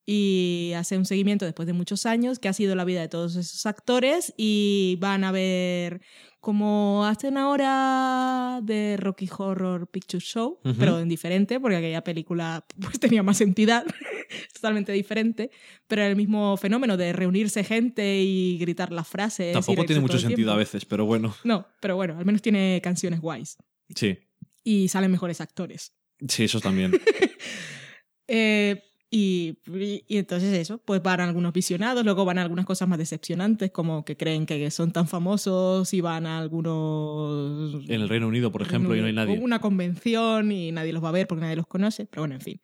[0.05, 3.35] Y hace un seguimiento después de muchos años, que ha sido la vida de todos
[3.35, 4.33] esos actores.
[4.37, 6.01] Y van a ver
[6.43, 12.99] como hacen ahora de Rocky Horror Picture Show, pero en diferente, porque aquella película pues,
[12.99, 13.85] tenía más entidad,
[14.53, 15.51] totalmente diferente.
[15.87, 19.53] Pero era el mismo fenómeno de reunirse gente y gritar las frases.
[19.53, 21.33] Tampoco tiene mucho sentido a veces, pero bueno.
[21.45, 23.55] No, pero bueno, al menos tiene canciones guays
[23.95, 24.19] Sí,
[24.65, 25.93] y salen mejores actores.
[26.27, 26.91] sí, eso también.
[28.25, 28.81] Eh,
[29.15, 33.69] y, y- y entonces eso, pues van algunos visionados, luego van algunas cosas más decepcionantes,
[33.71, 37.83] como que creen que son tan famosos y van a algunos...
[37.87, 39.39] En el Reino Unido, por ejemplo, y no hay nadie.
[39.39, 42.41] Una convención y nadie los va a ver porque nadie los conoce, pero bueno, en
[42.41, 42.61] fin,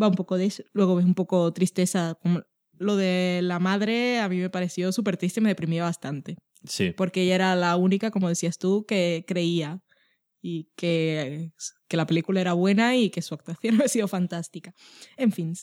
[0.00, 0.62] va un poco de eso.
[0.72, 2.42] Luego ves un poco tristeza, como
[2.78, 6.92] lo de la madre a mí me pareció súper triste me deprimía bastante Sí.
[6.94, 9.80] porque ella era la única, como decías tú, que creía
[10.42, 11.52] y que,
[11.88, 14.74] que la película era buena y que su actuación había sido fantástica.
[15.16, 15.54] En fin,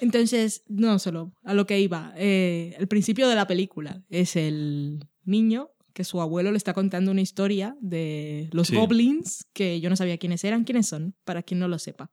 [0.00, 5.08] entonces, no solo a lo que iba, eh, el principio de la película es el
[5.24, 8.76] niño que su abuelo le está contando una historia de los Sí.
[8.76, 12.12] goblins, que yo no sabía quiénes eran, quiénes son, para quien no lo sepa.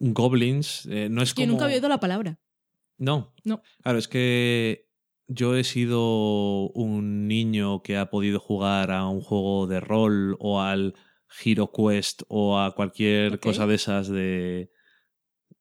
[0.00, 1.52] Goblins eh, no es Que como...
[1.52, 2.38] nunca había oído la palabra.
[2.98, 3.34] No.
[3.44, 3.62] No.
[3.82, 4.88] Claro, es que
[5.26, 10.60] yo he sido un niño que ha podido jugar a un juego de rol o
[10.60, 10.94] al
[11.44, 14.70] Hero Quest o a cualquier cosa de esas de,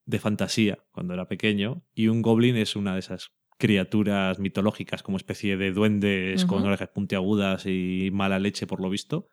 [0.05, 1.83] de fantasía cuando era pequeño.
[1.93, 6.89] Y un goblin es una de esas criaturas mitológicas como especie de duendes con orejas
[6.89, 9.29] puntiagudas y mala leche por lo visto.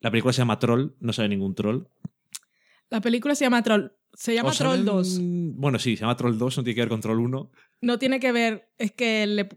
[0.00, 1.84] La película se llama Troll, no sale ningún troll.
[2.90, 3.92] La película se llama Troll.
[4.14, 5.18] Se llama salen- Troll 2.
[5.56, 7.50] Bueno, sí, se llama Troll 2, no tiene que ver con Troll 1.
[7.82, 9.48] no tiene que ver, es que le-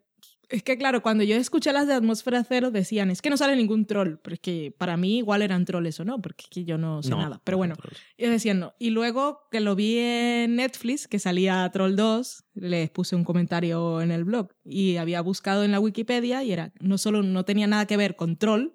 [0.52, 3.56] es que claro, cuando yo escuché las de Atmósfera Cero decían, es que no sale
[3.56, 6.66] ningún troll, pero es que para mí igual eran trolls o no, porque es que
[6.66, 7.42] yo no sé No, nada.
[7.44, 7.76] Pero no bueno,
[8.18, 8.74] ellos decían no.
[8.78, 14.02] Y luego que lo vi en Netflix, que salía Troll 2, les puse un comentario
[14.02, 17.68] en el blog y había buscado en la Wikipedia y era, no solo no tenía
[17.68, 18.74] nada que ver con Troll,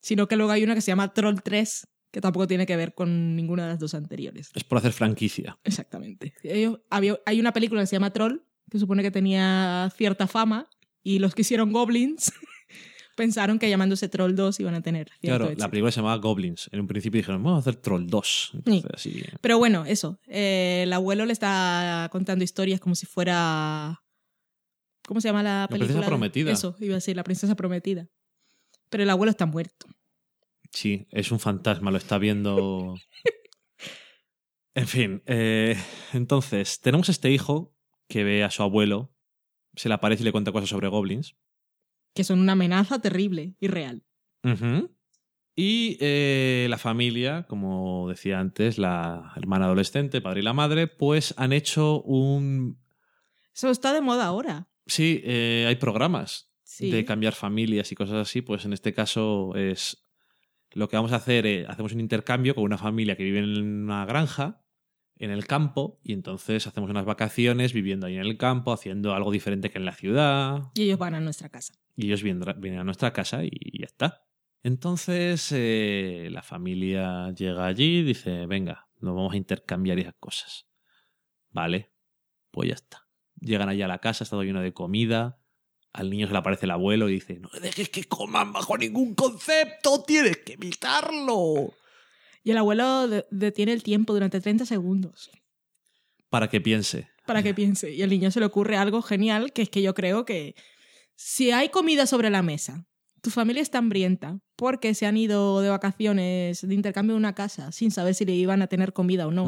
[0.00, 2.94] sino que luego hay una que se llama Troll 3, que tampoco tiene que ver
[2.94, 4.50] con ninguna de las dos anteriores.
[4.54, 5.58] Es por hacer franquicia.
[5.64, 6.32] Exactamente.
[7.26, 10.68] Hay una película que se llama Troll, que supone que tenía cierta fama,
[11.02, 12.32] y los que hicieron Goblins
[13.16, 16.68] pensaron que llamándose Troll 2 iban a tener cierto Claro, la película se llamaba Goblins.
[16.72, 18.50] En un principio dijeron, vamos a hacer Troll 2.
[18.54, 20.18] Entonces, así, Pero bueno, eso.
[20.26, 24.02] eh, el abuelo le está contando historias como si fuera...
[25.06, 26.06] ¿Cómo se llama la princesa película?
[26.08, 26.50] prometida.
[26.50, 28.08] Eso, iba a decir, la princesa prometida.
[28.90, 29.86] Pero el abuelo está muerto.
[30.72, 32.96] sí, es un fantasma, lo está viendo.
[34.74, 35.76] en fin, eh,
[36.12, 37.75] entonces, tenemos este hijo
[38.08, 39.12] que ve a su abuelo,
[39.74, 41.36] se le aparece y le cuenta cosas sobre goblins.
[42.14, 44.04] Que son una amenaza terrible y real.
[45.54, 50.86] Y eh, la familia, como decía antes, la hermana adolescente, el padre y la madre,
[50.86, 52.78] pues han hecho un...
[53.54, 54.68] Eso está de moda ahora.
[54.86, 56.90] Sí, eh, hay programas Sí.
[56.90, 60.04] de cambiar familias y cosas así, pues en este caso es
[60.72, 63.84] lo que vamos a hacer, eh, hacemos un intercambio con una familia que vive en
[63.84, 64.62] una granja,
[65.18, 69.30] en el campo, y entonces hacemos unas vacaciones viviendo ahí en el campo, haciendo algo
[69.30, 71.74] diferente que en la ciudad, Y ellos van a nuestra casa.
[71.96, 74.22] y ellos vienen a nuestra casa y ya está.
[74.62, 80.66] Entonces eh, la familia llega allí y dice, venga, nos vamos a intercambiar esas cosas.
[81.50, 81.92] Vale,
[82.50, 83.06] pues ya está.
[83.40, 85.38] Llegan allá a la casa, está todo lleno de comida.
[85.92, 88.76] Al niño se le aparece el abuelo y dice, no le dejes que coman bajo
[88.76, 91.72] ningún concepto, tienes que evitarlo.
[92.46, 95.30] Y el abuelo de- detiene el tiempo durante 30 segundos
[96.30, 97.08] Para que piense.
[97.26, 97.92] para que piense.
[97.92, 100.54] Y al niño se le ocurre algo genial, que es que yo creo que
[101.16, 102.86] si hay comida sobre la mesa,
[103.20, 107.72] tu familia está hambrienta porque se han ido de vacaciones de intercambio a una casa
[107.72, 109.46] sin saber si le iban a tener comida o no.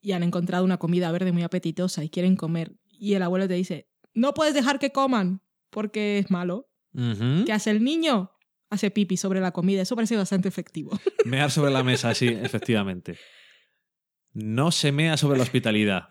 [0.00, 2.72] Y han encontrado una comida verde muy apetitosa y quieren comer.
[2.90, 5.40] Y el abuelo te dice, no puedes dejar que coman
[5.70, 6.68] porque es malo.
[6.94, 7.44] Ujú.
[7.44, 8.32] ¿Qué hace el niño?
[8.70, 9.82] Hace pipi sobre la comida.
[9.82, 10.98] Eso parece bastante efectivo.
[11.24, 13.16] Mear sobre la mesa, sí, efectivamente.
[14.32, 16.04] No se mea sobre la hospitalidad.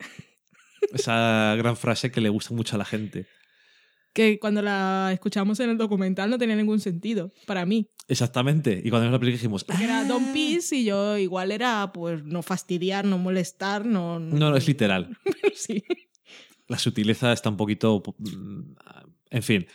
[0.92, 3.26] Esa gran frase que le gusta mucho a la gente.
[4.12, 7.90] que cuando la escuchamos en el documental no tenía ningún sentido para mí.
[8.08, 8.80] Exactamente.
[8.82, 10.04] Y cuando vimos la película dijimos, Porque era "Ah".
[10.04, 14.18] Don Peace y yo igual era pues no fastidiar, no molestar, no...
[14.18, 15.16] No, no, es literal.
[15.54, 15.84] sí.
[16.68, 18.02] La sutileza está un poquito...
[18.18, 18.74] mm,
[19.30, 19.66] En fin.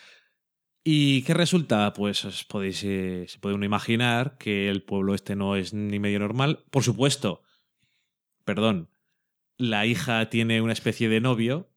[0.84, 1.94] ¿Y qué resulta?
[1.94, 6.00] Pues os podéis, eh, se puede uno imaginar que el pueblo este no es ni
[6.00, 6.64] medio normal.
[6.72, 7.44] Por supuesto,
[8.46, 8.90] perdón,
[9.58, 11.70] la hija tiene una especie de novio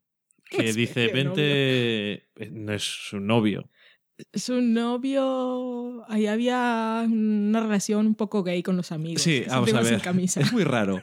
[0.49, 2.13] que dice, vente...
[2.13, 3.69] eh, No es su novio.
[4.33, 6.05] Su novio...
[6.09, 9.23] Ahí había una relación un poco gay con los amigos.
[9.23, 10.01] Sí, vamos a sin ver.
[10.03, 10.41] camisa.
[10.43, 11.03] Es muy raro.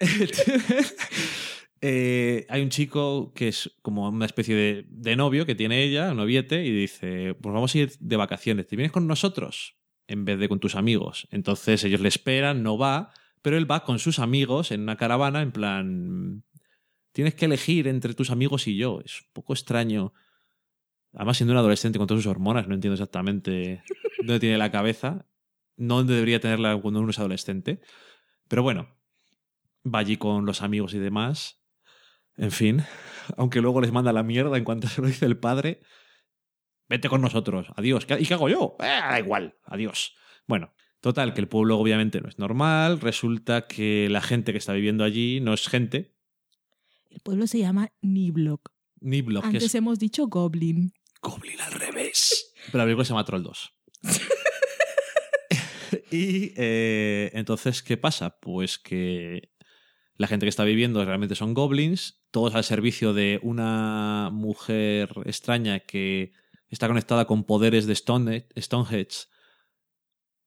[1.80, 6.10] Eh, hay un chico que es como una especie de, de novio que tiene ella,
[6.10, 9.76] un noviete, y dice, pues vamos a ir de vacaciones, ¿te vienes con nosotros?
[10.08, 11.28] En vez de con tus amigos.
[11.30, 13.10] Entonces ellos le esperan, no va,
[13.42, 16.44] pero él va con sus amigos en una caravana en plan,
[17.16, 19.00] tienes que elegir entre tus amigos y yo.
[19.04, 20.12] Es un poco extraño.
[21.14, 23.82] Además, siendo un adolescente con todas sus hormonas, no entiendo exactamente
[24.18, 25.26] dónde tiene la cabeza.
[25.78, 27.80] No debería tenerla cuando uno es adolescente.
[28.48, 28.88] Pero bueno,
[29.86, 31.62] va allí con los amigos y demás.
[32.36, 32.84] En fin,
[33.36, 35.80] aunque luego les manda la mierda en cuanto se lo dice el padre.
[36.88, 38.06] Vete con nosotros, adiós.
[38.06, 38.76] ¿Qué- ¿Y qué hago yo?
[38.80, 40.14] Eh, da igual, adiós.
[40.46, 43.00] Bueno, total, que el pueblo obviamente no es normal.
[43.00, 46.14] Resulta que la gente que está viviendo allí no es gente,
[47.10, 48.70] El pueblo se llama Niblock.
[49.00, 50.92] ni Block, que Antes es hemos dicho Goblin.
[51.22, 52.52] Goblin al revés.
[52.66, 53.72] Pero la película se llama Troll 2.
[56.10, 58.38] y eh, entonces, ¿qué pasa?
[58.38, 59.50] Pues que
[60.16, 65.80] la gente que está viviendo realmente son goblins, todos al servicio de una mujer extraña
[65.80, 66.32] que
[66.68, 69.28] está conectada con poderes de Stone, Stonehenge.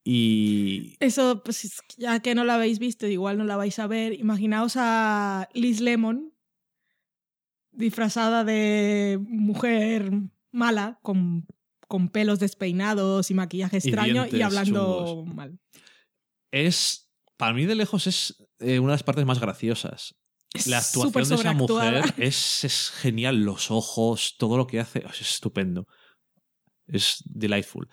[0.03, 4.13] Y Eso, pues ya que no la habéis visto, igual no la vais a ver.
[4.13, 6.33] Imaginaos a Liz Lemon
[7.71, 10.11] disfrazada de mujer
[10.51, 11.45] mala, con,
[11.87, 15.35] con pelos despeinados y maquillaje extraño y, hablando chungos.
[15.35, 15.59] mal.
[16.51, 20.15] es, para mí de lejos, es eh, una de las partes más graciosas.
[20.53, 23.44] Es La actuación de esa mujer es, es genial.
[23.44, 25.88] Los ojos, todo lo que hace, es estupendo.
[26.88, 27.88] Es delightful.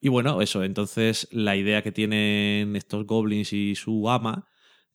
[0.00, 0.62] Y bueno, eso.
[0.64, 4.46] Entonces, la idea que tienen estos goblins y su ama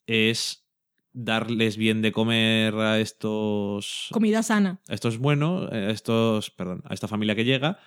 [0.05, 0.67] es
[1.13, 4.07] darles bien de comer a estos.
[4.11, 6.51] Comida sana, A estos buenos, a estos.
[6.51, 7.79] Perdón, a esta familia que llega.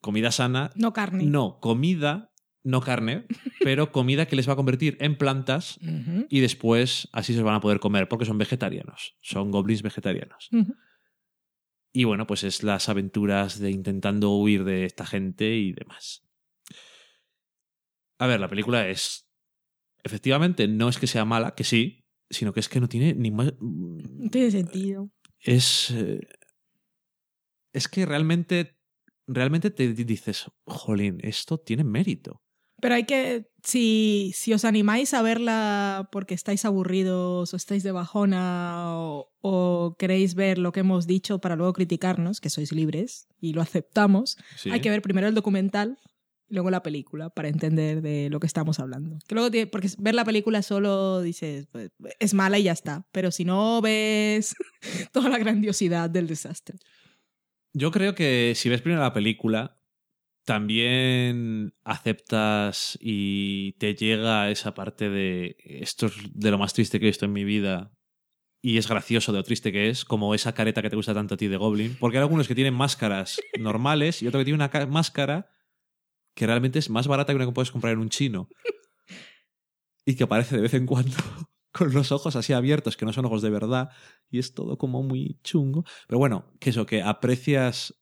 [0.00, 0.70] Comida sana.
[0.76, 1.24] no carne.
[1.24, 2.32] No, comida,
[2.64, 3.26] no carne,
[3.62, 5.78] pero comida que les va a convertir en plantas
[6.28, 10.50] y después así se van a poder comer porque son vegetarianos, son goblins vegetarianos.
[11.92, 16.22] Y bueno, pues es las aventuras de intentando huir de esta gente y demás.
[18.18, 19.28] A ver, la película es
[20.04, 23.30] efectivamente no es que sea mala, que sí, sino que es que no tiene ni
[23.30, 25.10] más No tiene sentido.
[25.40, 26.20] es eh,
[27.72, 28.76] es que realmente
[29.26, 32.42] realmente te dices, "Jolín, esto tiene mérito."
[32.80, 37.90] Pero hay que, si, si os animáis a verla porque estáis aburridos o estáis de
[37.92, 43.26] bajona o, o queréis ver lo que hemos dicho para luego criticarnos, que sois libres
[43.40, 44.70] y lo aceptamos, Sí.
[44.70, 45.98] hay que ver primero el documental
[46.48, 49.18] y luego la película para entender de lo que estamos hablando.
[49.26, 51.90] Que luego tiene- porque ver la película solo dices, pues,
[52.20, 53.06] es mala y ya está.
[53.12, 54.54] Pero si no ves
[55.12, 56.78] toda la grandiosidad del desastre.
[57.74, 59.77] Yo creo que si ves primero la película,
[60.48, 67.04] también aceptas y te llega esa parte de esto es de lo más triste que
[67.04, 67.92] he visto en mi vida
[68.62, 71.34] y es gracioso de lo triste que es, como esa careta que te gusta tanto
[71.34, 74.54] a ti de Goblin, porque hay algunos que tienen máscaras normales y otro que tiene
[74.56, 75.50] una ca- máscara
[76.34, 78.48] que realmente es más barata que una que puedes comprar en un chino
[80.06, 81.12] y que aparece de vez en cuando
[81.72, 83.90] con los ojos así abiertos, que no son ojos de verdad,
[84.30, 85.84] y es todo como muy chungo.
[86.06, 87.94] Pero bueno, que eso, que aprecias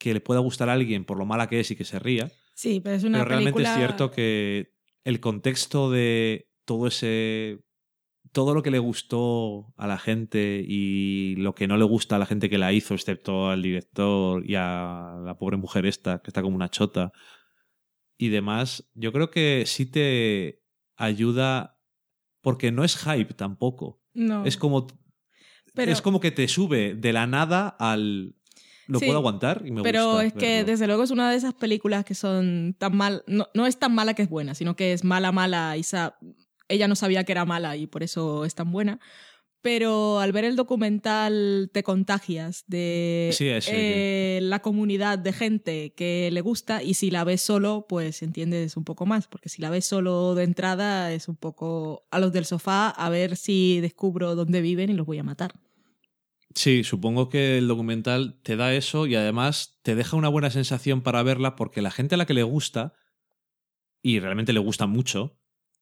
[0.00, 2.32] que le pueda gustar a alguien por lo mala que es y que se ría,
[2.54, 4.72] Sí, pero es una pero realmente es cierto que
[5.04, 7.60] el contexto de todo ese...
[8.32, 12.18] Todo lo que le gustó a la gente y lo que no le gusta a
[12.18, 16.28] la gente que la hizo, excepto al director y a la pobre mujer esta, que
[16.30, 17.12] está como una chota,
[18.18, 20.62] y demás, yo creo que sí te
[20.96, 21.80] ayuda
[22.40, 24.00] porque no es hype tampoco.
[24.12, 24.86] No, Es como
[25.74, 28.36] pero- es como que te sube de la nada al
[28.90, 30.72] lo Sí, puedo aguantar y me Pero gusta es que verlo.
[30.72, 33.94] desde luego es una de esas películas que son tan mal, no, no es tan
[33.94, 36.18] mala que es buena, sino que es mala, mala y sa-
[36.68, 39.00] ella no sabía que era mala y por eso es tan buena.
[39.62, 46.30] Pero al ver el documental te contagias de Sí, eh, la comunidad de gente que
[46.32, 49.68] le gusta y si la ves solo, pues entiendes un poco más, porque si la
[49.68, 54.34] ves solo de entrada es un poco a los del sofá a ver si descubro
[54.34, 55.52] dónde viven y los voy a matar.
[56.54, 61.00] Sí, supongo que el documental te da eso y además te deja una buena sensación
[61.02, 62.92] para verla porque la gente a la que le gusta,
[64.02, 65.38] y realmente le gusta mucho,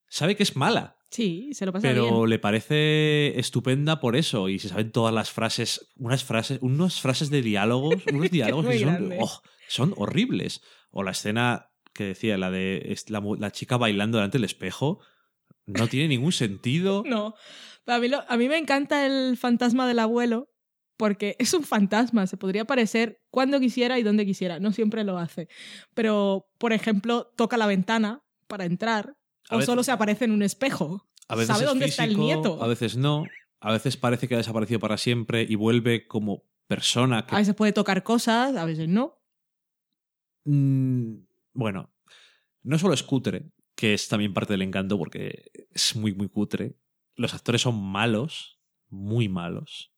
[0.09, 0.97] sabe que es mala.
[1.11, 2.31] Sí, se lo pasa Pero bien.
[2.31, 4.51] le parece estupenda por eso.
[4.51, 8.79] Y se saben todas las frases, unas frases, unas frases de diálogos, unos diálogos que
[8.81, 10.61] son, oh, son horribles.
[10.91, 15.01] O la escena que decía, la de la, la chica bailando delante del espejo,
[15.65, 17.05] no tiene ningún sentido.
[17.07, 17.35] No.
[17.87, 20.51] A mí, lo- a mí me encanta el fantasma del abuelo
[20.99, 25.17] porque es un fantasma, se podría aparecer cuando quisiera y donde quisiera, no siempre lo
[25.17, 25.49] hace.
[25.95, 29.17] Pero, por ejemplo, toca la ventana para entrar
[29.49, 31.09] A o veces- solo se aparece en un espejo.
[31.29, 32.63] A veces ¿Sabe es dónde está el nieto?
[32.63, 33.25] A veces no.
[33.61, 37.55] A veces parece que ha desaparecido para siempre y vuelve como persona que A veces
[37.55, 39.19] puede tocar cosas, a veces no.
[40.45, 41.21] Mm,
[41.55, 41.93] bueno,
[42.63, 46.77] no solo es cutre, que es también parte del encanto porque es muy, muy cutre.
[47.15, 48.59] Los actores son malos,
[48.89, 49.93] muy malos.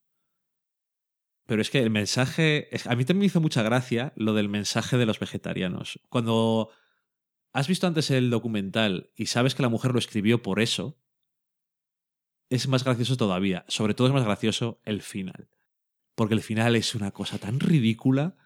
[1.51, 2.73] Pero es que el mensaje.
[2.73, 5.99] es- A mí también me hizo mucha gracia lo del mensaje de los vegetarianos.
[6.09, 6.71] Cuando
[7.53, 10.97] has visto antes el documental y sabes que la mujer lo escribió por eso,
[12.51, 13.65] es más gracioso todavía.
[13.67, 15.49] Sobre todo es más gracioso el final.
[16.15, 18.37] Porque el final es una cosa tan ridícula.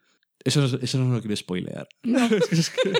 [0.43, 1.86] Eso, no- eso no lo quiero spoilear.
[2.05, 2.24] No.
[2.51, 2.93] es, que,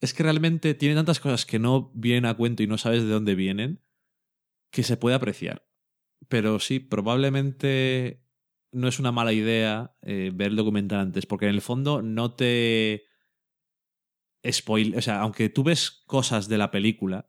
[0.00, 3.08] es que realmente tiene tantas cosas que no vienen a cuento y no sabes de
[3.10, 3.82] dónde vienen
[4.70, 5.66] que se puede apreciar.
[6.28, 8.19] Pero sí, probablemente
[8.72, 12.34] no es una mala idea eh, ver el documental antes, porque en el fondo no
[12.34, 13.04] te
[14.48, 17.28] spoil, o sea, aunque tú ves cosas de la película,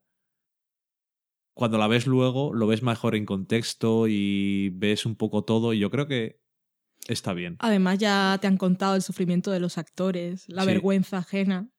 [1.53, 5.79] cuando la ves luego lo ves mejor en contexto y ves un poco todo y
[5.79, 6.39] yo creo que
[7.07, 7.57] está bien.
[7.59, 10.67] Además ya te han contado el sufrimiento de los actores, la Sí.
[10.67, 11.69] vergüenza ajena.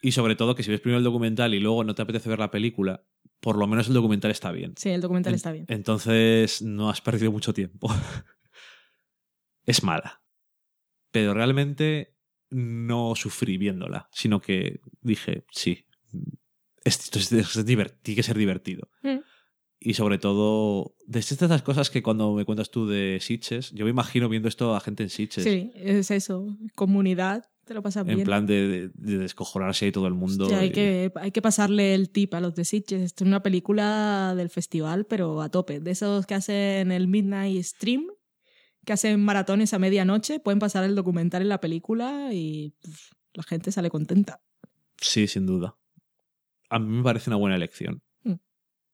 [0.00, 2.38] Y sobre todo que si ves primero el documental y luego no te apetece ver
[2.38, 3.04] la película,
[3.40, 4.74] por lo menos el documental está bien.
[4.76, 5.66] Sí, el documental En- está bien.
[5.68, 7.88] Entonces no has perdido mucho tiempo.
[9.66, 10.22] es mala.
[11.10, 12.16] Pero realmente
[12.50, 15.86] no sufrí viéndola, sino que dije, sí,
[16.84, 18.88] esto es, tiene que ser divertido.
[19.02, 19.18] Mm.
[19.80, 23.90] Y sobre todo, de estas cosas que cuando me cuentas tú de Sitches, yo me
[23.90, 25.44] imagino viendo esto a gente en Sitches.
[25.44, 26.56] Sí, es eso.
[26.74, 28.24] Comunidad, te lo pasas En bien.
[28.24, 30.44] plan de, de- de descojonarse ahí todo el mundo.
[30.44, 33.02] Hostia, hay, y- que, hay que pasarle el tip a los de Sitges.
[33.02, 35.80] Esto es una película del festival, pero a tope.
[35.80, 38.06] De esos que hacen el Midnight Stream,
[38.84, 43.42] que hacen maratones a medianoche, pueden pasar el documental en la película y pff, la
[43.42, 44.40] gente sale contenta.
[44.98, 45.76] Sí, sin duda.
[46.70, 48.02] A mí me parece una buena elección.
[48.22, 48.34] Mm.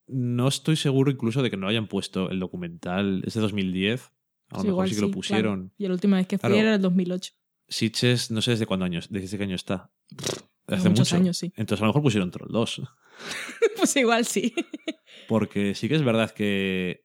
[0.08, 3.22] No estoy seguro incluso de que no hayan puesto el documental.
[3.26, 4.12] Es de 2010.
[4.50, 5.58] A lo Sí, mejor igual sí que lo pusieron.
[5.60, 5.74] claro.
[5.78, 6.60] Y la última vez que fui Claro.
[6.62, 7.32] era el 2008.
[7.68, 9.92] Sitges, no sé desde cuándo años, desde qué año está.
[10.66, 11.16] Hace muchos mucho.
[11.16, 11.52] años, sí.
[11.56, 12.82] Entonces a lo mejor pusieron Troll 2.
[13.76, 14.52] pues igual sí.
[15.28, 17.04] Porque sí que es verdad que.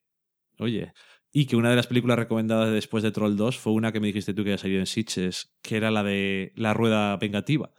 [0.60, 0.94] Oye.
[1.38, 4.07] Y que una de las películas recomendadas después de Troll 2 fue una que me
[4.07, 7.74] dijiste tú que había salido en Sitges, que era la de La Rueda Vengativa.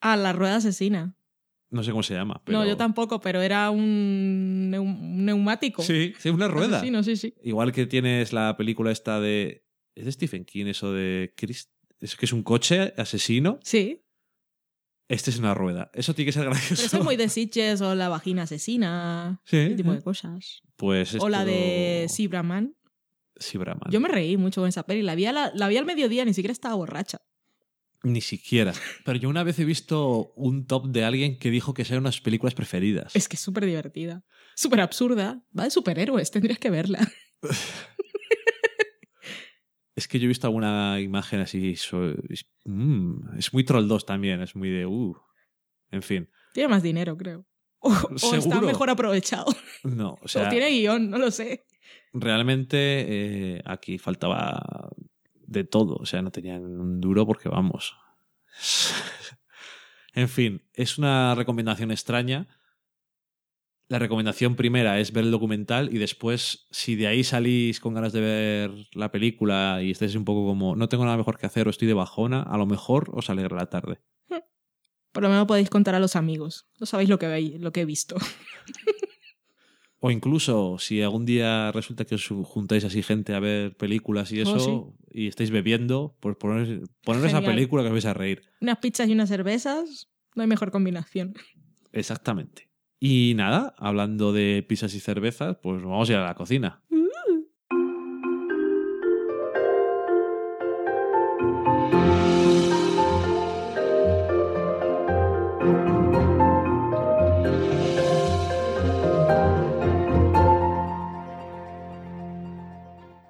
[0.00, 1.16] Ah, la rueda asesina.
[1.70, 2.40] No sé cómo se llama.
[2.44, 2.58] Pero...
[2.60, 5.82] No, yo tampoco, pero era un, neu- un neumático.
[5.82, 6.80] Sí, sí, una rueda.
[6.80, 7.34] Sí, no, sí, sí.
[7.42, 9.64] Igual que tienes la película esta de.
[9.96, 11.68] ¿Es de Stephen King eso de Chris?
[11.98, 13.58] Es que es un coche asesino.
[13.64, 14.04] Sí,
[15.08, 15.90] Este es una rueda.
[15.94, 16.74] Eso tiene que ser gracioso.
[16.82, 19.40] pero eso es muy de Sitges o la vagina asesina.
[19.44, 19.96] Sí, Ese tipo ¿eh?
[19.96, 20.62] de cosas.
[20.76, 22.74] Pues es O la de Sibraman.
[23.38, 23.90] Sí, Brahman.
[23.90, 25.02] Yo me reí mucho con esa peli.
[25.02, 27.18] La vi, a la, la vi al mediodía, ni siquiera estaba borracha.
[28.02, 28.72] Ni siquiera.
[29.04, 32.20] Pero yo una vez he visto un top de alguien que dijo que eran unas
[32.20, 33.14] películas preferidas.
[33.14, 34.24] Es que es súper divertida.
[34.54, 35.42] Súper absurda.
[35.58, 36.98] Va de superhéroes, tendrías que verla.
[39.96, 41.74] Es que yo he visto alguna imagen así.
[41.74, 44.42] so- es, mm, es muy Troll 2 también.
[44.42, 44.86] Es muy de.
[44.86, 45.16] Uh.
[45.90, 46.28] En fin.
[46.52, 47.46] Tiene más dinero, creo.
[47.78, 49.46] O, o está mejor aprovechado.
[49.84, 50.46] No, o sea.
[50.46, 51.64] o tiene guion, no lo sé.
[52.12, 52.76] realmente
[53.56, 54.90] eh, aquí faltaba
[55.46, 55.96] de todo.
[55.96, 57.96] O sea, no tenían un duro porque vamos.
[60.14, 62.48] en fin, es una recomendación extraña.
[63.88, 68.12] La recomendación primera es ver el documental y después, si de ahí salís con ganas
[68.12, 71.68] de ver la película y estáis un poco como no tengo nada mejor que hacer
[71.68, 74.00] o estoy de bajona, a lo mejor os alegra la tarde.
[75.12, 76.68] Por lo menos podéis contar a los amigos.
[76.80, 78.16] No sabéis lo que, veis, lo que he visto.
[79.98, 84.40] O incluso si algún día resulta que os juntáis así gente a ver películas y
[84.40, 85.22] Oh, eso sí.
[85.22, 88.42] y estáis bebiendo, pues poner, poner esa película que os vais a reír.
[88.60, 91.34] Unas pizzas y unas cervezas, no hay mejor combinación.
[91.92, 92.68] Exactamente.
[92.98, 96.82] Y nada, hablando de pizzas y cervezas, pues vamos a ir a la cocina.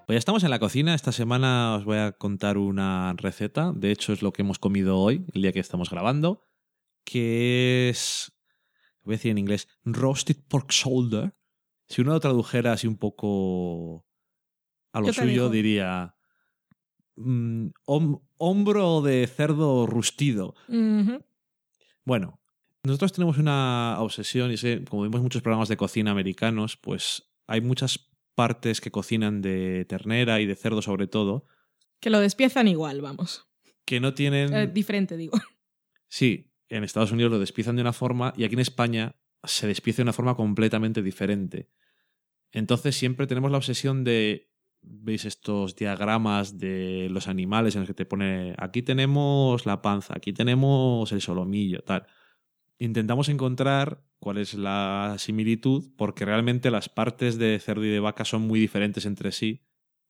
[0.07, 0.95] Pues ya estamos en la cocina.
[0.95, 3.73] Esta semana os voy a contar una receta.
[3.75, 6.43] De hecho, es lo que hemos comido hoy, el día que estamos grabando,
[7.05, 8.36] que es,
[9.07, 11.35] voy a decir en inglés, roasted pork shoulder.
[11.89, 14.07] Si uno lo tradujera así un poco
[14.93, 16.15] a lo suyo, diría
[17.17, 20.55] mm, hom- hombro de cerdo rustido.
[22.05, 22.41] Bueno,
[22.85, 27.61] nosotros tenemos una obsesión, y que como vemos muchos programas de cocina americanos, pues hay
[27.61, 31.47] muchas partes que cocinan de ternera y de cerdo sobre todo,
[32.01, 33.47] Que lo despiezan igual, vamos.
[33.85, 34.53] que no tienen...
[34.55, 35.39] Eh, diferente, digo.
[36.09, 39.99] Sí, en Estados Unidos lo despiezan de una forma y aquí en España se despieza
[39.99, 41.69] de una forma completamente diferente.
[42.53, 44.51] Entonces siempre tenemos la obsesión de,
[44.83, 50.15] veis estos diagramas de los animales en los que te pone, aquí tenemos la panza,
[50.17, 52.07] aquí tenemos el solomillo, tal.
[52.79, 58.25] Intentamos encontrar cuál es la similitud porque realmente las partes de cerdo y de vaca
[58.25, 59.63] son muy diferentes entre sí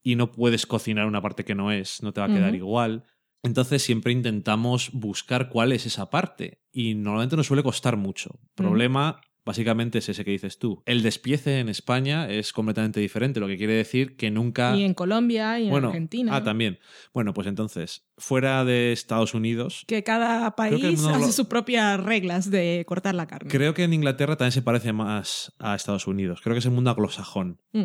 [0.02, 3.04] y no puedes cocinar una parte que no es, no te va a quedar igual.
[3.42, 8.40] Entonces siempre intentamos buscar cuál es esa parte y normalmente nos suele costar mucho.
[8.54, 10.82] Problema básicamente es ese que dices tú.
[10.84, 14.76] El despiece en España es completamente diferente, lo que quiere decir que nunca...
[14.76, 16.34] Y en Colombia y en Argentina.
[16.34, 16.80] Ah, también.
[17.14, 22.02] Bueno, pues entonces, fuera de Estados Unidos, Que cada que país no hace sus propias
[22.02, 23.48] reglas de cortar la carne.
[23.48, 26.40] creo que en Inglaterra también se parece más a Estados Unidos.
[26.42, 27.60] Creo que es el mundo anglosajón.
[27.72, 27.84] Mm.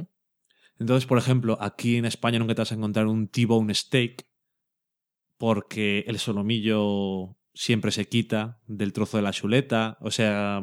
[0.80, 4.26] Entonces, por ejemplo, aquí en España nunca te vas a encontrar un T-bone steak
[5.42, 9.98] porque el solomillo siempre se quita del trozo de la chuleta.
[10.00, 10.62] O sea,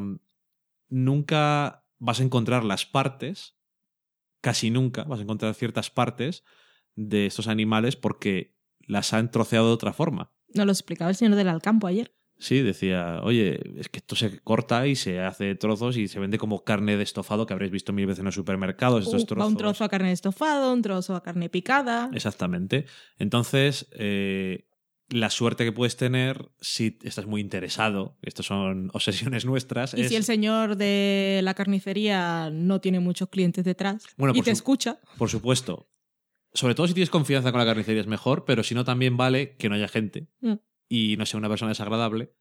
[0.89, 3.57] nunca vas a encontrar las partes,
[4.41, 6.45] casi nunca vas a encontrar ciertas partes
[6.95, 8.57] de estos animales porque
[8.87, 10.33] las han troceado de otra forma.
[10.55, 12.15] Nos lo explicaba el señor del Alcampo ayer.
[12.41, 16.39] Sí, decía, oye, es que esto se corta y se hace trozos y se vende
[16.39, 19.05] como carne de estofado que habréis visto mil veces en los supermercados.
[19.07, 19.51] Estos Uh, trozos.
[19.51, 22.09] un trozo a carne de estofado, un trozo a carne picada.
[22.15, 22.87] Exactamente.
[23.19, 24.68] Entonces, eh,
[25.11, 30.09] la suerte que puedes tener si estás muy interesado, estas son obsesiones nuestras, Y es...
[30.09, 34.59] si el señor de la carnicería no tiene muchos clientes detrás Bueno, y te su-
[34.59, 35.91] escucha, Por supuesto.
[36.55, 39.57] Sobre todo si tienes confianza con la carnicería es mejor, pero si no también vale
[39.57, 40.55] que no haya gente Mm.
[40.89, 42.33] y no sea una persona desagradable.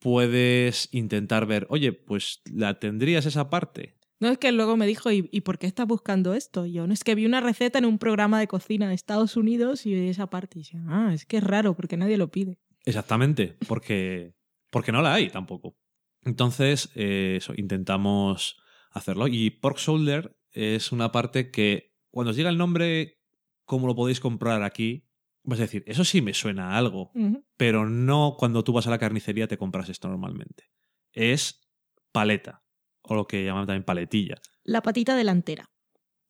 [0.00, 3.97] Puedes intentar ver, oye, pues la tendrías esa parte.
[4.20, 6.66] No es que luego me dijo, ¿y, y por qué estás buscando esto?
[6.66, 9.36] Y yo, no es que vi una receta en un programa de cocina de Estados
[9.36, 10.58] Unidos y vi esa parte.
[10.58, 12.58] Y decía, ah, es que es raro porque nadie lo pide.
[12.84, 14.34] Exactamente, porque,
[14.70, 15.76] porque no la hay tampoco.
[16.22, 19.28] Entonces, eh, eso, intentamos hacerlo.
[19.28, 23.20] Y Pork Shoulder es una parte que, cuando os llega el nombre,
[23.64, 25.06] como lo podéis comprar aquí,
[25.44, 27.12] vas a decir, eso sí me suena a algo,
[27.56, 30.64] pero no cuando tú vas a la carnicería te compras esto normalmente.
[31.12, 31.70] Es
[32.12, 32.64] paleta,
[33.14, 34.36] o lo que llaman también paletilla.
[34.64, 35.70] La patita delantera.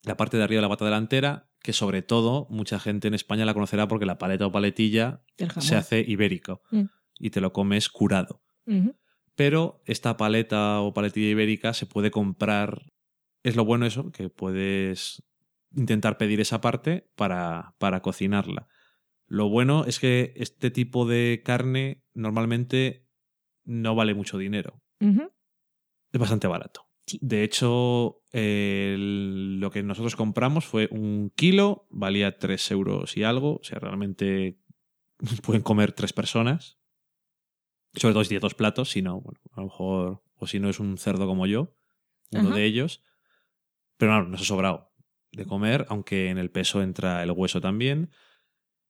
[0.05, 3.45] La parte de arriba de la pata delantera, que sobre todo mucha gente en España
[3.45, 5.23] la conocerá porque la paleta o paletilla
[5.61, 6.85] se hace ibérico Mm.
[7.19, 8.43] y te lo comes curado.
[9.35, 12.93] Pero esta paleta o paletilla ibérica se puede comprar.
[13.43, 15.23] Es lo bueno eso, que puedes
[15.75, 18.69] intentar pedir esa parte para, para cocinarla.
[19.27, 23.07] Lo bueno es que este tipo de carne normalmente
[23.65, 24.81] no vale mucho dinero.
[26.13, 26.87] Es bastante barato.
[27.07, 27.19] Sí.
[27.23, 33.57] De hecho, lo que nosotros compramos fue un kilo, valía 3 euros y algo.
[33.57, 34.59] O sea, realmente
[35.43, 36.79] pueden comer tres personas.
[37.95, 40.69] Sobre todo si tienes dos platos, si no, bueno, a lo mejor, o si no
[40.69, 41.75] es un cerdo como yo,
[42.31, 42.57] uno Ajá.
[42.57, 43.03] de ellos.
[43.97, 44.93] Pero no, nos ha sobrado
[45.33, 48.11] de comer, aunque en el peso entra el hueso también.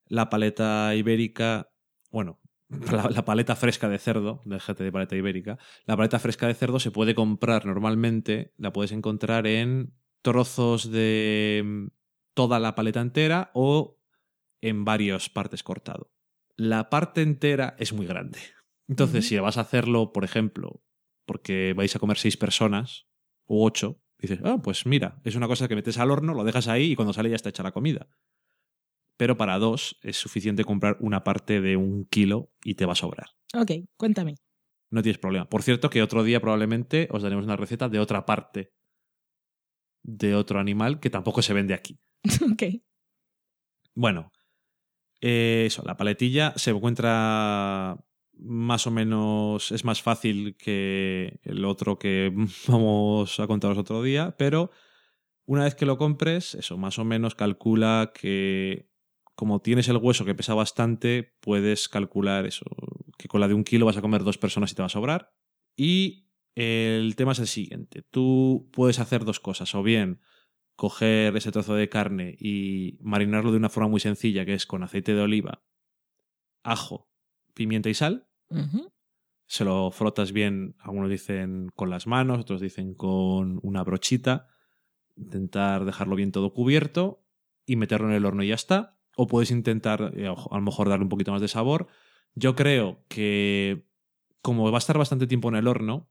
[0.06, 1.70] La paleta ibérica,
[2.10, 2.40] bueno,
[2.92, 6.80] la, la paleta fresca de cerdo, déjate de paleta ibérica, la paleta fresca de cerdo
[6.80, 11.86] se puede comprar normalmente, la puedes encontrar en trozos de mm,
[12.34, 13.98] toda la paleta entera o
[14.60, 16.12] en varias partes cortado.
[16.56, 18.38] La parte entera es muy grande.
[18.88, 20.82] Entonces, si vas a hacerlo, por ejemplo,
[21.24, 23.06] porque vais a comer seis personas
[23.44, 26.68] o ocho, dices, ah, pues mira, es una cosa que metes al horno, lo dejas
[26.68, 28.08] ahí y cuando sale ya está hecha la comida.
[29.18, 32.96] Pero para dos es suficiente comprar una parte de un kilo y te va a
[32.96, 33.26] sobrar.
[33.54, 34.36] Ok, cuéntame.
[34.90, 35.46] No tienes problema.
[35.48, 38.72] Por cierto, que otro día probablemente os daremos una receta de otra parte
[40.02, 41.98] de otro animal que tampoco se vende aquí.
[42.52, 42.62] ok.
[43.94, 44.32] Bueno,
[45.20, 47.98] eh, eso, la paletilla se encuentra
[48.38, 52.32] más o menos, es más fácil que el otro que
[52.68, 54.70] vamos a contaros otro día, pero
[55.44, 58.88] una vez que lo compres, eso, más o menos calcula que
[59.38, 62.66] como tienes el hueso que pesa bastante, puedes calcular eso,
[63.16, 64.88] que con la de un kilo vas a comer dos personas y te va a
[64.88, 65.32] sobrar.
[65.76, 70.20] Y el tema es el siguiente, tú puedes hacer dos cosas, o bien
[70.74, 74.82] coger ese trozo de carne y marinarlo de una forma muy sencilla, que es con
[74.82, 75.62] aceite de oliva,
[76.64, 77.08] ajo,
[77.54, 78.26] pimienta y sal.
[79.46, 84.48] Se lo frotas bien, algunos dicen con las manos, otros dicen con una brochita.
[85.14, 87.24] Intentar dejarlo bien todo cubierto
[87.64, 88.97] y meterlo en el horno y ya está.
[89.20, 91.88] O puedes intentar, eh, a lo mejor, darle un poquito más de sabor.
[92.36, 93.84] Yo creo que,
[94.42, 96.08] como va a estar bastante tiempo en el horno,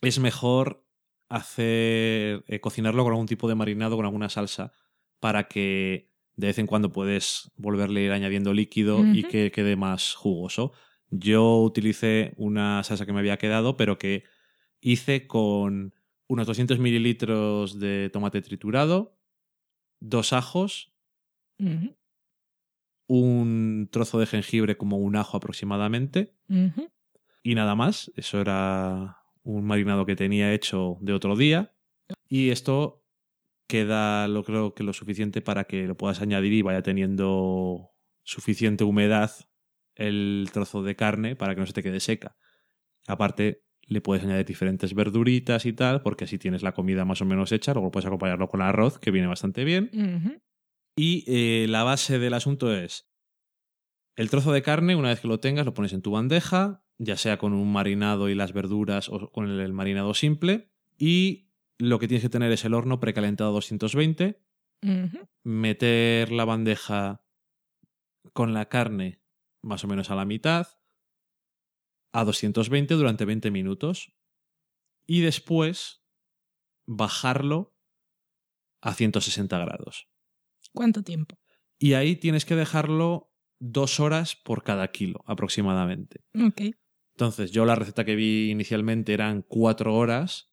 [0.00, 0.86] es mejor
[1.28, 4.72] hacer eh, cocinarlo con algún tipo de marinado, con alguna salsa,
[5.20, 9.76] para que de vez en cuando puedes volverle a ir añadiendo líquido y que quede
[9.76, 10.72] más jugoso.
[11.10, 14.24] Yo utilicé una salsa que me había quedado, pero que
[14.80, 15.92] hice con
[16.26, 19.18] unos 200 mililitros de tomate triturado,
[20.00, 20.94] dos ajos.
[23.08, 26.34] Un trozo de jengibre como un ajo aproximadamente
[27.42, 28.12] y nada más.
[28.14, 31.74] Eso era un marinado que tenía hecho de otro día.
[32.28, 33.04] Y esto
[33.66, 37.90] queda, lo creo que lo suficiente para que lo puedas añadir y vaya teniendo
[38.22, 39.30] suficiente humedad
[39.94, 42.36] el trozo de carne para que no se te quede seca.
[43.06, 47.24] Aparte, le puedes añadir diferentes verduritas y tal, porque así tienes la comida más o
[47.24, 47.72] menos hecha.
[47.72, 49.90] Luego puedes acompañarlo con arroz, que viene bastante bien.
[50.98, 53.08] Y eh, la base del asunto es
[54.16, 57.16] el trozo de carne, una vez que lo tengas, lo pones en tu bandeja, ya
[57.16, 60.72] sea con un marinado y las verduras o con el marinado simple.
[60.98, 64.42] Y lo que tienes que tener es el horno precalentado a 220,
[64.82, 65.28] Ujú.
[65.44, 67.24] meter la bandeja
[68.32, 69.22] con la carne
[69.62, 70.66] más o menos a la mitad,
[72.12, 74.16] a 220 durante 20 minutos.
[75.06, 76.04] Y después
[76.88, 77.76] bajarlo
[78.82, 80.08] a 160 grados.
[80.74, 81.38] ¿Cuánto tiempo?
[81.78, 86.24] Y ahí tienes que dejarlo dos horas por cada kilo aproximadamente.
[86.34, 86.62] Ok.
[87.16, 90.52] Entonces, yo la receta que vi inicialmente eran cuatro horas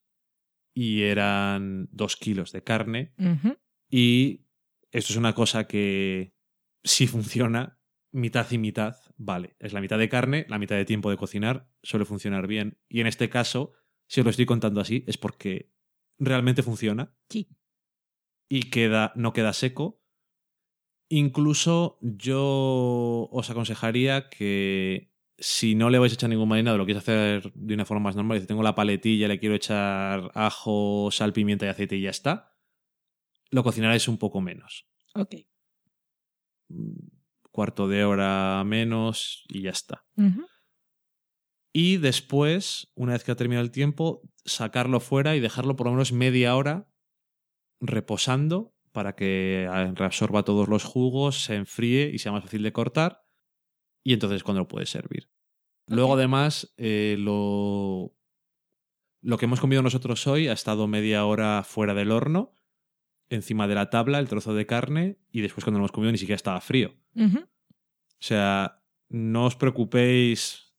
[0.74, 3.14] y eran dos kilos de carne.
[3.90, 4.46] Y
[4.92, 6.34] esto es una cosa que
[6.84, 7.80] si funciona,
[8.12, 9.56] mitad y mitad, vale.
[9.60, 12.80] Es la mitad de carne, la mitad de tiempo de cocinar, suele funcionar bien.
[12.90, 13.74] Y en este caso,
[14.08, 15.72] si os lo estoy contando así, es porque
[16.18, 17.48] realmente funciona Sí.
[18.50, 20.02] y queda, no queda seco.
[21.16, 27.04] Incluso yo os aconsejaría que si no le vais a echar ningún marinado, lo quieres
[27.04, 31.32] hacer de una forma más normal, si tengo la paletilla, le quiero echar ajo, sal,
[31.32, 32.52] pimienta y aceite y ya está,
[33.50, 34.90] lo cocinaréis un poco menos.
[35.14, 35.36] Ok.
[37.50, 40.06] Cuarto de hora menos y ya está.
[41.72, 45.94] Y después, una vez que ha terminado el tiempo, sacarlo fuera y dejarlo por lo
[45.94, 46.90] menos media hora
[47.80, 53.28] reposando para que reabsorba todos los jugos, se enfríe y sea más fácil de cortar.
[54.04, 55.30] Y entonces es cuando lo puedes servir.
[55.88, 58.16] Luego, además, eh, lo,
[59.22, 62.56] lo que hemos comido nosotros hoy ha estado media hora fuera del horno,
[63.30, 66.18] encima de la tabla, el trozo de carne, y después cuando lo hemos comido ni
[66.18, 66.96] siquiera estaba frío.
[67.16, 67.46] O
[68.20, 70.74] sea, no os preocupéis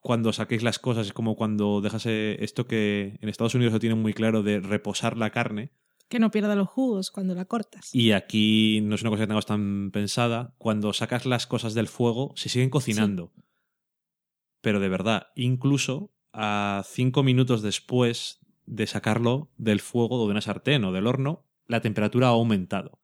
[0.00, 1.08] cuando saquéis las cosas.
[1.08, 4.60] Es como cuando dejas eh, esto que en Estados Unidos lo tienen muy claro de
[4.60, 5.72] reposar la carne.
[6.08, 7.94] Que no pierda los jugos cuando la cortas.
[7.94, 10.54] Y aquí no es una cosa que tengamos tan pensada.
[10.58, 13.32] Cuando sacas las cosas del fuego, se siguen cocinando.
[14.60, 20.40] Pero de verdad, incluso a cinco minutos después de sacarlo del fuego o de una
[20.40, 23.00] sartén o del horno, la temperatura ha aumentado.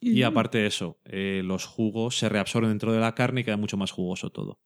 [0.00, 3.56] Y aparte de eso, eh, los jugos se reabsorben dentro de la carne y queda
[3.56, 4.60] mucho más jugoso todo.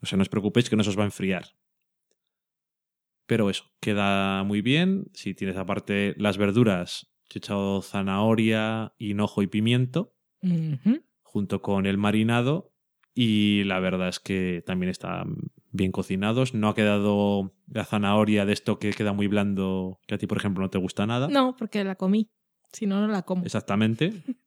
[0.00, 1.54] O sea, no os preocupéis que no se os va a enfriar.
[3.26, 5.06] Pero eso, queda muy bien.
[5.14, 10.14] Si tienes aparte las verduras, he echado zanahoria, hinojo y pimiento,
[11.22, 12.72] junto con el marinado.
[13.14, 15.36] Y la verdad es que también están
[15.70, 16.52] bien cocinados.
[16.52, 20.38] No ha quedado la zanahoria de esto que queda muy blando, que a ti, por
[20.38, 21.28] ejemplo, no te gusta nada.
[21.28, 22.30] No, porque la comí.
[22.72, 23.44] Si no, no la como.
[23.44, 24.12] Exactamente.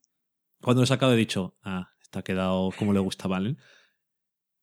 [0.60, 3.58] Cuando lo he sacado he dicho, ah, está quedado como le gusta a Valen.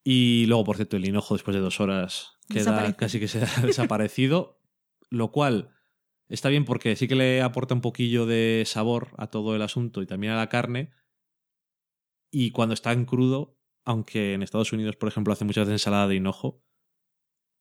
[0.03, 3.61] Y luego, por cierto, el hinojo después de dos horas queda casi que se ha
[3.65, 4.59] desaparecido,
[5.09, 5.69] lo cual
[6.27, 10.01] está bien porque sí que le aporta un poquillo de sabor a todo el asunto
[10.01, 10.91] y también a la carne.
[12.31, 16.07] Y cuando está en crudo, aunque en Estados Unidos, por ejemplo, hace muchas veces ensalada
[16.07, 16.63] de hinojo,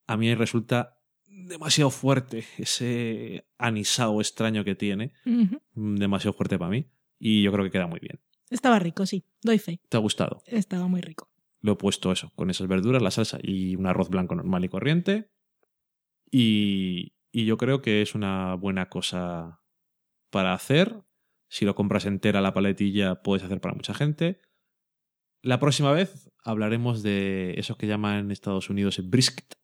[0.07, 6.91] a mí resulta demasiado fuerte ese anisao extraño que tiene mm, demasiado fuerte para mí.
[7.19, 8.21] Y yo creo que queda muy bien.
[8.51, 9.25] Estaba rico, sí.
[9.43, 9.81] Doy fe.
[9.89, 10.43] ¿Te ha gustado?
[10.47, 11.31] Estaba muy rico.
[11.65, 14.69] Lo he puesto eso, con esas verduras, la salsa y un arroz blanco normal y
[14.69, 15.31] corriente.
[16.31, 19.63] Y, y yo creo que es una buena cosa
[20.31, 21.03] para hacer.
[21.49, 24.41] Si lo compras entera la paletilla, puedes hacer para mucha gente.
[25.43, 29.55] La próxima vez hablaremos de eso que llaman en Estados Unidos el brisket.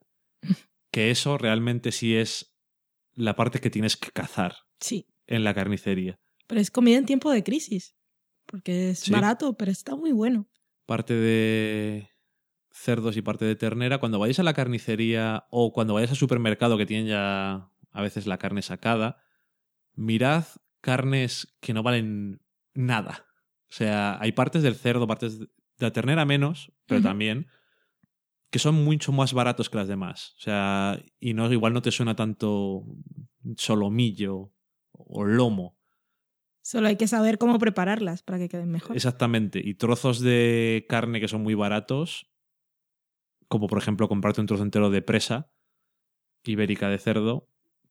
[0.92, 2.56] Que eso realmente sí es
[3.14, 4.56] la parte que tienes que cazar.
[4.80, 5.06] Sí.
[5.28, 6.18] en la carnicería.
[6.48, 7.94] Pero es comida en tiempo de crisis.
[8.46, 9.12] Porque es Sí.
[9.12, 10.48] barato, pero está muy bueno.
[10.90, 12.10] Parte de
[12.72, 13.98] cerdos y parte de ternera.
[13.98, 18.26] Cuando vayáis a la carnicería o cuando vayáis al supermercado que tienen ya a veces
[18.26, 19.22] la carne sacada,
[19.94, 20.46] mirad
[20.80, 22.42] carnes que no valen
[22.74, 23.24] nada.
[23.68, 25.46] O sea, hay partes del cerdo, partes de
[25.78, 27.46] la ternera menos, pero también
[28.50, 30.34] que son mucho más baratos que las demás.
[30.38, 32.84] O sea, y no igual no te suena tanto
[33.56, 34.52] solomillo
[34.90, 35.78] o lomo.
[36.62, 38.96] Solo hay que saber cómo prepararlas para que queden mejor.
[38.96, 39.60] Exactamente.
[39.62, 42.30] Y trozos de carne que son muy baratos,
[43.48, 45.50] como por ejemplo comprarte un trozo entero de presa
[46.44, 47.48] ibérica de cerdo,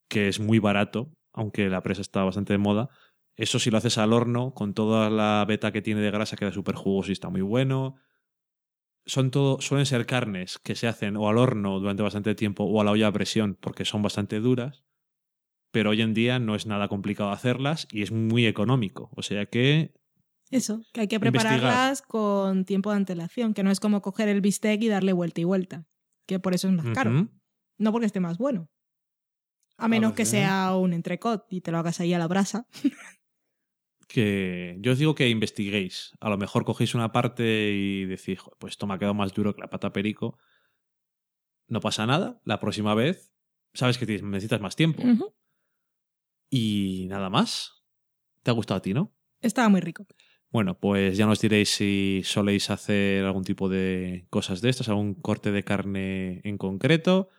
[0.07, 2.89] que es muy barato, aunque la presa está bastante de moda.
[3.35, 6.51] Eso si lo haces al horno, con toda la beta que tiene de grasa, queda
[6.51, 7.95] súper jugoso y está muy bueno.
[9.05, 12.81] Son todo, suelen ser carnes que se hacen o al horno durante bastante tiempo o
[12.81, 14.83] a la olla a presión porque son bastante duras.
[15.71, 19.09] Pero hoy en día no es nada complicado hacerlas y es muy económico.
[19.15, 19.93] O sea que
[20.49, 21.57] Eso, que hay que Investigar.
[21.59, 25.41] prepararlas con tiempo de antelación, que no es como coger el bistec y darle vuelta
[25.41, 25.85] y vuelta,
[26.27, 27.29] que por eso es más caro.
[27.77, 28.69] No porque esté más bueno.
[29.77, 32.67] A menos que sea un entrecot y te lo hagas ahí a la brasa.
[34.07, 36.13] que yo os digo que investiguéis.
[36.19, 39.33] A lo mejor cogéis una parte y decís, "Jo, pues esto me ha quedado más
[39.33, 40.37] duro que la pata perico.
[41.67, 42.41] No pasa nada.
[42.43, 43.31] La próxima vez
[43.73, 45.03] sabes que necesitas más tiempo.
[46.49, 47.83] Y nada más.
[48.43, 49.15] ¿Te ha gustado a ti, no?
[49.41, 50.05] Estaba muy rico.
[50.51, 55.13] Bueno, pues ya nos diréis si soléis hacer algún tipo de cosas de estas, algún
[55.13, 57.29] corte de carne en concreto.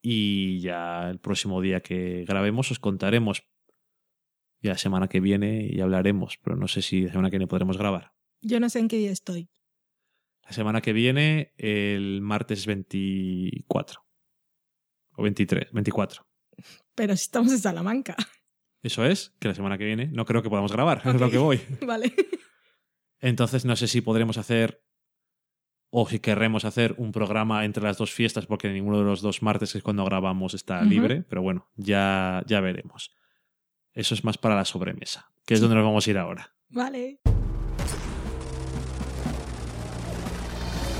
[0.00, 3.44] Y ya el próximo día que grabemos os contaremos.
[4.60, 7.48] Y la semana que viene ya hablaremos, pero no sé si la semana que viene
[7.48, 8.12] podremos grabar.
[8.42, 9.48] Yo no sé en qué día estoy.
[10.44, 14.06] La semana que viene, el martes 24.
[15.16, 16.26] O 23, 24.
[16.94, 18.16] Pero si estamos en Salamanca.
[18.86, 21.38] Eso es, que la semana que viene no creo que podamos grabar, es lo que
[21.38, 21.60] voy.
[21.84, 22.14] vale.
[23.18, 24.80] Entonces no sé si podremos hacer
[25.90, 29.42] o si querremos hacer un programa entre las dos fiestas porque ninguno de los dos
[29.42, 33.12] martes que es cuando grabamos está libre, pero bueno, ya, ya veremos.
[33.92, 36.54] Eso es más para la sobremesa, que es donde nos vamos a ir ahora.
[36.68, 37.18] Vale.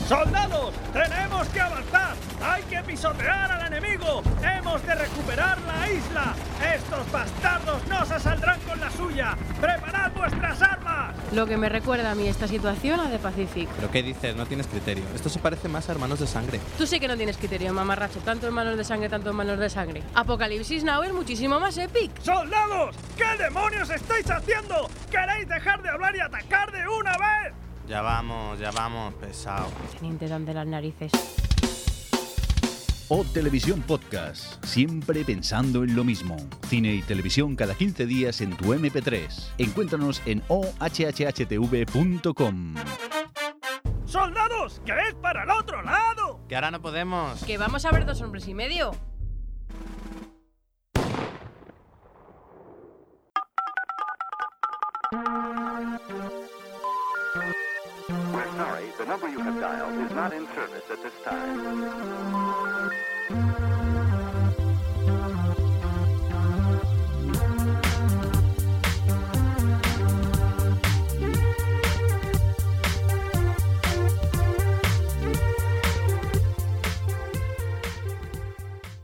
[0.09, 0.75] ¡Soldados!
[0.93, 2.06] ¡Tenemos que avanzar!
[2.43, 4.23] ¡Hay que pisotear al enemigo!
[4.43, 6.35] ¡Hemos de recuperar la isla!
[6.75, 9.37] ¡Estos bastardos no se saldrán con la suya!
[9.61, 11.15] ¡Preparad vuestras armas!
[11.33, 13.69] Lo que me recuerda a mí esta situación a The Pacific.
[13.77, 14.37] ¿Pero qué dices?
[14.37, 15.05] No tienes criterio.
[15.15, 16.61] Esto se parece más a Hermanos de Sangre.
[16.79, 18.21] Tú sí que no tienes criterio, mamarracho.
[18.21, 20.03] Tanto en manos de sangre, tanto en manos de sangre.
[20.15, 22.11] Apocalipsis Now es muchísimo más epic.
[22.23, 22.95] ¡Soldados!
[23.17, 24.89] ¿Qué demonios estáis haciendo?
[25.11, 27.55] ¿Queréis dejar de hablar y atacar de una vez?
[27.89, 29.69] Ya vamos, ya vamos, pesado.
[29.99, 31.13] Teniente de las narices.
[33.09, 36.37] O Televisión Podcast, siempre pensando en lo mismo.
[36.69, 39.53] Cine y televisión cada 15 días en tu MP3.
[39.59, 41.55] Encuéntranos en ohhhtv.com.
[44.07, 44.83] ¡Soldados!
[44.85, 46.41] ¡Que es para el otro lado!
[46.49, 47.45] Que ahora no podemos.
[47.45, 48.91] Que vamos a ver dos hombres y medio.
[58.57, 61.77] Sorry, the number you have dialed is not in service at this time.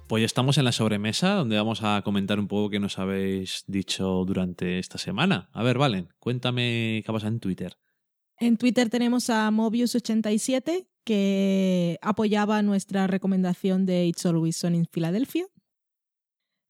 [0.08, 3.64] Pues ya estamos en la sobremesa, donde vamos a comentar un poco qué nos habéis
[3.66, 5.48] dicho durante esta semana.
[5.52, 7.81] A ver, Valen, cuéntame qué pasa en Twitter.
[8.42, 15.46] En Twitter tenemos a Mobius87 que apoyaba nuestra recomendación de It's Always Sunny en Filadelfia.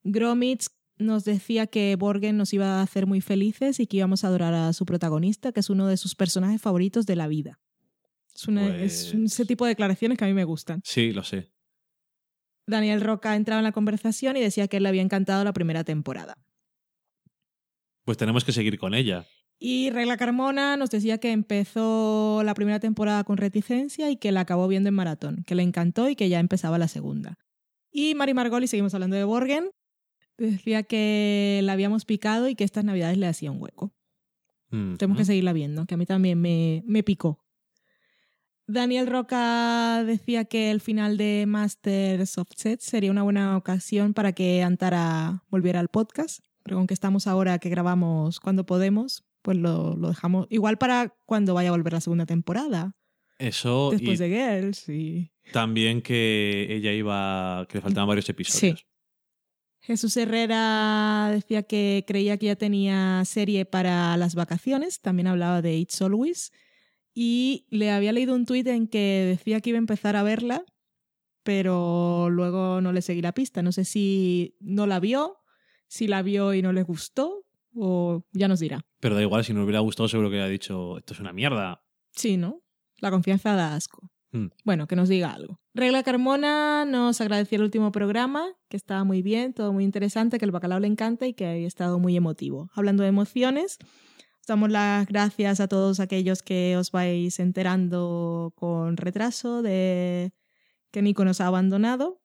[0.04, 4.28] Gromits nos decía que Borgen nos iba a hacer muy felices y que íbamos a
[4.28, 7.58] adorar a su protagonista, que es uno de sus personajes favoritos de la vida.
[8.34, 10.80] Es, una- es Pues- ese tipo de declaraciones que a mí me gustan.
[10.84, 11.50] Sí, lo sé.
[12.66, 15.84] Daniel Roca entraba en la conversación y decía que él le había encantado la primera
[15.84, 16.36] temporada.
[18.04, 19.26] Pues tenemos que seguir con ella.
[19.64, 24.40] Y Regla Carmona nos decía que empezó la primera temporada con reticencia y que la
[24.40, 27.38] acabó viendo en maratón, que le encantó y que ya empezaba la segunda.
[27.92, 29.70] Y Mari Margoli, seguimos hablando de Borgen,
[30.36, 33.94] decía que la habíamos picado y que estas navidades le hacía un hueco.
[34.70, 35.26] Mm, Tenemos que mm.
[35.26, 37.38] seguirla viendo, que a mí también me, me picó.
[38.66, 44.32] Daniel Roca decía que el final de Masters of Set sería una buena ocasión para
[44.32, 49.58] que Antara volviera al podcast, pero con que estamos ahora que grabamos cuando podemos, pues
[49.58, 52.96] lo, lo dejamos igual para cuando vaya a volver la segunda temporada,
[53.38, 55.32] Eso después y de Girls y...
[55.52, 58.86] también que ella iba, que le faltaban varios episodios.
[59.84, 65.76] Jesús Herrera decía que creía que ya tenía serie para las vacaciones, también hablaba de
[65.76, 66.52] It's Always,
[67.12, 70.64] y le había leído un tuit en que decía que iba a empezar a verla,
[71.42, 73.60] pero luego no le seguí la pista.
[73.62, 75.38] No sé si no la vio,
[75.88, 77.44] si la vio y no le gustó,
[77.74, 78.84] o ya nos dirá.
[79.00, 81.32] Pero da igual, si no le hubiera gustado, seguro que hubiera dicho, esto es una
[81.32, 81.84] mierda.
[82.10, 82.62] Sí, ¿no?
[82.98, 84.10] La confianza da asco.
[84.32, 84.46] Mm.
[84.64, 85.60] Bueno, que nos diga algo.
[85.74, 90.44] Regla Carmona nos agradeció el último programa, que estaba muy bien, todo muy interesante, que
[90.44, 92.70] el bacalao le encanta y que había estado muy emotivo.
[92.74, 93.78] Hablando de emociones,
[94.40, 100.32] os damos las gracias a todos aquellos que os vais enterando con retraso de
[100.90, 102.21] que Nico nos ha abandonado.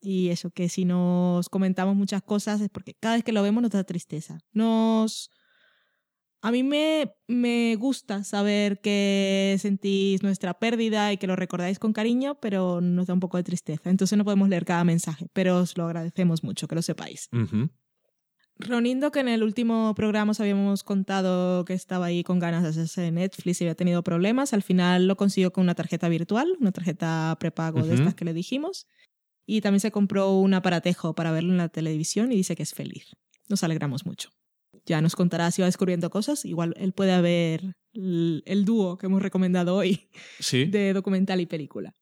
[0.00, 3.62] Y eso, que si nos comentamos muchas cosas es porque cada vez que lo vemos
[3.62, 4.38] nos da tristeza.
[4.52, 5.30] Nos...
[6.40, 11.92] A mí me, me gusta saber que sentís nuestra pérdida y que lo recordáis con
[11.92, 13.90] cariño, pero nos da un poco de tristeza.
[13.90, 17.28] Entonces no podemos leer cada mensaje, pero os lo agradecemos mucho, que lo sepáis.
[18.60, 22.70] Ronindo, que en el último programa os habíamos contado que estaba ahí con ganas de
[22.70, 26.72] hacerse Netflix y había tenido problemas, al final lo consiguió con una tarjeta virtual, una
[26.72, 28.86] tarjeta prepago de estas que le dijimos.
[29.50, 32.74] Y también se compró un aparatejo para verlo en la televisión y dice que es
[32.74, 33.16] feliz.
[33.48, 34.28] Nos alegramos mucho.
[34.84, 36.44] Ya nos contará si va descubriendo cosas.
[36.44, 41.46] Igual él puede ver el, el dúo que hemos recomendado hoy Sí, de documental y
[41.46, 41.94] película.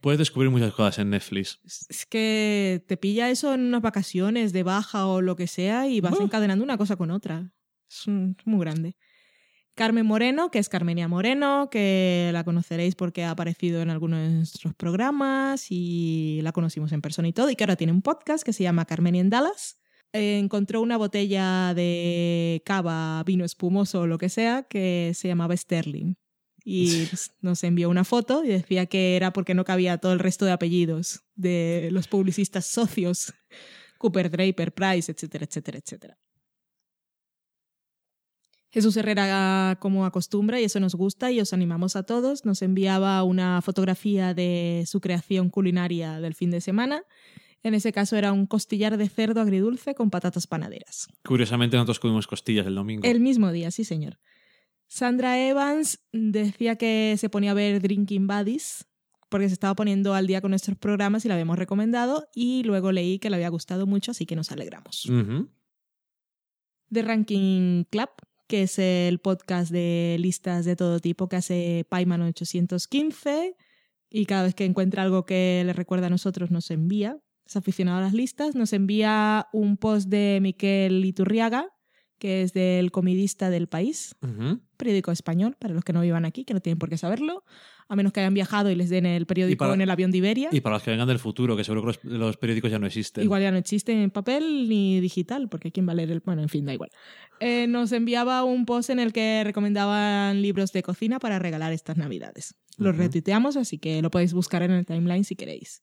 [0.00, 1.60] puedes descubrir muchas cosas en Netflix.
[1.88, 6.00] Es que te pilla eso en unas vacaciones de baja o lo que sea y
[6.00, 7.52] vas encadenando una cosa con otra.
[7.88, 8.96] Es, un- es muy grande.
[9.74, 14.30] Carmen Moreno, que es Carmenia Moreno, que la conoceréis porque ha aparecido en algunos de
[14.30, 18.44] nuestros programas y la conocimos en persona y todo, y que ahora tiene un podcast
[18.44, 19.80] que se llama Carmenia en Dallas.
[20.12, 25.56] Eh, encontró una botella de cava, vino espumoso o lo que sea, que se llamaba
[25.56, 26.14] Sterling.
[26.64, 27.08] Y
[27.40, 30.52] nos envió una foto y decía que era porque no cabía todo el resto de
[30.52, 33.34] apellidos de los publicistas socios,
[33.98, 36.18] Cooper, Draper, Price, etcétera, etcétera, etcétera.
[38.74, 43.22] Jesús Herrera, como acostumbra, y eso nos gusta y os animamos a todos, nos enviaba
[43.22, 47.04] una fotografía de su creación culinaria del fin de semana.
[47.62, 51.06] En ese caso era un costillar de cerdo agridulce con patatas panaderas.
[51.24, 53.06] Curiosamente, nosotros comimos costillas el domingo.
[53.06, 54.18] El mismo día, sí, señor.
[54.88, 58.88] Sandra Evans decía que se ponía a ver Drinking Buddies
[59.28, 62.90] porque se estaba poniendo al día con nuestros programas y la habíamos recomendado y luego
[62.90, 65.06] leí que le había gustado mucho, así que nos alegramos.
[65.06, 65.48] Ujú.
[66.92, 68.10] The Ranking Club,
[68.46, 73.56] que es el podcast de listas de todo tipo que hace Paiman 815
[74.10, 77.18] y cada vez que encuentra algo que le recuerda a nosotros nos envía.
[77.46, 78.54] Es aficionado a las listas.
[78.54, 81.68] Nos envía un post de Miquel Iturriaga,
[82.18, 84.14] que es del comidista del país,
[84.76, 87.44] periódico español, para los que no vivan aquí, que no tienen por qué saberlo,
[87.88, 90.18] a menos que hayan viajado y les den el periódico para- en el avión de
[90.18, 90.48] Iberia.
[90.52, 92.86] Y para los que vengan del futuro, que seguro que los, los periódicos ya no
[92.86, 93.24] existen.
[93.24, 96.20] Igual ya no existe en papel ni digital, porque quién va a leer el...
[96.20, 96.90] Bueno, en fin, da igual.
[97.40, 101.96] Eh, nos enviaba un post en el que recomendaban libros de cocina para regalar estas
[101.96, 102.54] navidades.
[102.78, 105.82] Los retuiteamos, así que lo podéis buscar en el timeline si queréis.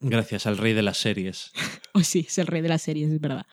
[0.00, 1.52] Gracias al rey de las series.
[1.94, 3.44] Oh, sí, es el rey de las series, es verdad.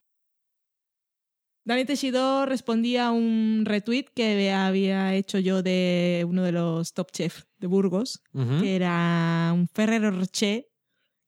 [1.66, 7.10] Dani Teixidó respondía a un retweet que había hecho yo de uno de los top
[7.10, 8.22] chefs de Burgos,
[8.60, 10.68] que era un Ferrero Rocher,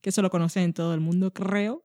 [0.00, 1.84] que eso lo conocen en todo el mundo, creo,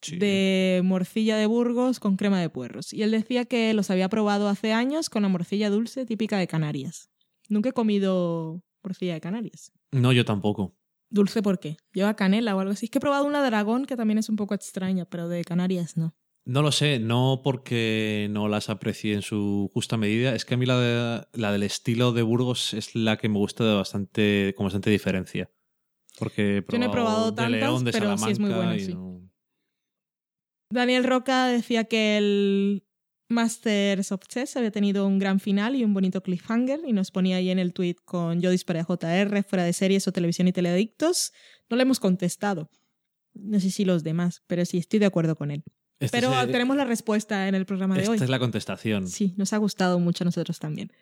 [0.00, 0.16] Sí.
[0.16, 2.92] de morcilla de Burgos con crema de puerros.
[2.92, 6.46] Y él decía que los había probado hace años con la morcilla dulce típica de
[6.46, 7.10] Canarias.
[7.48, 9.72] Nunca he comido morcilla de Canarias.
[9.90, 10.76] No, yo tampoco.
[11.10, 11.78] ¿Dulce por qué?
[11.92, 12.86] ¿Lleva canela o algo así?
[12.86, 15.96] Es que he probado una dragón que también es un poco extraña, pero de Canarias
[15.96, 16.14] no.
[16.48, 20.34] No lo sé, no porque no las aprecie en su justa medida.
[20.34, 23.36] Es que a mí la, de- la del estilo de Burgos es la que me
[23.36, 25.50] gusta de bastante, con bastante diferencia.
[26.18, 28.66] Porque he Yo no he probado de tantas, León, de pero sí es muy Salamanca
[28.66, 28.94] bueno, sí.
[28.94, 29.30] no-
[30.72, 32.86] Daniel Roca decía que el
[33.28, 37.36] Masters of Chess había tenido un gran final y un bonito cliffhanger y nos ponía
[37.36, 40.52] ahí en el tweet con yo disparé a JR fuera de series o televisión y
[40.52, 41.32] teleadictos.
[41.68, 42.70] No le hemos contestado.
[43.34, 45.62] No sé si los demás, pero sí, estoy de acuerdo con él.
[46.00, 48.18] Este pero el- tenemos la respuesta en el programa de Esta hoy.
[48.22, 49.08] es la contestación.
[49.08, 50.92] Sí, nos ha gustado mucho a nosotros también.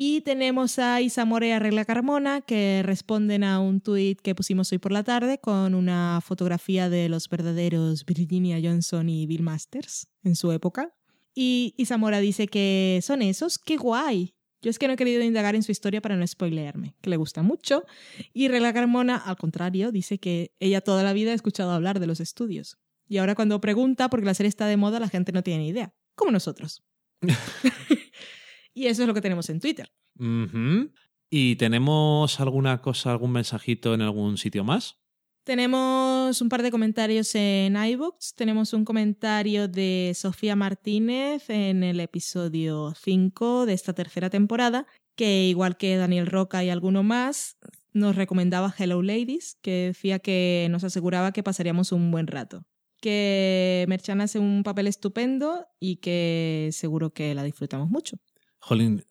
[0.00, 4.70] Y tenemos a Isamore y a Regla Carmona que responden a un tuit que pusimos
[4.70, 10.06] hoy por la tarde con una fotografía de los verdaderos Virginia Johnson y Bill Masters
[10.22, 10.94] en su época.
[11.34, 14.34] Y Isamora dice que son esos, qué guay.
[14.62, 17.16] Yo es que no he querido indagar en su historia para no spoilearme, que le
[17.16, 17.84] gusta mucho.
[18.32, 22.06] Y Regla Carmona, al contrario, dice que ella toda la vida ha escuchado hablar de
[22.06, 22.78] los estudios.
[23.08, 25.68] Y ahora cuando pregunta, porque la serie está de moda, la gente no tiene ni
[25.70, 25.94] idea.
[26.14, 26.84] Como nosotros.
[28.74, 29.90] y eso es lo que tenemos en Twitter.
[31.30, 34.98] ¿Y tenemos alguna cosa, algún mensajito en algún sitio más?
[35.44, 38.34] Tenemos un par de comentarios en iBooks.
[38.34, 44.86] Tenemos un comentario de Sofía Martínez en el episodio 5 de esta tercera temporada,
[45.16, 47.56] que igual que Daniel Roca y alguno más,
[47.94, 52.66] nos recomendaba Hello Ladies, que decía que nos aseguraba que pasaríamos un buen rato.
[53.00, 58.18] Que Merchan hace un papel estupendo y que seguro que la disfrutamos mucho.
[58.58, 59.04] Jolín,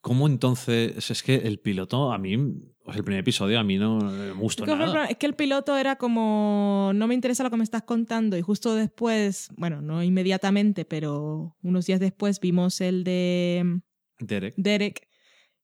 [0.00, 1.10] ¿cómo entonces?
[1.10, 2.36] Es que el piloto a mí,
[2.82, 5.06] pues el primer episodio a mí no me gustó Es que, nada.
[5.06, 8.42] Es que el piloto era como, no me interesa lo que me estás contando y
[8.42, 13.80] justo después, bueno, no inmediatamente, pero unos días después vimos el de
[14.18, 14.54] Derek.
[14.56, 15.08] Derek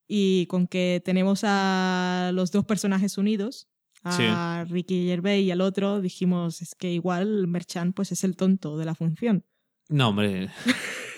[0.07, 3.69] y con que tenemos a los dos personajes unidos,
[4.07, 8.77] a Ricky Gervais y al otro, dijimos, es que igual Merchan pues es el tonto
[8.79, 9.45] de la función.
[9.89, 10.49] No, hombre.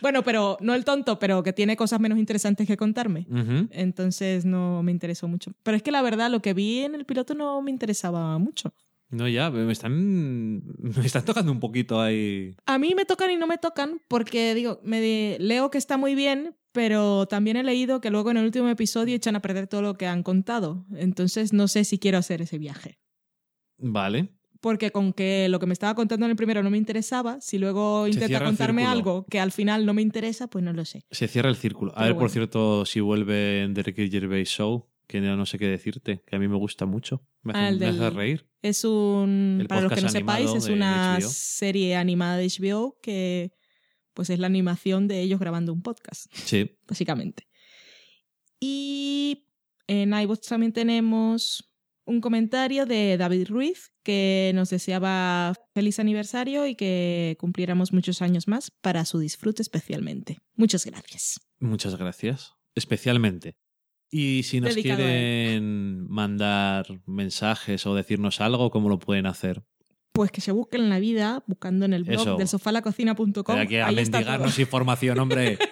[0.00, 3.26] Bueno, pero no el tonto, pero que tiene cosas menos interesantes que contarme.
[3.70, 5.52] Entonces no me interesó mucho.
[5.62, 8.72] Pero es que la verdad lo que vi en el piloto no me interesaba mucho.
[9.10, 12.54] No, ya, me están, me están tocando un poquito ahí.
[12.64, 15.96] A mí me tocan y no me tocan porque digo, me de- leo que está
[15.98, 19.66] muy bien, pero también he leído que luego en el último episodio echan a perder
[19.66, 20.86] todo lo que han contado.
[20.96, 22.98] Entonces no sé si quiero hacer ese viaje.
[23.78, 24.28] Vale.
[24.60, 27.56] Porque con que lo que me estaba contando en el primero no me interesaba, si
[27.58, 28.92] luego Se intenta cierra el contarme círculo.
[28.98, 31.02] algo que al final no me interesa, pues no lo sé.
[31.10, 31.92] Se cierra el círculo.
[31.92, 32.32] A Pero ver, por bueno.
[32.32, 36.36] cierto, si vuelve en Derek y Gervais Show, que ya no sé qué decirte, que
[36.36, 37.24] a mí me gusta mucho.
[37.42, 38.46] Me hace, Ah, el me hace reír.
[38.60, 41.28] Es un, El para los que no podcast sepáis, es de una HBO.
[41.30, 43.52] serie animada de HBO que
[44.20, 46.26] pues es la animación de ellos grabando un podcast.
[46.34, 46.76] Sí.
[46.86, 47.48] básicamente.
[48.60, 49.46] Y
[49.86, 51.72] en iVoox también tenemos
[52.04, 58.46] un comentario de David Ruiz que nos deseaba feliz aniversario y que cumpliéramos muchos años
[58.46, 60.36] más para su disfrute especialmente.
[60.54, 61.40] Muchas gracias.
[61.58, 62.52] Muchas gracias.
[62.74, 63.56] Especialmente.
[64.10, 69.62] Y si nos Dedicado quieren mandar mensajes o decirnos algo, ¿cómo lo pueden hacer?
[70.12, 72.36] Pues que se busquen la vida buscando en el blog Eso.
[72.36, 73.56] del sofalacocina.com.
[73.56, 75.58] Hay que mendigarnos información, hombre.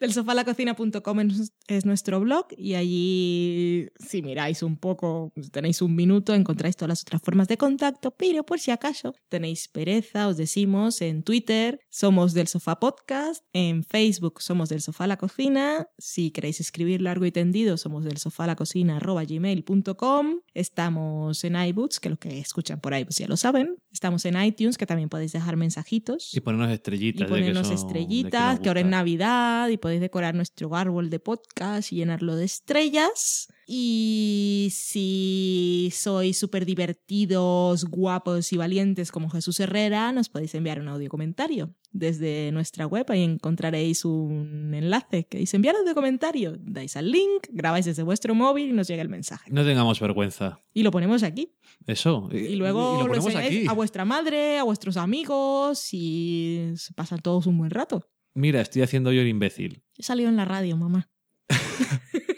[0.00, 6.32] Del sofalacocina.com es, es nuestro blog y allí, si miráis un poco, tenéis un minuto,
[6.32, 11.02] encontráis todas las otras formas de contacto, pero por si acaso tenéis pereza, os decimos
[11.02, 16.60] en Twitter, somos del Sofá Podcast, en Facebook somos del Sofá La Cocina, si queréis
[16.60, 22.08] escribir largo y tendido, somos del sofá la cocina arroba gmail.com, estamos en iBooks, que
[22.08, 25.32] los que escuchan por ahí pues ya lo saben, estamos en iTunes, que también podéis
[25.32, 27.20] dejar mensajitos Y ponernos estrellitas.
[27.20, 28.86] y que ponernos que estrellitas, que ahora es.
[28.86, 33.48] Navidad y podéis decorar nuestro árbol de podcast y llenarlo de estrellas.
[33.66, 40.88] Y si sois súper divertidos, guapos y valientes como Jesús Herrera, nos podéis enviar un
[40.88, 43.06] audio comentario desde nuestra web.
[43.08, 46.56] Ahí encontraréis un enlace que dice enviar audio comentario.
[46.58, 49.50] Dais al link, grabáis desde vuestro móvil y nos llega el mensaje.
[49.50, 50.60] No tengamos vergüenza.
[50.72, 51.52] Y lo ponemos aquí.
[51.86, 52.28] Eso.
[52.32, 53.66] Y luego y lo ponemos aquí.
[53.66, 58.08] a vuestra madre, a vuestros amigos y se pasan todos un buen rato.
[58.34, 59.82] Mira, estoy haciendo yo el imbécil.
[59.96, 61.10] He salido en la radio, mamá.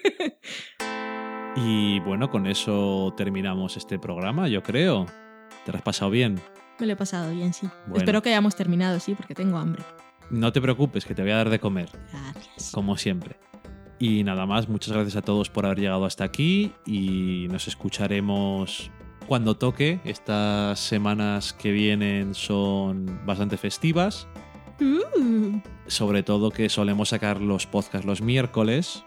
[1.54, 5.06] Y bueno, con eso terminamos este programa, yo creo.
[5.64, 6.40] ¿Te lo has pasado bien?
[6.78, 7.68] Me lo he pasado bien, sí.
[7.86, 7.98] Bueno.
[7.98, 9.82] Espero que hayamos terminado, sí, porque tengo hambre.
[10.30, 12.70] No te preocupes, que te voy a dar de comer, Gracias.
[12.72, 13.36] como siempre.
[13.98, 18.90] Y nada más, muchas gracias a todos por haber llegado hasta aquí y nos escucharemos
[19.28, 20.00] cuando toque.
[20.04, 24.26] Estas semanas que vienen son bastante festivas,
[24.80, 25.60] Uh.
[25.86, 29.04] sobre todo que solemos sacar los podcasts los miércoles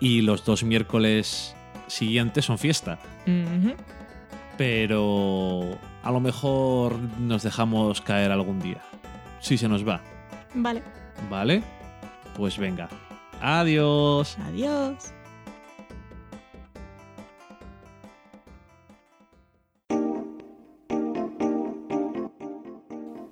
[0.00, 1.54] y los dos miércoles
[1.86, 2.98] siguientes son fiesta.
[4.56, 8.80] Pero a lo mejor nos dejamos caer algún día.
[9.40, 10.00] Si se nos va,
[10.54, 10.82] Vale.
[11.30, 11.62] ¿vale?
[12.36, 12.88] Pues venga.
[13.40, 14.36] Adiós.
[14.46, 15.12] Adiós.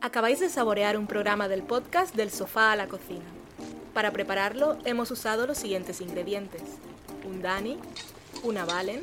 [0.00, 3.24] Acabáis de saborear un programa del podcast Del sofá a la cocina.
[3.94, 6.62] Para prepararlo hemos usado los siguientes ingredientes.
[7.26, 7.78] Un Dani,
[8.42, 9.02] una Valen,